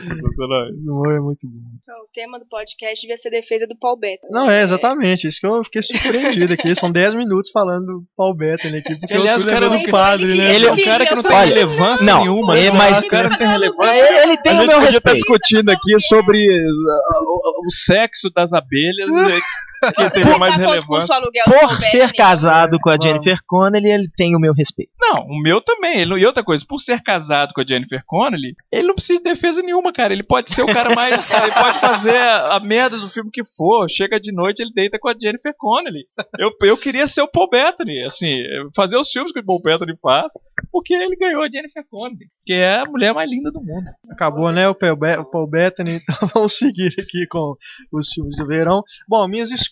[0.00, 0.68] sensacional.
[0.86, 1.58] Humor é muito bom.
[1.82, 4.30] Então, o tema do podcast devia ser defesa do Paul Bettany.
[4.32, 5.26] Não, é exatamente.
[5.26, 6.74] Isso que eu fiquei surpreendido aqui.
[6.76, 8.94] São 10 minutos falando do Paul Bettany aqui.
[8.96, 10.54] Porque Aliás, eu o cara não- do padre, né?
[10.54, 12.58] Ele é um cara que não tem Olha, relevância não, nenhuma.
[12.58, 12.76] é, né?
[12.76, 13.96] mas- o cara não tem relevância.
[13.96, 18.52] Ele, ele tem A gente podia estar discutindo aqui sobre uh, o, o sexo das
[18.52, 19.40] abelhas, né,
[19.96, 21.20] que teria mais relevância.
[21.44, 24.92] Por ser casado com a Jennifer Connelly, ele tem o meu respeito.
[25.00, 26.00] Não, o meu também.
[26.00, 29.24] Ele, e outra coisa, por ser casado com a Jennifer Connelly, ele não precisa de
[29.24, 30.12] defesa nenhuma, cara.
[30.12, 31.14] Ele pode ser o cara mais.
[31.30, 33.88] ele pode fazer a, a merda do filme que for.
[33.88, 36.04] Chega de noite, ele deita com a Jennifer Connelly.
[36.38, 38.42] Eu, eu queria ser o Paul Bettany, assim,
[38.76, 40.32] fazer os filmes que o Paul Bettany faz.
[40.70, 43.86] Porque ele ganhou a Jennifer Connelly, que é a mulher mais linda do mundo.
[44.10, 47.54] Acabou, né, o Paul, Be o Paul Bettany, então vamos seguir aqui com
[47.92, 48.82] os filmes do verão.
[49.08, 49.69] Bom, minhas escolhas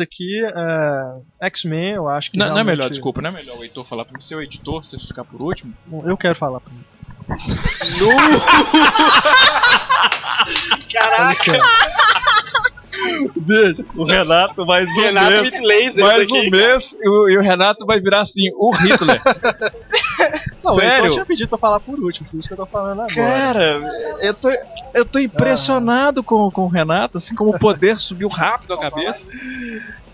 [0.00, 3.58] aqui, é, X-Men, eu acho que Não, não é realmente- melhor, desculpa, não é melhor
[3.58, 5.74] o Heitor falar pro seu editor, você ficar por último?
[6.04, 6.88] Eu quero falar primeiro.
[10.92, 11.60] Caraca!
[13.36, 17.38] Veja, o Renato mais um Renato mês, laser mais aqui, um mês e o, e
[17.38, 19.20] o Renato vai virar assim, o Hitler.
[20.62, 21.06] Não, Sério?
[21.06, 23.14] Eu tinha pedido pra falar por último, por isso que eu tô falando agora.
[23.14, 23.80] Cara,
[24.20, 24.48] eu tô,
[24.94, 29.20] eu tô impressionado com, com o Renato, assim como o poder subiu rápido a cabeça.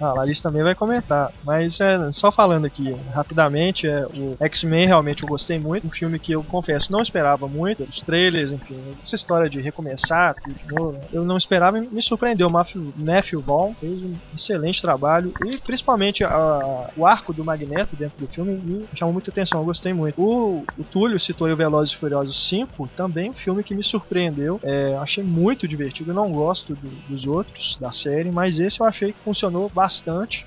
[0.00, 1.28] Ah, a Larissa também vai comentar.
[1.42, 2.84] Mas é, só falando aqui
[3.14, 5.86] rapidamente, é, o X-Men realmente eu gostei muito.
[5.86, 7.82] Um filme que eu confesso não esperava muito.
[7.82, 12.02] Os trailers, enfim, essa história de recomeçar, tudo de novo, eu não esperava e me
[12.02, 12.48] surpreendeu.
[12.48, 18.18] O Matthew, Vaughn fez um excelente trabalho e principalmente a- o arco do Magneto dentro
[18.18, 19.60] do filme me chamou muita atenção.
[19.60, 20.14] Eu gostei muito.
[20.20, 24.58] O, o Túlio citou o Velozes e Furiosos 5, também um filme que me surpreendeu.
[24.62, 26.10] É, achei muito divertido.
[26.10, 29.85] Eu não gosto do- dos outros da série, mas esse eu achei que funcionou bastante.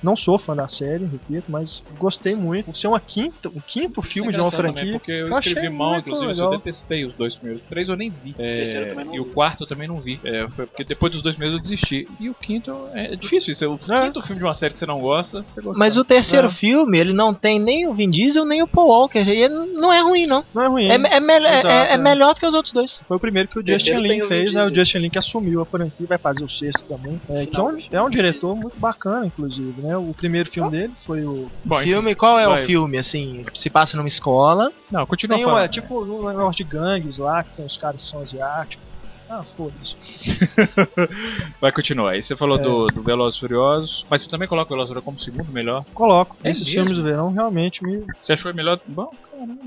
[0.03, 2.65] Não sou fã da série, repito, mas gostei muito.
[2.65, 4.93] Por ser uma quinta, o quinto filme de uma Engraçado também, franquia.
[4.93, 6.53] porque eu eu achei escrevi mal, inclusive, legal.
[6.53, 7.63] eu detestei os dois primeiros.
[7.63, 8.35] O três eu nem vi.
[8.37, 10.19] É, terceiro eu também não e o quarto eu também não vi.
[10.23, 12.07] É, foi porque depois dos dois meses eu desisti.
[12.19, 13.65] E o quinto é difícil isso.
[13.65, 14.05] O É.
[14.05, 15.79] quinto filme de uma série que você não gosta, você gosta.
[15.79, 16.51] Mas o terceiro É.
[16.53, 19.19] filme, ele não tem nem o Vin Diesel, nem o Paul Walker.
[19.19, 20.43] E ele não é ruim, não.
[20.53, 20.85] Não é ruim.
[20.85, 21.97] É, é, é- Exato, é é.
[21.97, 22.91] melhor do que os outros dois.
[23.07, 24.65] Foi o primeiro que o Justin Lin o fez, né?
[24.65, 24.73] O.
[24.73, 27.19] Justin Lin que assumiu a franquia, vai fazer o sexto também.
[27.29, 29.95] É, que é um, é um diretor muito bacana, inclusive, né?
[29.97, 31.47] O primeiro filme dele foi o.
[31.63, 32.63] Bom, filme, qual é vai.
[32.63, 33.45] o filme, assim?
[33.55, 34.71] Se passa numa escola.
[34.91, 35.65] Não, continua Tem um, falando.
[35.65, 38.88] é, tipo um negócio de gangues lá, que tem os caras que são asiáticos.
[39.30, 39.95] Ah, foda-se.
[41.61, 42.11] Vai continuar.
[42.11, 42.61] Aí você falou É.
[42.61, 45.86] do, do Velozes Furiosos, mas você também coloca o Velozes Furiosos como segundo melhor.
[45.93, 46.36] Coloco.
[46.43, 46.73] É Esses mesmo?
[46.82, 48.80] filmes do verão realmente me Você achou melhor?
[48.88, 49.11] Bom,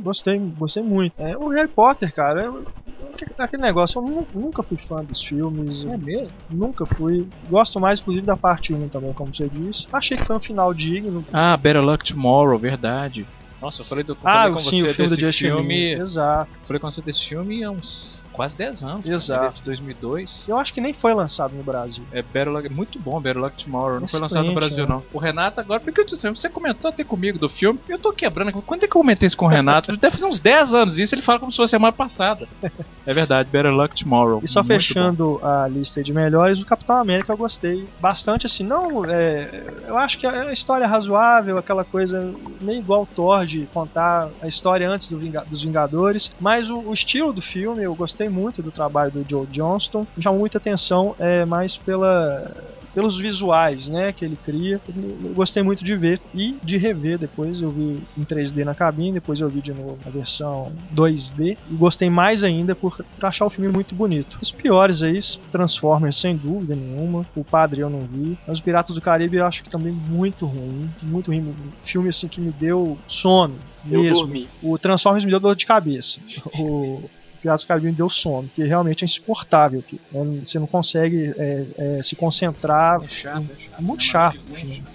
[0.03, 1.15] gostei, gostei muito.
[1.19, 2.65] É, o Harry Potter, cara, eu, eu-
[3.39, 5.85] aquele negócio, eu nu- nunca fui fã dos filmes.
[5.87, 6.31] É mesmo?
[6.51, 7.27] Nunca fui.
[7.49, 9.87] Gosto mais, inclusive, da parte 1 também, como você disse.
[9.93, 11.25] Achei que foi um final digno.
[11.33, 13.27] Ah, Better Luck Tomorrow, verdade.
[13.61, 15.45] Nossa, eu falei, do, eu Ah, falei com sim, você o filme do desse Justin
[15.45, 15.93] filme.
[15.93, 16.51] Exato.
[16.67, 19.07] Falei com você desse filme há uns quase 10 anos.
[19.07, 19.43] Exato.
[19.45, 20.45] Ele é de 2002.
[20.49, 22.03] Eu acho que nem foi lançado no Brasil.
[22.13, 24.01] É Better Luck, muito bom, Better Luck Tomorrow.
[24.01, 24.87] Não foi Excelente, lançado no Brasil, é.
[24.89, 25.03] não.
[25.13, 28.53] O Renato, agora, porque eu disse, você comentou até comigo do filme, eu tô quebrando.
[28.63, 29.97] Quando é que eu comentei isso com o Renato?
[29.99, 32.47] Deve fazer uns 10 anos isso, ele fala como se fosse semana passada.
[33.05, 34.41] É verdade, Better Luck Tomorrow.
[34.45, 34.77] E só Muito bom.
[34.77, 39.99] fechando a lista de melhores, o Capitão América eu gostei bastante, assim, não, é, eu
[39.99, 44.89] acho que é uma história razoável, aquela coisa meio igual Thor de contar a história
[44.89, 48.71] antes do Vinga- dos Vingadores, mas o, o estilo do filme, eu gostei muito do
[48.71, 52.53] trabalho do Joe Johnston, me chamou muita atenção, é, mais pela
[52.95, 57.61] pelos visuais, né, que ele cria, eu gostei muito de ver e de rever depois,
[57.61, 61.75] eu vi em 3D na cabine, depois eu vi de novo a versão 2D e
[61.75, 64.39] gostei mais ainda por, achar o filme muito bonito.
[64.43, 65.19] Os piores aí,
[65.51, 69.47] Transformers sem dúvida nenhuma, o Padre eu não vi, mas os Piratas do Caribe eu
[69.47, 71.55] acho que também muito ruim, muito ruim,
[71.85, 73.57] filme assim que me deu sono
[73.91, 74.19] Eu mesmo.
[74.19, 74.49] dormi.
[74.63, 76.19] O Transformers me deu dor de cabeça.
[76.59, 77.03] O
[77.43, 80.01] Piratas do Caribe deu sono, porque realmente é insuportável aqui.
[80.13, 80.41] né?
[80.45, 83.03] Você não consegue é, é, se concentrar.
[83.03, 83.79] É chato, é chato.
[83.79, 84.39] É muito chato.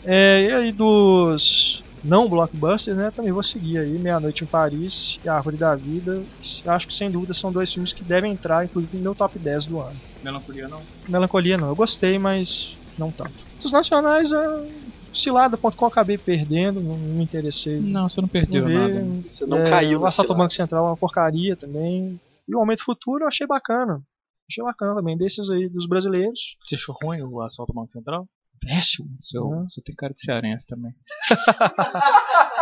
[0.05, 3.11] É, e aí dos não blockbusters, né?
[3.13, 6.23] Também vou seguir aí Meia-Noite em Paris e Árvore da Vida.
[6.41, 9.37] que Acho que sem dúvida são dois filmes que devem entrar, inclusive, no meu top
[9.37, 9.99] 10 do ano.
[10.23, 10.81] Melancolia não.
[11.07, 13.33] Melancolia não, eu gostei, mas não tanto.
[13.61, 14.67] Dos nacionais, é...
[15.13, 17.79] cilada.com acabei perdendo, não, me interessei.
[17.79, 19.05] Não, você não perdeu Não nada.
[19.29, 20.33] Você não É, caiu O Assalto.
[20.33, 22.19] Banco Central é uma porcaria também.
[22.47, 24.01] E o Aumento Futuro eu achei bacana.
[24.49, 26.39] Achei bacana também, desses aí, dos brasileiros.
[26.65, 28.27] Você achou ruim o assalto ao Banco Central?
[28.61, 29.09] Péssimo.
[29.19, 29.65] Seu, né?
[29.69, 30.93] Você tem cara de cearense também.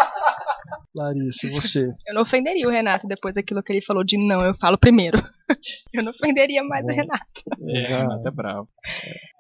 [0.96, 1.94] Larissa, e você?
[2.08, 5.18] Eu não ofenderia o Renato depois daquilo que ele falou de não, eu falo primeiro.
[5.94, 6.92] eu não ofenderia mais Bom.
[6.92, 7.42] o Renato.
[7.68, 8.70] É, Já Renato é bravo.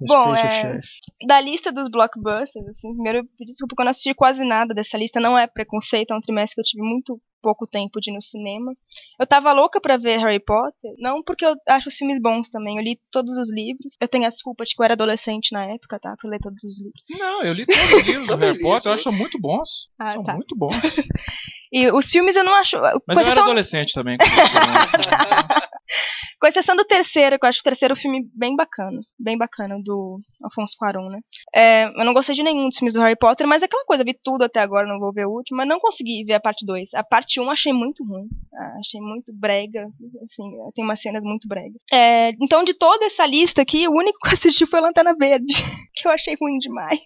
[0.06, 0.80] Bom, respeite o
[1.24, 1.28] é-.
[1.28, 4.74] Da lista dos blockbusters, assim, primeiro eu pedi desculpa porque eu não assisti quase nada
[4.74, 5.20] dessa lista.
[5.20, 8.22] Não é preconceito, é um trimestre que eu tive muito pouco tempo de ir no
[8.24, 8.74] cinema.
[9.20, 12.78] Eu tava louca pra ver Harry Potter, não porque eu acho os filmes bons também.
[12.78, 13.93] Eu li todos os livros.
[14.02, 16.16] Eu tenho a desculpa de que eu era adolescente na época, tá?
[16.20, 17.04] Pra ler todos os livros.
[17.08, 19.70] Não, eu li todos os livros do Harry Potter, eu acho muito bons.
[20.00, 20.34] Ah, são tá.
[20.34, 20.74] muito bons.
[21.72, 22.78] E os filmes eu não acho.
[22.80, 24.18] Mas eu era exceção, adolescente também.
[24.18, 25.04] quando eu fui,
[26.39, 29.02] com exceção do terceiro, que eu acho o terceiro filme bem bacana.
[29.20, 31.20] Bem bacana, do Alfonso Cuarón, né?
[31.54, 34.04] É, eu não gostei de nenhum dos filmes do Harry Potter, mas é aquela coisa,
[34.04, 36.39] eu vi tudo até agora, não vou ver o último, mas não consegui ver a
[36.39, 36.93] parte 2.
[36.93, 37.04] A
[37.36, 38.27] parte 1 um achei muito ruim.
[38.53, 39.86] Ah, achei muito brega.
[40.23, 41.81] Assim, tem umas cenas muito bregas.
[41.91, 45.53] É, então, de toda essa lista aqui, o único que eu assisti foi Lanterna Verde,
[45.95, 46.99] que eu achei ruim demais.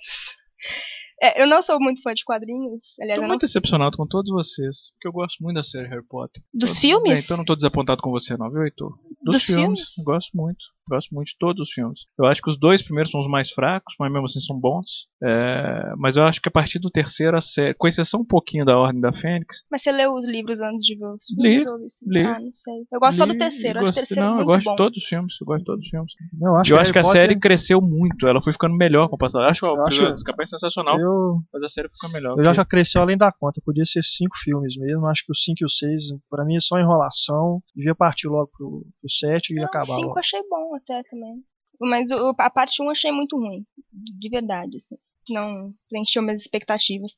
[1.22, 2.80] É, eu não sou muito fã de quadrinhos.
[3.00, 5.88] Aliás, Tô eu não muito decepcionado com todos vocês, porque eu gosto muito da série
[5.88, 6.42] Harry Potter.
[6.54, 7.12] Dos Tô- filmes?
[7.14, 8.92] Bem, então eu não tô desapontado com você não, viu, Heitor?
[9.24, 9.98] Dos, Dos filmes, filmes?
[9.98, 10.60] eu gosto muito.
[10.90, 12.00] Gosto muito de todos os filmes.
[12.18, 14.88] Eu acho que os dois primeiros são os mais fracos, mas mesmo assim são bons.
[15.24, 18.66] É, mas eu acho que a partir do terceiro, a série, com exceção um pouquinho
[18.66, 21.68] da Ordem da Fênix, Mas você leu os livros antes de ver os Li, filmes?
[21.68, 21.96] ou isso?
[22.08, 22.24] li.
[22.24, 22.74] Ah, não sei.
[22.92, 23.80] Eu gosto só do li terceiro.
[23.80, 24.72] Eu acho o gostei- terceiro Não, eu muito gosto bom.
[24.72, 25.34] de todos os filmes.
[25.42, 26.12] Eu gosto de todos os filmes.
[26.42, 28.28] Eu acho eu que, acho que a Harry série Potter- cresceu muito.
[28.28, 29.44] Ela foi ficando melhor com o passado.
[29.44, 31.09] Eu acho Eu o acho- episódio Escapar sensacional, Eu,
[31.54, 32.38] mas a série ficou melhor.
[32.38, 33.62] eu já já cresceu além da conta.
[33.66, 35.06] Podia ser cinco filmes mesmo.
[35.08, 37.62] Acho que os cinco e os seis, pra mim, é só enrolação.
[37.76, 40.16] Devia partir logo pro, pro sete e Não, acabar cinco logo.
[40.16, 41.36] eu achei bom até também.
[41.82, 43.64] Mas o- a parte 1 eu achei muito ruim.
[43.94, 44.96] De de verdade, assim.
[45.30, 47.12] Não preencheu minhas expectativas.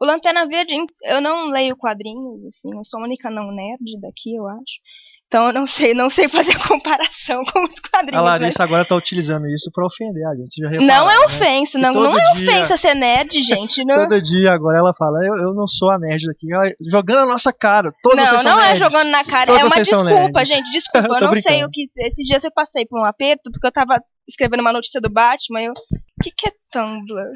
[0.00, 0.72] O Lanterna Verde,
[1.04, 2.72] eu não leio quadrinhos, assim.
[2.72, 4.80] Eu sou a única não nerd daqui, eu acho.
[5.28, 8.20] Então eu não sei, não sei fazer comparação com os quadrinhos.
[8.20, 10.54] A mas- Larissa agora tá utilizando isso pra ofender a gente.
[10.56, 11.24] Já Não é né?
[11.26, 13.82] ofensa, Que não, não é dia- ofensa ser nerd, gente.
[13.84, 16.52] Não, Todo dia agora ela fala, eu, eu não sou a nerd daqui.
[16.52, 17.90] Ela- Jogando a nossa cara.
[18.04, 18.78] Todos não, não é nerds.
[18.78, 19.46] jogando na cara.
[19.46, 20.70] Todos é uma desculpa, gente.
[20.70, 21.06] Desculpa.
[21.16, 21.66] Eu não sei brincando.
[21.66, 21.86] o que.
[21.98, 23.98] Esses dias eu passei por um aperto porque eu tava
[24.28, 25.60] escrevendo uma notícia do Batman.
[25.62, 25.72] Eu.
[25.72, 27.30] O que, que é Tumblr?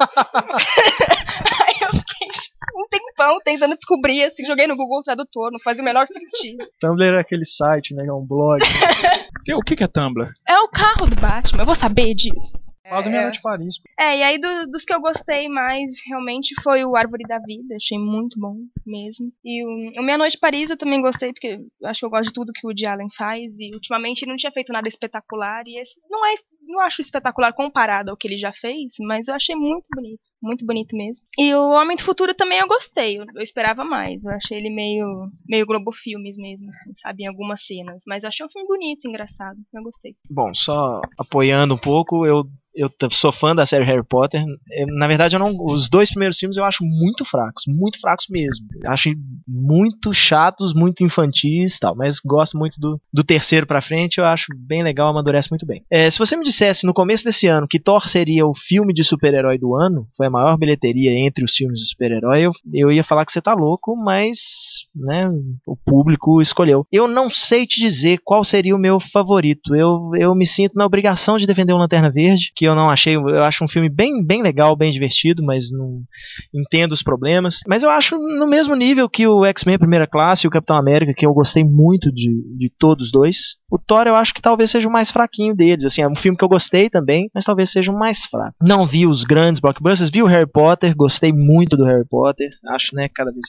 [1.66, 2.28] Aí eu fiquei
[2.74, 6.64] um tempão tentando descobrir, assim, joguei no Google Tradutor, não faz o menor sentido.
[6.80, 8.04] Tumblr é aquele site, né?
[8.04, 8.60] que É um blog.
[9.44, 10.28] Que- O que que é Tumblr?
[10.48, 12.60] É o carro do Batman, eu vou saber disso.
[12.88, 13.74] Fala do Meia Noite Paris.
[13.98, 17.74] É, e aí do- dos que eu gostei mais realmente foi o Árvore da Vida,
[17.76, 19.32] achei muito bom mesmo.
[19.44, 22.34] E o, o Meia Noite Paris eu também gostei, porque acho que eu gosto de
[22.34, 25.80] tudo que o Woody Allen faz, e ultimamente ele não tinha feito nada espetacular, e
[25.80, 26.34] esse não é
[26.66, 30.64] não acho espetacular comparado ao que ele já fez, mas eu achei muito bonito, muito
[30.64, 31.24] bonito mesmo.
[31.38, 34.70] E o Homem do Futuro também eu gostei, eu, eu esperava mais, eu achei ele
[34.70, 38.66] meio meio Globo Filmes mesmo, assim, sabe, em algumas cenas, mas eu achei um filme
[38.66, 40.14] bonito, engraçado, eu gostei.
[40.30, 42.44] Bom, só apoiando um pouco, eu,
[42.74, 44.42] eu sou fã da série Harry Potter.
[44.96, 48.66] Na verdade, eu não, os dois primeiros filmes eu acho muito fracos, muito fracos mesmo.
[48.86, 49.10] Acho
[49.46, 54.46] muito chatos, muito infantis tal, mas gosto muito do, do terceiro pra frente, eu acho
[54.56, 55.82] bem legal, amadurece muito bem.
[55.90, 59.02] É, se você me dissesse no começo desse ano que Thor seria o filme de
[59.02, 63.02] super-herói do ano, foi a maior bilheteria entre os filmes de super-herói, eu, eu ia
[63.02, 64.38] falar que você tá louco, mas
[64.94, 65.28] né,
[65.66, 66.86] o público escolheu.
[66.92, 69.74] Eu não sei te dizer qual seria o meu favorito.
[69.74, 73.16] Eu, eu me sinto na obrigação de defender o Lanterna Verde, que eu não achei,
[73.16, 76.02] eu acho um filme bem, bem legal, bem divertido, mas não
[76.54, 77.56] entendo os problemas.
[77.66, 81.14] Mas eu acho no mesmo nível que o X-Men Primeira Classe e o Capitão América,
[81.16, 83.36] que eu gostei muito de, de todos os dois.
[83.70, 85.84] O Thor eu acho que talvez seja o mais fraquinho deles.
[85.86, 88.54] Assim, é um filme que eu gostei também, mas talvez seja o mais fraco.
[88.60, 92.48] Não vi os grandes blockbusters, vi o Harry Potter, gostei muito do Harry Potter.
[92.70, 93.42] Acho, né, cada vez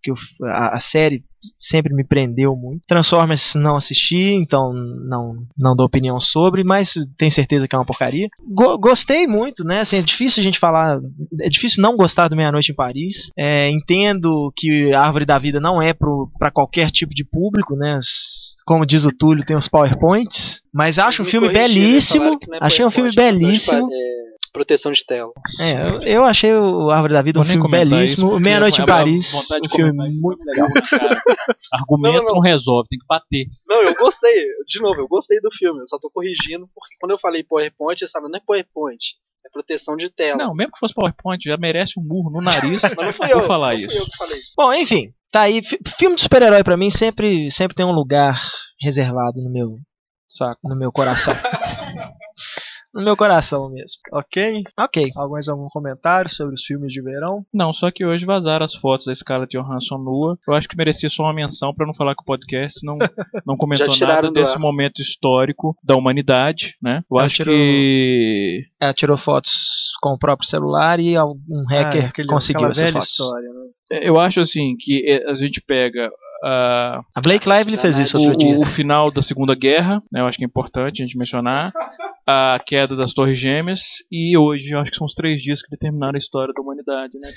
[0.00, 0.16] que eu-
[0.48, 1.22] a, a série
[1.58, 2.82] sempre me prendeu muito.
[2.86, 7.84] Transformers não assisti, então não, não dou opinião sobre, mas tenho certeza que é uma
[7.84, 8.28] porcaria.
[8.54, 9.80] Go- gostei muito, né?
[9.80, 11.00] Assim, é difícil a gente falar,
[11.40, 13.30] é difícil não gostar do Meia Noite em Paris.
[13.36, 17.98] É, entendo que a Árvore da Vida não é para qualquer tipo de público, né?
[18.68, 22.38] Como diz o Túlio, tem os PowerPoints, mas acho um Me filme corrigiram, belíssimo.
[22.52, 23.88] é Achei um filme é belíssimo.
[23.90, 24.18] é
[24.52, 25.30] proteção de tela.
[25.60, 28.04] É, eu, eu achei o Árvore da Vida um Vou filme belíssimo.
[28.04, 30.68] isso, porque Meia Noite em tenho Paris, um filme isso, muito legal.
[31.72, 32.40] Argumento Não, não, não.
[32.40, 33.46] resolve, tem que bater.
[33.66, 34.44] Não, eu gostei.
[34.66, 35.80] De novo, eu gostei do filme.
[35.80, 38.98] Eu só tô corrigindo, porque quando eu falei PowerPoint, eu falei, não é PowerPoint,
[39.46, 40.36] é proteção de tela.
[40.36, 42.82] Não, mesmo que fosse PowerPoint, já merece um murro no nariz.
[42.96, 43.46] Mas não fui Vou eu.
[43.46, 43.92] falar não isso.
[43.92, 44.40] Fui eu que falei.
[44.56, 45.62] Bom, enfim, tá aí.
[45.62, 48.40] Fi- Filme de super-herói pra mim sempre, sempre tem um lugar
[48.80, 49.78] reservado no meu,
[50.28, 50.60] Saco.
[50.68, 51.34] no meu coração.
[52.94, 53.88] no meu coração mesmo.
[54.12, 54.62] Ok?
[54.78, 55.10] Ok.
[55.16, 57.42] Alguns algum comentário sobre os filmes de verão?
[57.52, 60.36] Não, só que hoje vazaram as fotos da Scarlett Johansson nua.
[60.48, 62.96] Eu acho que merecia só uma menção pra não falar que o podcast não,
[63.46, 64.58] não comentou nada desse ar.
[64.58, 67.02] momento histórico da humanidade, né?
[67.10, 69.50] Eu Ela acho tirou- que Ela tirou fotos
[70.02, 73.08] com o próprio celular e um hacker Ah, aquele- conseguiu essas velha fotos.
[73.10, 73.98] história, né?
[74.02, 76.10] eu acho assim que eh, a gente pega
[76.44, 78.58] ah, A Blake Lively fez isso o, outro dia.
[78.58, 81.72] o final da Segunda Guerra, né, eu acho que é importante a gente mencionar,
[82.30, 83.80] a queda das Torres Gêmeas
[84.12, 87.18] e hoje eu acho que são os três dias que determinaram a história da humanidade,
[87.18, 87.32] né?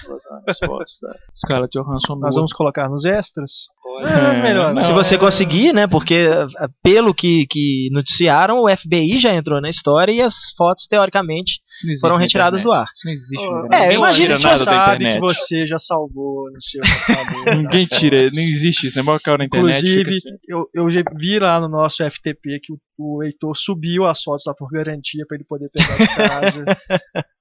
[0.45, 2.15] As fotos da Scarlett Johansson.
[2.19, 3.49] Nós vamos colocar nos extras?
[3.81, 4.11] Pode.
[4.11, 4.73] É, melhor.
[4.73, 5.87] não, Se você é- conseguir, né?
[5.87, 6.27] Porque
[6.57, 11.61] ah, pelo que, que noticiaram, o FBI já entrou na história e as fotos, teoricamente,
[11.85, 12.85] não foram retiradas do ar.
[12.93, 13.47] Isso não existe.
[13.47, 17.55] Oh, na é, imagina tira que Você sabe que você já salvou no seu computador.
[17.55, 17.97] Ninguém né?
[17.97, 19.01] tira, não existe isso.
[19.01, 19.19] Né?
[19.23, 19.77] Caiu na internet.
[19.77, 20.37] Inclusive, assim.
[20.49, 24.45] eu, eu já vi lá no nosso FTP que o, o Heitor subiu as fotos
[24.45, 26.65] lá por garantia pra ele poder pegar de casa.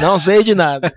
[0.00, 0.92] Não sei de nada.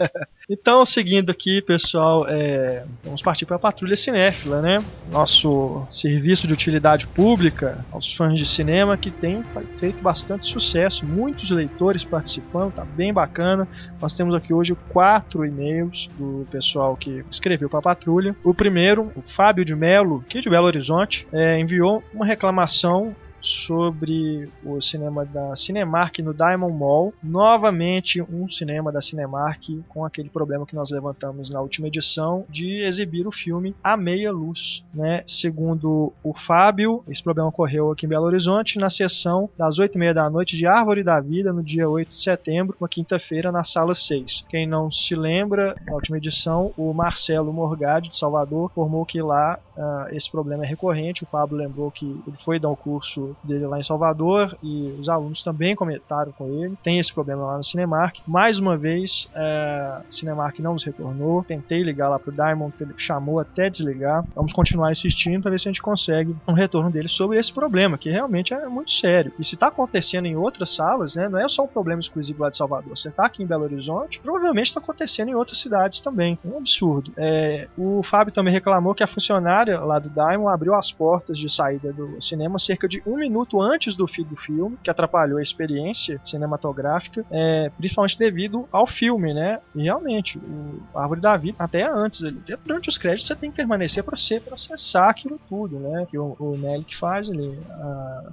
[0.49, 4.79] Então, seguindo aqui, pessoal, é, vamos partir para a Patrulha Cinéfila, né?
[5.11, 9.43] Nosso serviço de utilidade pública aos fãs de cinema que tem
[9.79, 13.67] feito bastante sucesso, muitos leitores participando, tá bem bacana.
[14.01, 18.35] Nós temos aqui hoje quatro e-mails do pessoal que escreveu para a Patrulha.
[18.43, 24.49] O primeiro, o Fábio de Melo, aqui de Belo Horizonte, é, enviou uma reclamação sobre
[24.63, 27.13] o cinema da Cinemark no Diamond Mall.
[27.21, 32.83] Novamente, um cinema da Cinemark com aquele problema que nós levantamos na última edição de
[32.83, 34.83] exibir o filme a meia luz.
[34.93, 35.23] Né?
[35.27, 39.97] Segundo o Fábio, esse problema ocorreu aqui em Belo Horizonte na sessão das 8 e
[39.97, 43.63] meia da noite de Árvore da Vida, no dia 8 de setembro, uma quinta-feira, na
[43.63, 44.45] sala 6.
[44.49, 49.59] Quem não se lembra, na última edição, o Marcelo Morgade, de Salvador, informou que lá
[49.77, 51.23] uh, esse problema é recorrente.
[51.23, 55.09] O Pablo lembrou que ele foi dar um curso dele lá em Salvador e os
[55.09, 56.77] alunos também comentaram com ele.
[56.83, 58.19] Tem esse problema lá no Cinemark.
[58.27, 61.43] Mais uma vez, é, Cinemark não nos retornou.
[61.43, 64.23] Tentei ligar lá pro Diamond, ele chamou até desligar.
[64.35, 67.97] Vamos continuar insistindo para ver se a gente consegue um retorno dele sobre esse problema,
[67.97, 69.31] que realmente é muito sério.
[69.39, 72.49] E se está acontecendo em outras salas, né, não é só um problema exclusivo lá
[72.49, 72.97] de Salvador.
[72.97, 76.37] Você está aqui em Belo Horizonte, provavelmente está acontecendo em outras cidades também.
[76.43, 77.11] É um absurdo.
[77.17, 81.53] É, o Fábio também reclamou que a funcionária lá do Diamond abriu as portas de
[81.53, 85.41] saída do cinema cerca de um minuto antes do fim do filme, que atrapalhou a
[85.41, 89.59] experiência cinematográfica, é, principalmente devido ao filme, né?
[89.75, 92.19] E realmente, o Árvore da Vida, até antes,
[92.65, 96.05] durante os créditos, você tem que permanecer para você processar aquilo tudo, né?
[96.09, 96.57] Que o, o
[96.99, 97.57] faz ali.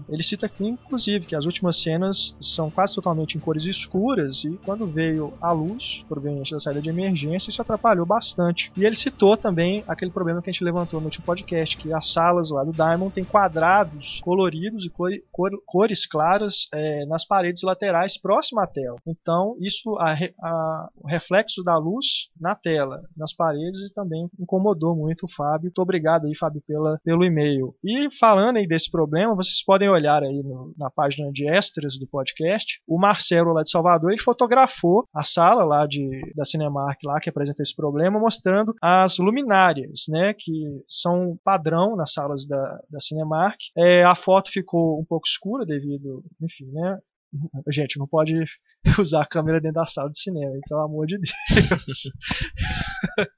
[0.09, 4.59] ele cita aqui, inclusive, que as últimas cenas são quase totalmente em cores escuras e
[4.65, 8.71] quando veio a luz, proveniente da saída de emergência, isso atrapalhou bastante.
[8.77, 12.13] E ele citou também aquele problema que a gente levantou no último podcast, que as
[12.13, 17.63] salas lá do Diamond tem quadrados coloridos e cor, cor, cores claras é, nas paredes
[17.63, 18.97] laterais próximo à tela.
[19.07, 22.07] Então, isso, a, a, o reflexo da luz
[22.41, 25.65] na tela, nas paredes, também incomodou muito o Fábio.
[25.65, 27.75] Muito obrigado aí, Fábio, pela, pelo e-mail.
[27.85, 32.07] E falando aí desse problema, vocês podem olhar aí no, na página de extras do
[32.07, 32.81] podcast.
[32.89, 37.31] O Marcelo lá de Salvador, ele fotografou a sala lá de, da Cinemark lá que
[37.31, 40.53] apresenta esse problema, mostrando as luminárias, né, que
[40.87, 41.10] são
[41.45, 43.59] padrão nas salas da, da Cinemark.
[43.77, 46.99] É, a foto ficou um pouco escura devido, enfim, né?
[47.73, 48.33] Gente, não pode
[48.99, 52.03] usar a câmera dentro da sala de cinema, pelo amor de Deus.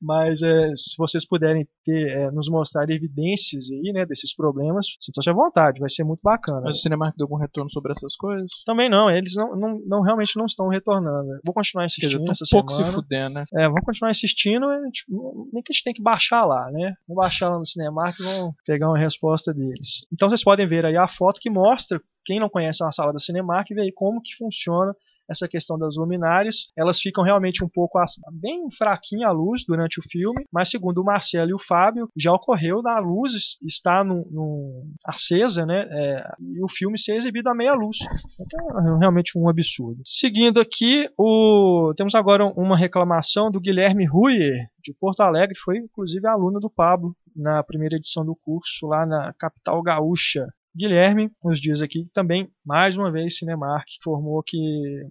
[0.00, 5.30] Mas é, se vocês puderem ter, é, nos mostrar evidências aí, né, desses problemas, sintam-se
[5.30, 6.62] à vontade, vai ser muito bacana.
[6.62, 8.50] Mas o Cinemark deu algum retorno sobre essas coisas?
[8.64, 11.28] Também não, eles não, não, não realmente não estão retornando.
[11.44, 12.90] Vou continuar insistindo dizer, essa um pouco semana.
[12.90, 13.44] se fuder, né?
[13.54, 16.94] É, vamos continuar insistindo, nem que a gente tem que baixar lá, né?
[17.08, 20.06] Vamos baixar lá no Cinemark e vamos pegar uma resposta deles.
[20.12, 23.18] Então vocês podem ver aí a foto que mostra quem não conhece a sala da
[23.18, 24.94] Cinemark vê aí como que funciona
[25.28, 26.54] essa questão das luminárias.
[26.76, 27.98] Elas ficam realmente um pouco
[28.32, 32.32] bem fraquinha a luz durante o filme, mas segundo o Marcelo e o Fábio, já
[32.32, 33.32] ocorreu da luz
[33.62, 35.86] estar no, no acesa, né?
[35.90, 37.96] É, e o filme ser exibido a meia luz.
[38.40, 40.02] Então é realmente um absurdo.
[40.04, 41.92] Seguindo aqui, o...
[41.96, 47.14] temos agora uma reclamação do Guilherme Ruyer, de Porto Alegre, foi inclusive aluno do Pablo
[47.34, 50.46] na primeira edição do curso lá na capital gaúcha.
[50.74, 54.58] Guilherme nos diz aqui também, mais uma vez, Cinemark informou que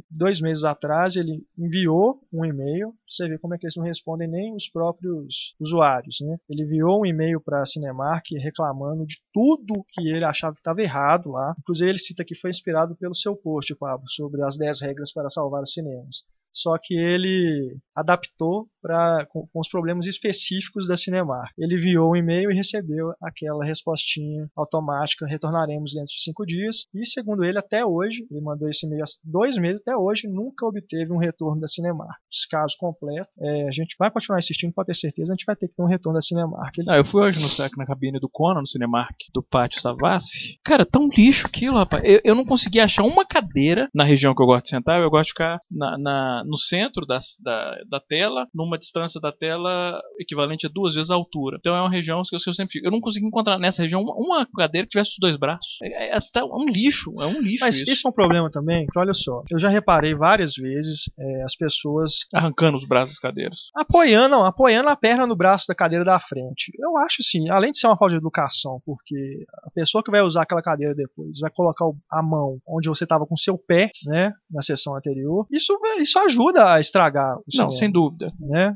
[0.09, 2.93] dois meses atrás ele enviou um e-mail.
[3.07, 6.17] Você vê como é que eles não respondem nem os próprios usuários.
[6.21, 6.37] Né?
[6.49, 10.81] Ele enviou um e-mail para a Cinemark reclamando de tudo que ele achava que estava
[10.81, 11.53] errado lá.
[11.59, 15.29] Inclusive, ele cita que foi inspirado pelo seu post, Pablo, sobre as 10 regras para
[15.29, 16.23] salvar os cinemas
[16.53, 21.51] só que ele adaptou para com, com, os problemas específicos da Cinemark.
[21.57, 26.85] Ele enviou um e-mail e recebeu aquela respostinha automática, retornaremos dentro de cinco dias.
[26.93, 30.65] E segundo ele, até hoje, ele mandou esse e-mail há dois meses, até hoje nunca
[30.65, 32.17] obteve um retorno da Cinemark.
[32.31, 35.55] Esse caso completo, é, a gente vai continuar insistindo, pode ter certeza, a gente vai
[35.55, 36.77] ter que ter um retorno da Cinemark.
[36.77, 36.89] Ele...
[36.89, 40.59] Ah, eu fui hoje no saco na cabine do Conan, no Cinemark, do Pátio Savassi.
[40.63, 42.03] Cara, tão lixo aquilo, rapaz.
[42.03, 45.09] Eu, eu não consegui achar uma cadeira na região que eu gosto de sentar, eu
[45.09, 50.01] gosto de ficar na, na no centro da, da, da, tela, numa distância da tela
[50.19, 51.57] equivalente a duas vezes a altura.
[51.59, 52.87] Então é uma região que eu, sempre fico.
[52.87, 55.67] Eu não consegui encontrar nessa região uma, uma cadeira que tivesse os dois braços.
[55.83, 57.65] É, é, é, um lixo, é um lixo.
[57.65, 57.91] Mas isso.
[57.91, 61.55] isso é um problema também, que olha só, eu já reparei várias vezes é, as
[61.55, 63.57] pessoas arrancando os braços das cadeiras.
[63.75, 66.71] Apoiando, não, apoiando a perna no braço da cadeira da frente.
[66.79, 70.21] Eu acho assim, além de ser uma falta de educação, porque a pessoa que vai
[70.21, 74.31] usar aquela cadeira depois vai colocar a mão onde você estava com seu pé, né,
[74.49, 78.31] na sessão anterior, isso, isso ajuda a estragar o Não, sem dúvida.
[78.39, 78.60] Né?
[78.67, 78.73] Né?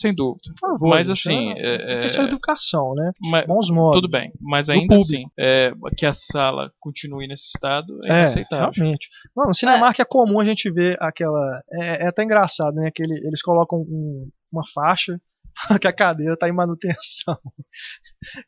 [0.00, 0.40] Sem dúvida.
[0.60, 0.88] Por favor.
[0.90, 3.10] Mas gente, assim, é, é, questão de é, educação, né?
[3.30, 4.00] mas- Bons modos.
[4.00, 4.30] tudo bem.
[4.40, 8.70] Mas ainda assim, é, que a sala continue nesse estado é, É, inaceitável.
[8.74, 9.08] realmente.
[9.36, 10.04] Não, no Cinemark é.
[10.04, 11.60] comum a gente ver aquela.
[11.72, 12.90] É, é até engraçado, né?
[12.94, 15.18] Que ele- eles colocam um- uma faixa
[15.80, 17.36] que a cadeira tá em manutenção.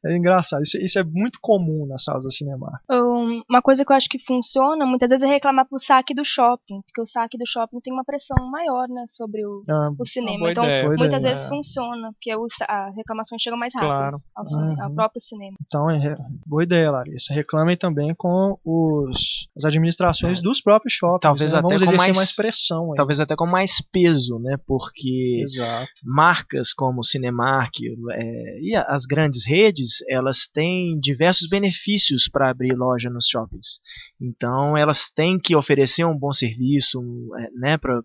[0.05, 0.63] É engraçado.
[0.63, 2.81] Isso, isso é muito comum nas salas do Cinemark.
[2.91, 6.25] Um, Uma coisa que eu acho que funciona muitas vezes é reclamar pro saque do
[6.25, 10.07] shopping, porque o saque do shopping tem uma pressão maior, né, sobre o, Ah, o
[10.07, 10.51] cinema.
[10.51, 10.87] então, ideia.
[10.89, 11.35] Muitas ideia.
[11.35, 14.17] vezes funciona, porque as reclamações chegam mais rápido Claro.
[14.35, 14.95] ao, cine- ao Uhum.
[14.95, 15.57] próprio cinema.
[15.67, 16.17] Então, é, re-
[16.47, 17.35] boa ideia, Larissa.
[17.35, 19.17] Reclamem também com os,
[19.57, 21.21] as administrações dos próprios shoppings.
[21.21, 21.59] Talvez né?
[21.59, 22.97] até Vamos com mais- mais pressão aí.
[22.97, 24.57] Talvez até com mais peso, né?
[24.67, 25.91] Porque Exato.
[26.05, 27.73] marcas como Cinemark
[28.13, 33.79] é, e as grandes redes, elas têm diversos benefícios para abrir loja nos shoppings.
[34.21, 37.01] Então, elas têm que oferecer um bom serviço
[37.39, 38.01] é, né, para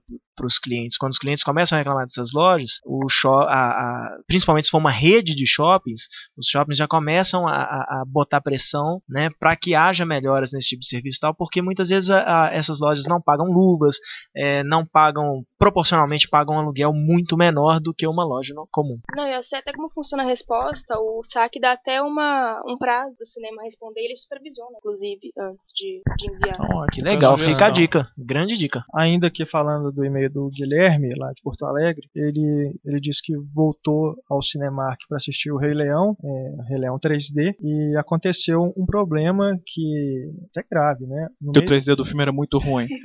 [0.45, 0.97] os clientes.
[0.97, 4.91] Quando os clientes começam a reclamar dessas lojas, o a- a- principalmente se for uma
[4.91, 6.01] rede de shoppings,
[6.37, 10.69] os shoppings já começam a, a- a botar pressão né, para que haja melhoras nesse
[10.69, 13.95] tipo de serviço e tal, porque muitas vezes a- a- essas lojas não pagam luvas,
[14.35, 18.97] é, não pagam, proporcionalmente pagam um aluguel muito menor do que uma loja no- comum.
[19.15, 20.97] Não, eu sei até como funciona a resposta.
[20.99, 24.01] O saque dá até uma, um prazo do cinema responder.
[24.01, 26.55] Ele supervisiona, inclusive, antes de, de enviar.
[26.55, 27.81] Então, Que legal, Resolveu, fica a então.
[27.81, 28.83] dica, grande dica.
[28.95, 33.33] Ainda aqui falando do e-mail do Guilherme, lá de Porto Alegre, ele, ele disse que
[33.53, 38.85] voltou ao Cinemark para assistir o Rei Leão, é, Rei Leão 3D, e aconteceu um
[38.85, 41.27] problema que é grave, né?
[41.41, 42.87] No Que o meio- 3D do filme era muito ruim.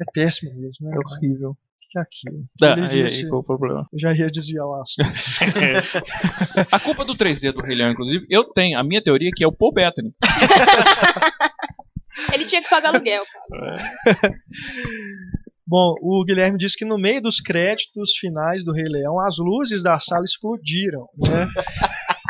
[0.00, 1.50] É péssimo mesmo, é horrível.
[1.50, 1.56] O
[1.92, 2.44] que é aquilo?
[2.58, 3.86] Tá, Ele e aí, qual o problema?
[3.92, 5.06] Eu já ia desviar o assunto.
[6.72, 8.78] A culpa do 3D do Rei Leão, inclusive, eu tenho.
[8.78, 10.10] A minha teoria é que é o Paul Bettany.
[12.32, 13.76] Ele tinha que pagar aluguel, cara.
[15.72, 19.82] Bom, o Guilherme disse que no meio dos créditos finais do Rei Leão, as luzes
[19.82, 21.48] da sala explodiram, né?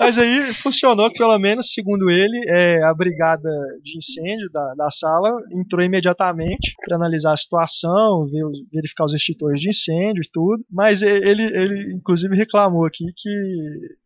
[0.00, 3.48] Mas aí funcionou que, pelo menos, segundo ele, é, a brigada
[3.84, 9.14] de incêndio da, da sala entrou imediatamente para analisar a situação, ver os- verificar os
[9.14, 10.64] extintores de incêndio e tudo.
[10.72, 13.28] Mas ele, ele, inclusive, reclamou aqui que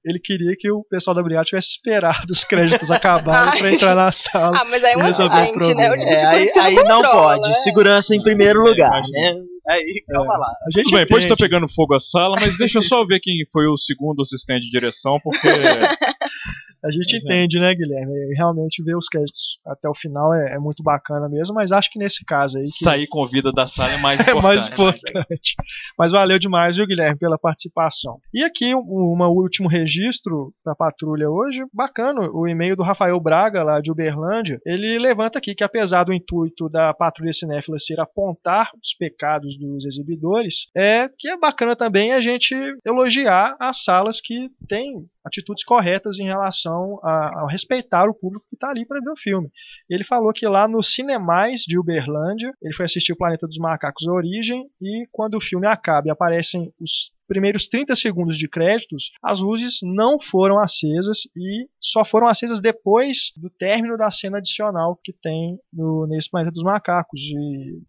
[0.05, 4.11] ele queria que o pessoal da brigada tivesse esperado os créditos acabarem para entrar na
[4.13, 4.59] sala.
[4.61, 5.49] Ah, mas aí é um Resolveu o né?
[5.51, 5.97] O problema.
[5.99, 7.49] tipo É, aí, aí não pode.
[7.49, 7.55] né?
[7.63, 9.35] Segurança em primeiro lugar, imagina.
[9.35, 9.54] né?
[9.69, 10.49] Aí, calma lá.
[10.49, 13.21] A gente Tudo bem, pode estar pegando fogo a sala, mas deixa eu só ver
[13.21, 15.49] quem foi o segundo assistente de direção, porque.
[16.85, 17.27] A gente Pois é.
[17.27, 18.13] entende, né, Guilherme?
[18.13, 21.91] E Realmente ver os créditos até o final é, é muito bacana mesmo, mas acho
[21.91, 24.43] que nesse caso aí que Sair com vida da sala é mais é importante.
[24.43, 25.55] mais importante.
[25.99, 28.19] Mas valeu demais, viu, Guilherme, pela participação.
[28.33, 33.63] E aqui um um último registro da patrulha hoje, bacana, o e-mail do Rafael Braga,
[33.63, 38.71] lá de Uberlândia, ele levanta aqui que apesar do intuito da patrulha cinéfila ser apontar
[38.75, 42.55] os pecados dos exibidores, é que é bacana também a gente
[42.85, 48.57] elogiar as salas que têm atitudes corretas em relação a, a respeitar o público que
[48.57, 49.49] está ali para ver o filme.
[49.89, 54.07] Ele falou que lá no Cinemais de Uberlândia, ele foi assistir o Planeta dos Macacos
[54.07, 56.91] Origem e quando o filme acaba e aparecem os
[57.27, 63.17] primeiros 30 segundos de créditos, as luzes não foram acesas e só foram acesas depois
[63.37, 67.21] do término da cena adicional que tem no, nesse Planeta dos Macacos.
[67.21, 67.81] E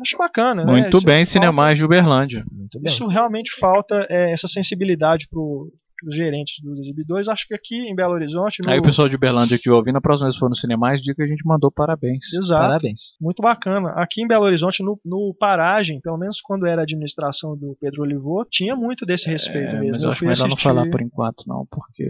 [0.00, 0.72] acho bacana, né?
[0.72, 2.44] Muito Isso bem, falta- Cinemais de Uberlândia.
[2.50, 2.92] Muito bem.
[2.92, 5.70] Isso realmente falta é, essa sensibilidade pro
[6.06, 7.28] os gerentes dos exibidores.
[7.28, 8.70] Acho que aqui em Belo Horizonte, no...
[8.70, 11.14] Aí o pessoal de Uberlândia que ouvindo, a próxima vez que for no Cinemais, diga
[11.14, 12.24] que a gente mandou parabéns.
[12.32, 12.62] Exato.
[12.62, 13.00] Parabéns.
[13.20, 13.90] Muito bacana.
[13.96, 18.02] Aqui em Belo Horizonte, no, no Paragem, pelo menos quando era a administração do Pedro
[18.02, 19.92] Olivô, tinha muito desse respeito É, mesmo.
[19.92, 22.04] mas eu acho fui melhor não assistir- falar por enquanto, não, porque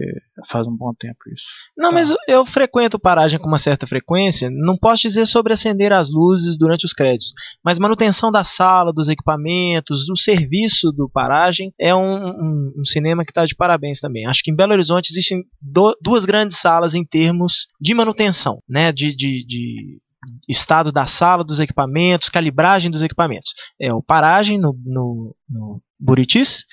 [0.49, 1.43] faz um bom tempo isso.
[1.77, 4.49] Não, mas eu- eu frequento paragem com uma certa frequência.
[4.49, 7.33] Não posso dizer sobre acender as luzes durante os créditos,
[7.63, 13.23] mas manutenção da sala, dos equipamentos, do serviço do paragem é um, um- um cinema
[13.23, 14.25] que está de parabéns também.
[14.25, 18.91] Acho que em Belo Horizonte existem do- duas grandes salas em termos de manutenção, né?
[18.91, 19.99] De, de- de
[20.49, 23.49] estado da sala, dos equipamentos, calibragem dos equipamentos.
[23.79, 26.63] É o paragem no, no, no Buritis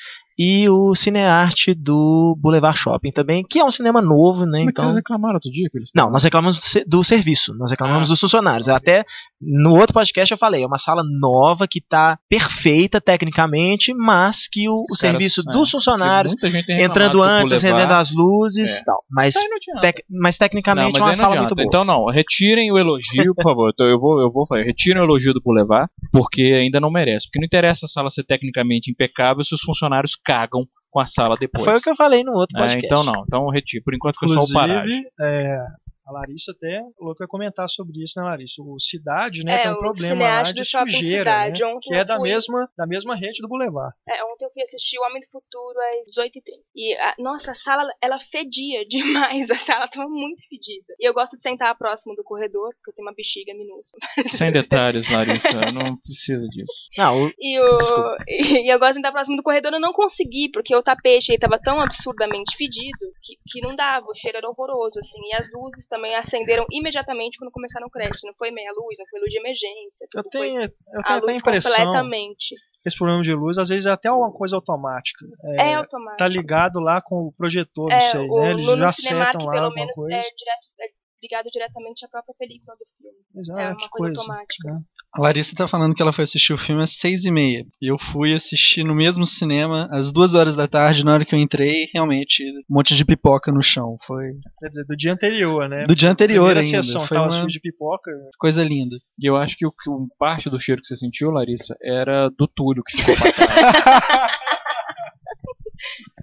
[0.45, 4.59] e o Cinearte do Boulevard Shopping também, que é um cinema novo, né?
[4.59, 5.69] Como é Então vocês reclamaram outro dia?
[5.71, 8.13] Que eles não, nós reclamamos do se- do serviço, nós reclamamos Ah.
[8.13, 8.69] dos funcionários.
[8.69, 9.05] Até
[9.41, 14.69] no outro podcast eu falei, é uma sala nova que está perfeita tecnicamente, mas que
[14.69, 16.35] o, o Os caras- serviço é, dos funcionários,
[16.69, 18.81] entrando do antes, recebendo as luzes É.
[18.81, 18.99] e tal.
[19.11, 21.43] Mas, não tec- mas Não, tecnicamente mas é uma não sala adianta.
[21.43, 21.67] muito boa.
[21.67, 23.71] Então não, retirem o elogio, por favor.
[23.73, 27.27] Então eu vou, eu vou falar, retirem o elogio do Boulevard, porque ainda não merece.
[27.27, 31.37] Porque não interessa a sala ser tecnicamente impecável se os funcionários cagam com a sala
[31.39, 31.65] depois.
[31.65, 32.87] Foi o que eu falei no outro É, podcast.
[32.87, 33.83] então não, então retire.
[33.83, 35.05] Por enquanto foi só o paragem.
[35.21, 35.59] É,
[36.07, 38.61] A Larissa até falou que vai comentar sobre isso, né, Larissa?
[38.61, 41.63] O Cidade, né, É, tem um problema lá de sujeira, Cidade.
[41.63, 41.79] né?
[41.81, 43.95] Que é eu da fui- mesma, da mesma rede do Boulevard.
[44.09, 46.61] É, ontem eu fui assistir O Homem do Futuro às 18h30.
[46.75, 49.49] E, a, nossa, a sala, ela fedia demais.
[49.51, 50.93] A sala tava muito fedida.
[50.99, 54.01] E eu gosto de sentar próximo do corredor, porque eu tenho uma bexiga minúscula.
[54.39, 55.71] Sem detalhes, Larissa.
[55.73, 56.89] Não precisa disso.
[56.99, 60.51] Não, o- E, o, e, eu gosto de sentar próximo do corredor, eu não consegui,
[60.53, 64.49] porque o tapete aí tava tão absurdamente fedido que, que não dava, o cheiro era
[64.49, 65.21] horroroso, assim.
[65.31, 68.27] E as luzes também acenderam imediatamente quando começaram o crédito.
[68.27, 70.07] Não foi meia luz, não foi luz de emergência.
[70.15, 72.55] Eu tenho, eu tenho a luz impressão completamente.
[72.87, 75.25] esse problema de luz, às vezes, é até uma coisa automática.
[75.45, 76.17] É, É, automático.
[76.17, 78.51] tá ligado lá com o projetor, não É, sei, o, né?
[78.53, 80.15] Eles já acertam lá pelo alguma menos, coisa.
[80.17, 83.19] é, direto, é ligado diretamente à própria película do filme.
[83.35, 84.21] Mas, é uma coisa, coisa.
[84.21, 84.73] automática.
[84.73, 84.81] né?
[85.15, 87.65] A Larissa tá falando que ela foi assistir o filme às seis e meia.
[87.83, 91.05] E eu fui assistir no mesmo cinema às duas horas da tarde.
[91.05, 93.97] Na hora que eu entrei, realmente, um monte de pipoca no chão.
[94.07, 94.25] Foi
[94.59, 95.85] Quer dizer, do dia anterior, né?
[95.87, 96.83] do dia anterior Primeira ainda.
[96.83, 98.11] sessão Foi tava uma de pipoca.
[98.39, 98.97] coisa linda.
[99.21, 102.31] E eu acho que o, que um parte do cheiro que você sentiu, Larissa, era
[102.31, 104.33] do Túlio que ficou pra trás.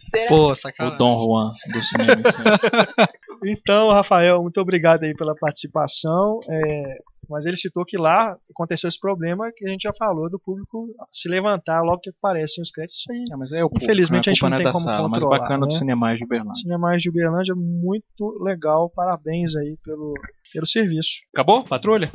[0.09, 0.27] Será?
[0.29, 0.97] Pô, o sacanagem.
[0.97, 2.21] Dom Juan do cinema.
[3.45, 6.41] Então, Rafael, muito obrigado aí pela participação.
[6.49, 6.97] É,
[7.29, 10.87] mas ele citou que lá aconteceu esse problema que a gente já falou do público
[11.11, 12.97] se levantar logo que aparecem os créditos.
[12.99, 14.31] Isso aí, É, mas é o Infelizmente, né?
[14.31, 15.79] a gente não é tem da como sala, mas controlar, bacana do né?
[15.79, 16.61] Cinemais de Uberlândia.
[16.61, 18.91] Cinemais de Uberlândia, muito legal.
[18.93, 20.13] Parabéns aí pelo,
[20.53, 21.09] pelo serviço.
[21.33, 21.63] Acabou?
[21.63, 22.09] Patrulha?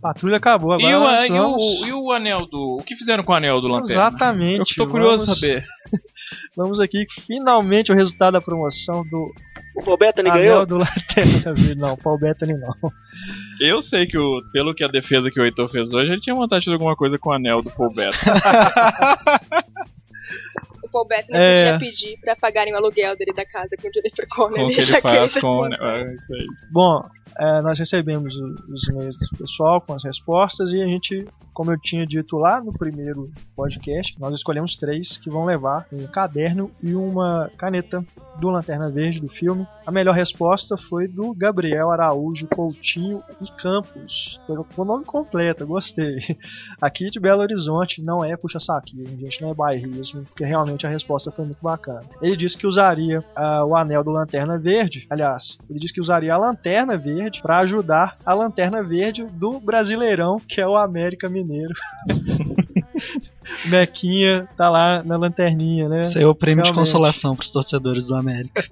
[0.00, 0.72] Patrulha acabou.
[0.72, 1.52] Agora E o, nós e, vamos-
[1.82, 2.76] o, e o anel do.
[2.80, 4.08] O que fizeram com o anel do Lanterna?
[4.08, 4.58] Exatamente.
[4.60, 5.62] Eu tô curioso Vamos- saber.
[6.56, 9.30] Vamos aqui, finalmente, o resultado da promoção do
[9.76, 10.66] o Paul Bettany Anel ganhou?
[10.66, 11.54] do Lanterna.
[11.78, 12.72] Não, Paul Bettany não.
[13.60, 16.34] Eu sei que, o, pelo que a defesa que o Heitor fez hoje, ele tinha
[16.34, 18.40] vontade de fazer alguma coisa com o anel do Paul Bettany.
[20.90, 21.72] O Paul Bettany É.
[21.72, 24.64] podia pedir pra pagarem o aluguel dele da casa com o Jennifer Connelly.
[24.64, 25.86] com o que ele faz ele- com o anel.
[25.86, 26.46] É isso aí.
[26.72, 27.02] Bom,
[27.38, 31.70] é, nós recebemos o- os e-mails do pessoal com as respostas e a gente, como
[31.72, 33.24] eu tinha dito lá no primeiro
[33.56, 38.04] podcast, nós escolhemos três que vão levar um caderno e uma caneta
[38.40, 39.66] do Lanterna Verde do filme.
[39.86, 44.40] A melhor resposta foi do Gabriel Araújo Coutinho e Campos.
[44.46, 46.16] Foi o nome completo, gostei.
[46.80, 51.30] Aqui de Belo Horizonte não é puxa-saquismo, gente, não é bairrismo, porque realmente a resposta
[51.30, 52.00] foi muito bacana.
[52.22, 56.34] Ele disse que usaria ah, o anel do Lanterna Verde, aliás, ele disse que usaria
[56.34, 61.74] a Lanterna Verde para ajudar a Lanterna Verde do Brasileirão, que é o América Mineiro.
[63.68, 66.08] Mequinha tá lá na lanterninha, né?
[66.08, 66.92] Isso aí é o prêmio de Realmente.
[66.92, 68.62] consolação pros torcedores do América.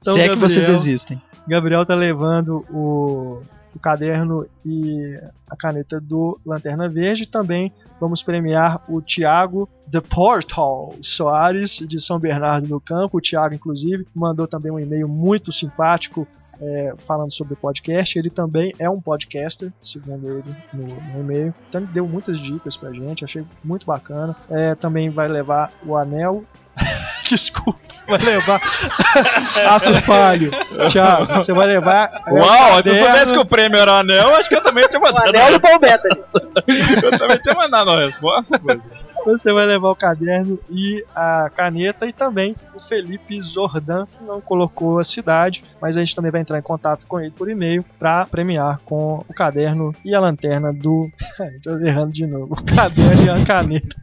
[0.00, 1.22] Então, Se é que vocês Gabriel- existem.
[1.46, 3.42] Gabriel tá levando o,
[3.74, 5.18] o caderno e
[5.48, 7.26] a caneta do Lanterna Verde.
[7.26, 13.18] Também vamos premiar o Thiago The Portal Soares, de São Bernardo do Campo.
[13.18, 16.26] O Thiago, inclusive, mandou também um e-mail muito simpático.
[16.60, 21.52] é, falando sobre o podcast, ele também é um podcaster, segundo ele no, no e-mail.
[21.68, 24.36] Então deu muitas dicas pra gente, achei muito bacana.
[24.48, 26.44] É, também vai levar o anel.
[27.28, 28.60] Desculpa, vai levar
[29.68, 30.50] ato falho.
[30.90, 32.10] Thiago, você vai levar.
[32.26, 34.86] é, Uau, se eu soubesse que o prêmio era o anel, acho que eu também
[34.88, 35.28] tinha O mandado.
[35.28, 36.20] anel Paul Bettany.
[37.02, 38.60] Eu também tinha mandado uma resposta.
[39.24, 44.40] Você vai levar o caderno e a caneta e também o Felipe Zordan que não
[44.40, 47.84] colocou a cidade, mas a gente também vai entrar em contato com ele por e-mail
[47.98, 51.08] para premiar com o caderno e a lanterna do.
[51.62, 52.52] Tô errando de novo.
[52.54, 53.96] O caderno e a caneta.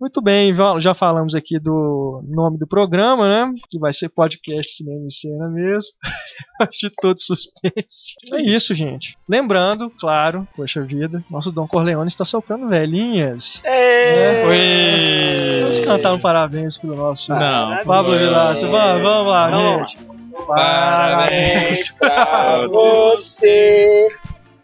[0.00, 3.52] Muito bem, já falamos aqui do nome do programa, né?
[3.68, 5.90] Que vai ser podcast Cinema e Cena mesmo.
[6.60, 8.14] Acho todo suspense.
[8.32, 9.16] É isso, gente.
[9.28, 13.62] Lembrando, claro, poxa vida, nosso Dom Corleone está soltando velhinhas.
[13.64, 14.46] É.
[14.46, 15.62] Oi.
[15.62, 17.84] Vamos cantar um parabéns pro nosso Não.
[17.84, 18.18] Pablo.
[18.18, 18.66] Vilaça.
[18.66, 20.16] Vamos, vamos lá, Vamos gente.
[20.46, 24.08] Parabéns pra você.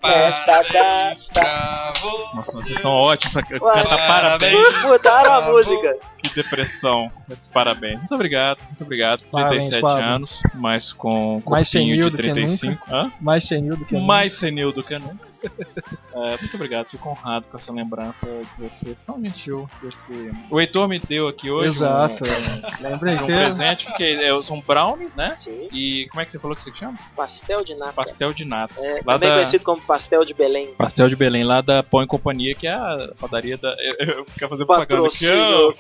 [0.04, 1.92] Nesta data.
[2.34, 4.82] Nossa, vocês são ótimos pra cantar parabéns.
[4.82, 5.96] Mudaram a música.
[6.22, 7.10] Que depressão.
[7.52, 7.98] Parabéns.
[7.98, 9.22] Muito obrigado, muito obrigado.
[9.30, 10.04] Parabéns, 37 Pablo.
[10.04, 12.84] anos, mas com Mais senil de do que 35.
[12.90, 13.12] Hã?
[13.20, 14.06] Mais senil do que nunca.
[14.06, 15.32] Mais senil do que nunca.
[16.14, 19.02] É, muito obrigado, fico honrado com essa lembrança de vocês.
[19.02, 19.68] Tão gentil.
[19.82, 20.30] Desse...
[20.50, 22.22] O Heitor me deu aqui hoje Exato.
[22.22, 25.30] um, Lembrei um que presente, porque é, são brownie, né?
[25.42, 25.68] Sim.
[25.72, 26.98] E como é que você falou que você chama?
[27.16, 27.92] Pastel de nata.
[27.92, 28.74] Pastel de nata.
[28.78, 30.74] É, Lá também da- conhecido como pastel de Belém.
[30.76, 33.74] Pastel de Belém, lá da Pão e Companhia, que é a padaria da.
[33.80, 35.26] Eu, eu quero fazer propaganda aqui.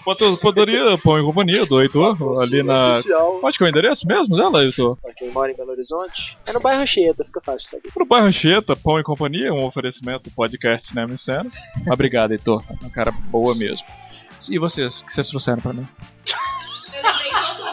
[0.04, 0.31] Patrocínio.
[0.38, 2.98] Padaria Pão e Companhia do Heitor, ali na.
[2.98, 3.40] Oficial.
[3.42, 4.96] Onde que é o endereço mesmo dela, Heitor?
[5.00, 6.36] Pra quem mora em Belo Horizonte.
[6.46, 7.92] É no bairro Anchieta, fica fácil saber.
[7.92, 11.50] Pro bairro Anchieta, Pão e Companhia, um oferecimento do podcast Cinema e Cena.
[11.90, 12.62] Obrigado, Heitor.
[12.80, 13.86] Uma cara boa mesmo.
[14.48, 15.86] E vocês, o que vocês trouxeram pra mim?
[16.94, 17.72] Eu lembrei todo.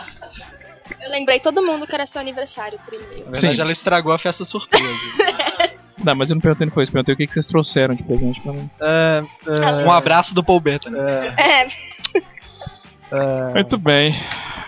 [1.02, 3.26] Eu lembrei todo mundo que era seu aniversário primeiro.
[3.26, 3.62] Na verdade, Sim.
[3.62, 4.86] ela estragou a festa surpresa.
[6.04, 8.54] Não, mas eu não perguntei depois, perguntei o que, que vocês trouxeram de presente pra
[8.54, 8.70] mim.
[8.80, 10.98] É, é, um abraço do Paul Bettany.
[10.98, 11.70] É, é,
[13.54, 14.16] Muito bem.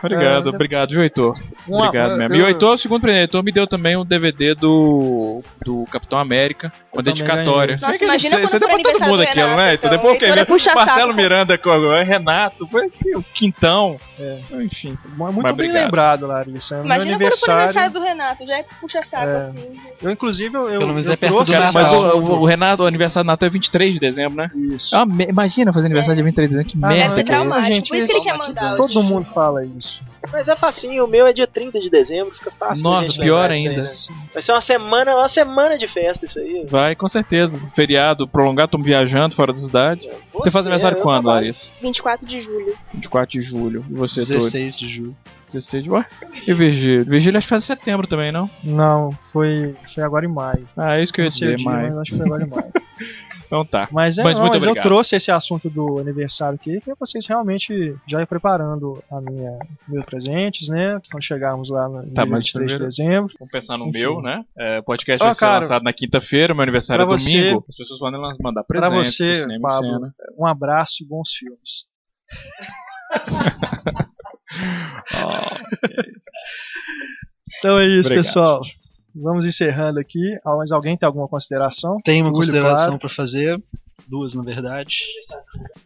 [0.03, 1.39] Obrigado, É, obrigado, viu, Heitor?
[1.67, 2.33] Uma- Obrigado mesmo.
[2.33, 5.85] eu- E o Heitor, o segundo o Heitor me deu também um DVD do, do
[5.91, 7.75] Capitão América, com também dedicatória.
[7.79, 9.73] Nossa, que imagina você, deu pra todo aniversário mundo do aquilo, né?
[9.75, 9.89] Então, então.
[9.91, 10.85] depois que Heitor é puxa-saco.
[10.87, 11.53] Marcelo Miranda
[12.01, 13.97] o Renato, foi assim, o Quintão.
[14.19, 14.39] É.
[14.63, 14.97] Enfim.
[15.33, 15.83] muito bem obrigado.
[15.85, 16.77] lembrado, Larissa.
[16.77, 17.61] No meu imagina quando foi o aniversário.
[17.61, 19.47] aniversário do Renato, já é puxa-saco É.
[19.49, 19.79] assim.
[20.01, 22.17] Eu, inclusive, eu, Pelo menos eu é perto do essa mas Natal.
[22.17, 24.49] o, o- o Renato, o aniversário do Natal é 23 de dezembro, né?
[24.55, 24.95] Isso.
[24.95, 27.03] Ah, me- imagina fazer aniversário dia 23 de dezembro, que Ah, merda.
[27.03, 27.47] Deve ser não, que é isso.
[27.47, 27.73] traumático.
[27.75, 28.75] gente, Por isso que ele isso- quer mandar.
[28.75, 30.01] Todo mundo fala isso.
[30.31, 32.83] Mas é facinho, o meu é dia 30 de dezembro, fica fácil.
[32.83, 33.71] Nossa, pior ainda.
[33.71, 33.91] aí, né?
[34.33, 36.65] Vai ser uma semana, uma semana de festa isso aí.
[36.69, 37.57] Vai, com certeza.
[37.75, 40.07] Feriado prolongado, estamos viajando fora da cidade.
[40.31, 41.45] Você faz aniversário eu quando, trabalho.
[41.47, 41.67] Larissa?
[41.81, 42.77] 24 de julho.
[42.93, 43.85] 24 de julho.
[43.89, 44.51] E você, Túlio?
[44.51, 45.15] 16 de julho.
[45.51, 46.05] 16 de Ué?
[46.47, 47.05] E Virgílio?
[47.05, 48.49] Virgílio acho que faz em setembro também, não?
[48.63, 50.67] Não, foi, foi agora em maio.
[50.77, 51.89] Ah, é isso que eu ia dizer, mas...
[51.89, 52.71] mas acho que foi agora em maio.
[53.51, 53.85] Então tá.
[53.91, 54.83] Mas, é, Mas não, muito mas eu obrigado.
[54.85, 59.59] trouxe esse assunto do aniversário aqui, que é vocês realmente já ir preparando a minha,
[59.89, 61.01] meus presentes, né?
[61.11, 63.33] Quando chegarmos lá no Tá, dia mas 23 de dezembro.
[63.37, 63.99] Vamos pensar no Enfim.
[63.99, 64.45] meu, né?
[64.57, 67.29] É, o podcast Ó, vai ser cara, lançado na quinta-feira, meu aniversário é pra você-
[67.29, 67.65] domingo.
[67.67, 69.17] As pessoas lan- mandar Pra presentes.
[69.17, 71.69] pro você, Pablo, um abraço e bons filmes.
[75.13, 75.41] Ó,
[77.59, 78.23] Então é isso, Obrigado.
[78.25, 78.61] pessoal.
[79.15, 80.37] Vamos encerrando aqui.
[80.45, 81.97] Mas alguém tem alguma consideração?
[82.03, 82.99] Tem uma Túlio, consideração claro.
[82.99, 83.61] pra fazer.
[84.07, 84.91] Duas, na verdade.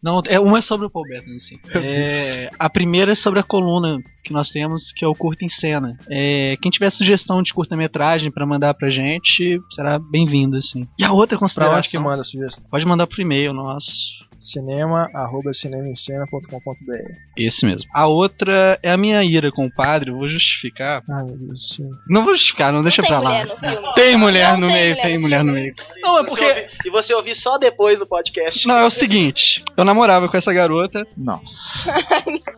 [0.01, 1.55] Não, é, uma é sobre o Paul Bettany, sim.
[1.75, 5.49] É, a primeira é sobre a coluna que nós temos, que é o Curta em
[5.49, 5.97] Cena.
[6.09, 10.81] É, quem tiver sugestão de curta-metragem pra mandar pra gente, será bem-vindo, assim.
[10.97, 11.77] E a outra Pra consideração...
[11.77, 12.63] onde que manda a sugestão?
[12.69, 14.24] Pode mandar pro e-mail nosso.
[14.39, 17.89] Cinema, arroba cinemaencena.com.br Esse mesmo.
[17.93, 21.01] A outra é a minha ira com o padre, eu vou justificar.
[21.09, 21.89] Ai, Deus do céu.
[22.07, 23.29] Não vou justificar, não, deixa tem pra lá.
[23.29, 23.93] mulher no filme.
[23.95, 25.73] Tem mulher Não no tem meio, mulher tem mulher no meio.
[26.01, 26.67] Não, é porque.
[26.85, 28.67] E você ouvir só depois do podcast.
[28.67, 31.41] Não, é o seguinte, eu namorava com essa garota Não.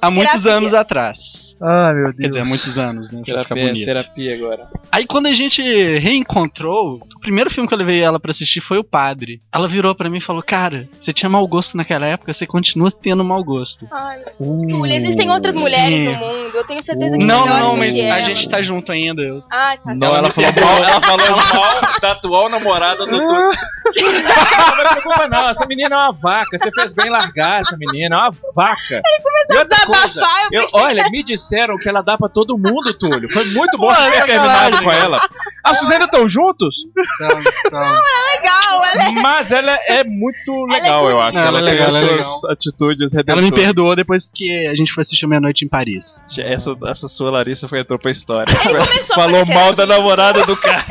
[0.01, 1.46] há muitos anos atrás.
[1.61, 2.15] Ai, meu Deus.
[2.17, 3.21] Quer dizer, há muitos anos, né?
[3.25, 3.85] Terapia, bonito.
[3.85, 4.67] terapia agora.
[4.93, 5.61] Aí quando a gente
[5.99, 9.39] reencontrou, o primeiro filme que eu levei ela pra assistir foi O Padre.
[9.53, 12.91] Ela virou pra mim e falou: Cara, você tinha mau gosto naquela época, você continua
[12.91, 13.87] tendo mau gosto.
[13.91, 16.05] Ai, Uh, Júlia, existem outras mulheres Sim.
[16.05, 16.51] no mundo.
[16.57, 18.21] Eu tenho certeza que Não, não, do mas a ela.
[18.21, 19.21] gente tá junto ainda.
[19.21, 19.95] Eu- Ah, tá.
[19.95, 23.51] Não, ela falou mal, ela falou mal da atual namorada do Túlio.
[23.95, 27.75] Não, não é culpa não, essa menina é uma vaca, você fez bem largar essa
[27.77, 29.01] menina, é uma vaca.
[29.49, 32.93] E outra coisa, desabafar, eu eu, olha, me disseram que ela dá pra todo mundo,
[32.99, 33.31] Túlio.
[33.31, 35.19] Foi muito bom Pô, é ter terminado com ela.
[35.63, 36.75] Ah, vocês ainda estão juntos?
[37.15, 38.01] Então, então,
[38.33, 41.37] legal, ela é Mas ela é muito Ela é legal, eu acho.
[41.37, 43.65] Ela Ela, é tem legal, as ela é suas atitudes ela me redentoras.
[43.65, 46.05] perdoou depois que a gente foi assistir Meia Noite em Paris.
[46.37, 48.53] Essa, essa sua Larissa foi entrou pra história.
[48.53, 50.85] A Falou mal da namorada do cara.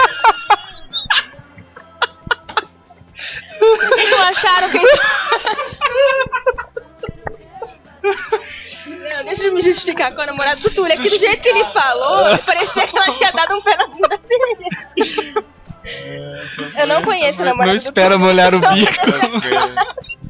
[9.97, 10.93] Justificar com a namorada do Túlio.
[10.93, 13.87] É que do jeito que ele falou, parecia que ela tinha dado um pé na
[13.87, 15.35] bunda dele.
[16.79, 18.93] Eu não conheço a namorada Não espera molhar o bico.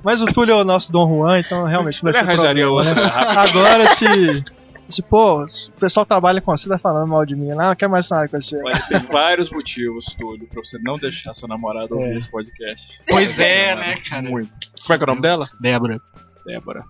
[0.04, 2.94] Mas o Túlio é o nosso Dom Juan, então realmente não vai ser arranjaria problema,
[2.94, 3.02] né?
[3.02, 3.40] outra.
[3.40, 4.44] Agora, se,
[4.88, 7.88] se, pô, o pessoal trabalha com você, tá falando mal de mim, não, não quer
[7.88, 8.56] mais nada com você.
[8.62, 12.18] Olha, tem vários motivos, Túlio, pra você não deixar sua namorada ouvir É.
[12.18, 13.00] esse podcast.
[13.08, 14.22] Pois é, né, cara?
[14.22, 14.48] Muito.
[14.82, 15.48] Como é que é o nome dela?
[15.60, 15.98] Débora.
[16.44, 16.80] Débora.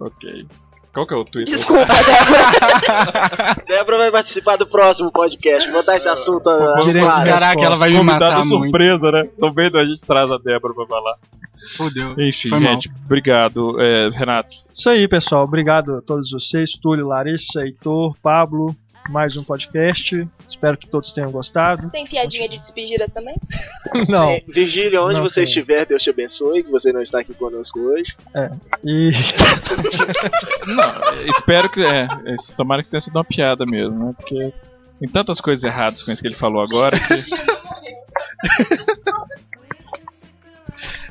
[0.00, 0.46] Ok.
[0.98, 1.54] Qual que é o Twitter?
[1.54, 3.56] Desculpa, Débora.
[3.68, 5.70] Débora vai participar do próximo podcast.
[5.70, 8.62] Vou botar esse assunto uh, Direito Caraca, ela vai me Convidado matar muito.
[8.64, 9.28] surpresa, né?
[9.38, 11.14] No meio a gente traz a Débora pra falar.
[11.76, 12.12] Fudeu.
[12.18, 12.72] Enfim, Foi mal.
[12.72, 13.80] gente, obrigado.
[13.80, 15.44] É, Renato, Isso aí, pessoal.
[15.44, 18.74] Obrigado a todos vocês, Túlio, Larissa, Heitor, Pablo.
[19.08, 20.28] Mais um podcast.
[20.48, 21.90] Espero que todos tenham gostado.
[21.90, 23.34] Tem piadinha de despedida também?
[24.08, 24.30] Não.
[24.30, 25.44] É, Virgílio, onde Não você tem.
[25.44, 28.14] estiver, Deus te abençoe, que você não está aqui conosco hoje.
[28.84, 29.10] E
[30.66, 31.82] não, espero que.
[31.82, 34.12] É, é, tomara que tenha sido uma piada mesmo, né?
[34.16, 34.52] Porque
[35.00, 37.14] tem tantas coisas erradas com isso que ele falou agora que.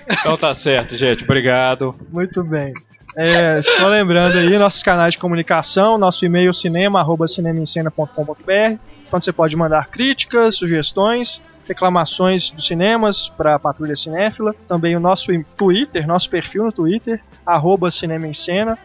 [0.09, 1.25] Então tá certo, gente.
[1.25, 1.93] Obrigado.
[2.13, 2.71] Muito bem.
[3.19, 8.77] É, só lembrando aí, nossos canais de comunicação, nosso e-mail cinema, arroba cinemaencena.com.br,
[9.11, 14.53] onde você pode mandar críticas, sugestões, reclamações dos cinemas para a Patrulha Cinéfila.
[14.67, 18.77] Também o nosso Twitter, nosso perfil no Twitter, arroba Cinema.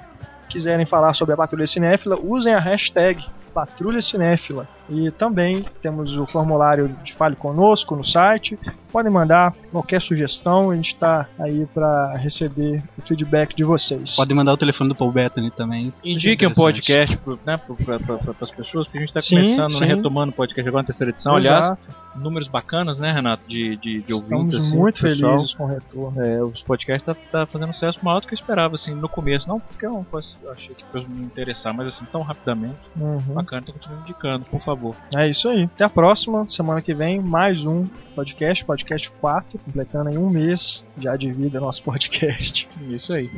[0.49, 3.23] Quiserem falar sobre a Patrulha Cinéfila, usem a hashtag
[3.53, 4.67] Patrulha Cinéfila.
[4.93, 8.59] E também temos o formulário de Fale Conosco no site.
[8.93, 14.15] Podem mandar qualquer sugestão, a gente está aí para receber o feedback de vocês.
[14.15, 15.93] Podem mandar o telefone do Paul Bettany também.
[16.05, 16.55] Indiquem um Interessante.
[16.55, 17.97] podcast pro, né, para
[18.43, 21.11] as pessoas, porque a gente está Sim, começando, né, retomando o podcast agora na terceira
[21.11, 21.35] edição.
[21.35, 22.19] Aliás, Exato.
[22.19, 24.49] números bacanas, né, Renato, de, de, de ouvintes.
[24.49, 25.33] Estamos assim, muito pessoal.
[25.33, 26.23] felizes com o retorno.
[26.23, 29.49] É, os podcasts tá, tá fazendo sucesso maior do que eu esperava, assim, no começo.
[29.49, 30.07] Não porque eu,
[30.43, 32.77] eu achei que fosse me interessar, mas assim, tão rapidamente.
[33.01, 33.35] Uhum.
[33.35, 34.82] Bacana, então continue indicando, por favor.
[35.15, 35.65] É isso aí.
[35.65, 36.49] Até a próxima.
[36.51, 37.85] Semana que vem, mais um
[38.15, 42.69] podcast, podcast 4, completando em um mês já de vida nosso podcast.
[42.89, 43.31] Isso aí.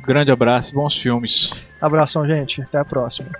[0.00, 1.52] Grande abraço, bons filmes.
[1.80, 2.62] Abração, gente.
[2.62, 3.30] Até a próxima.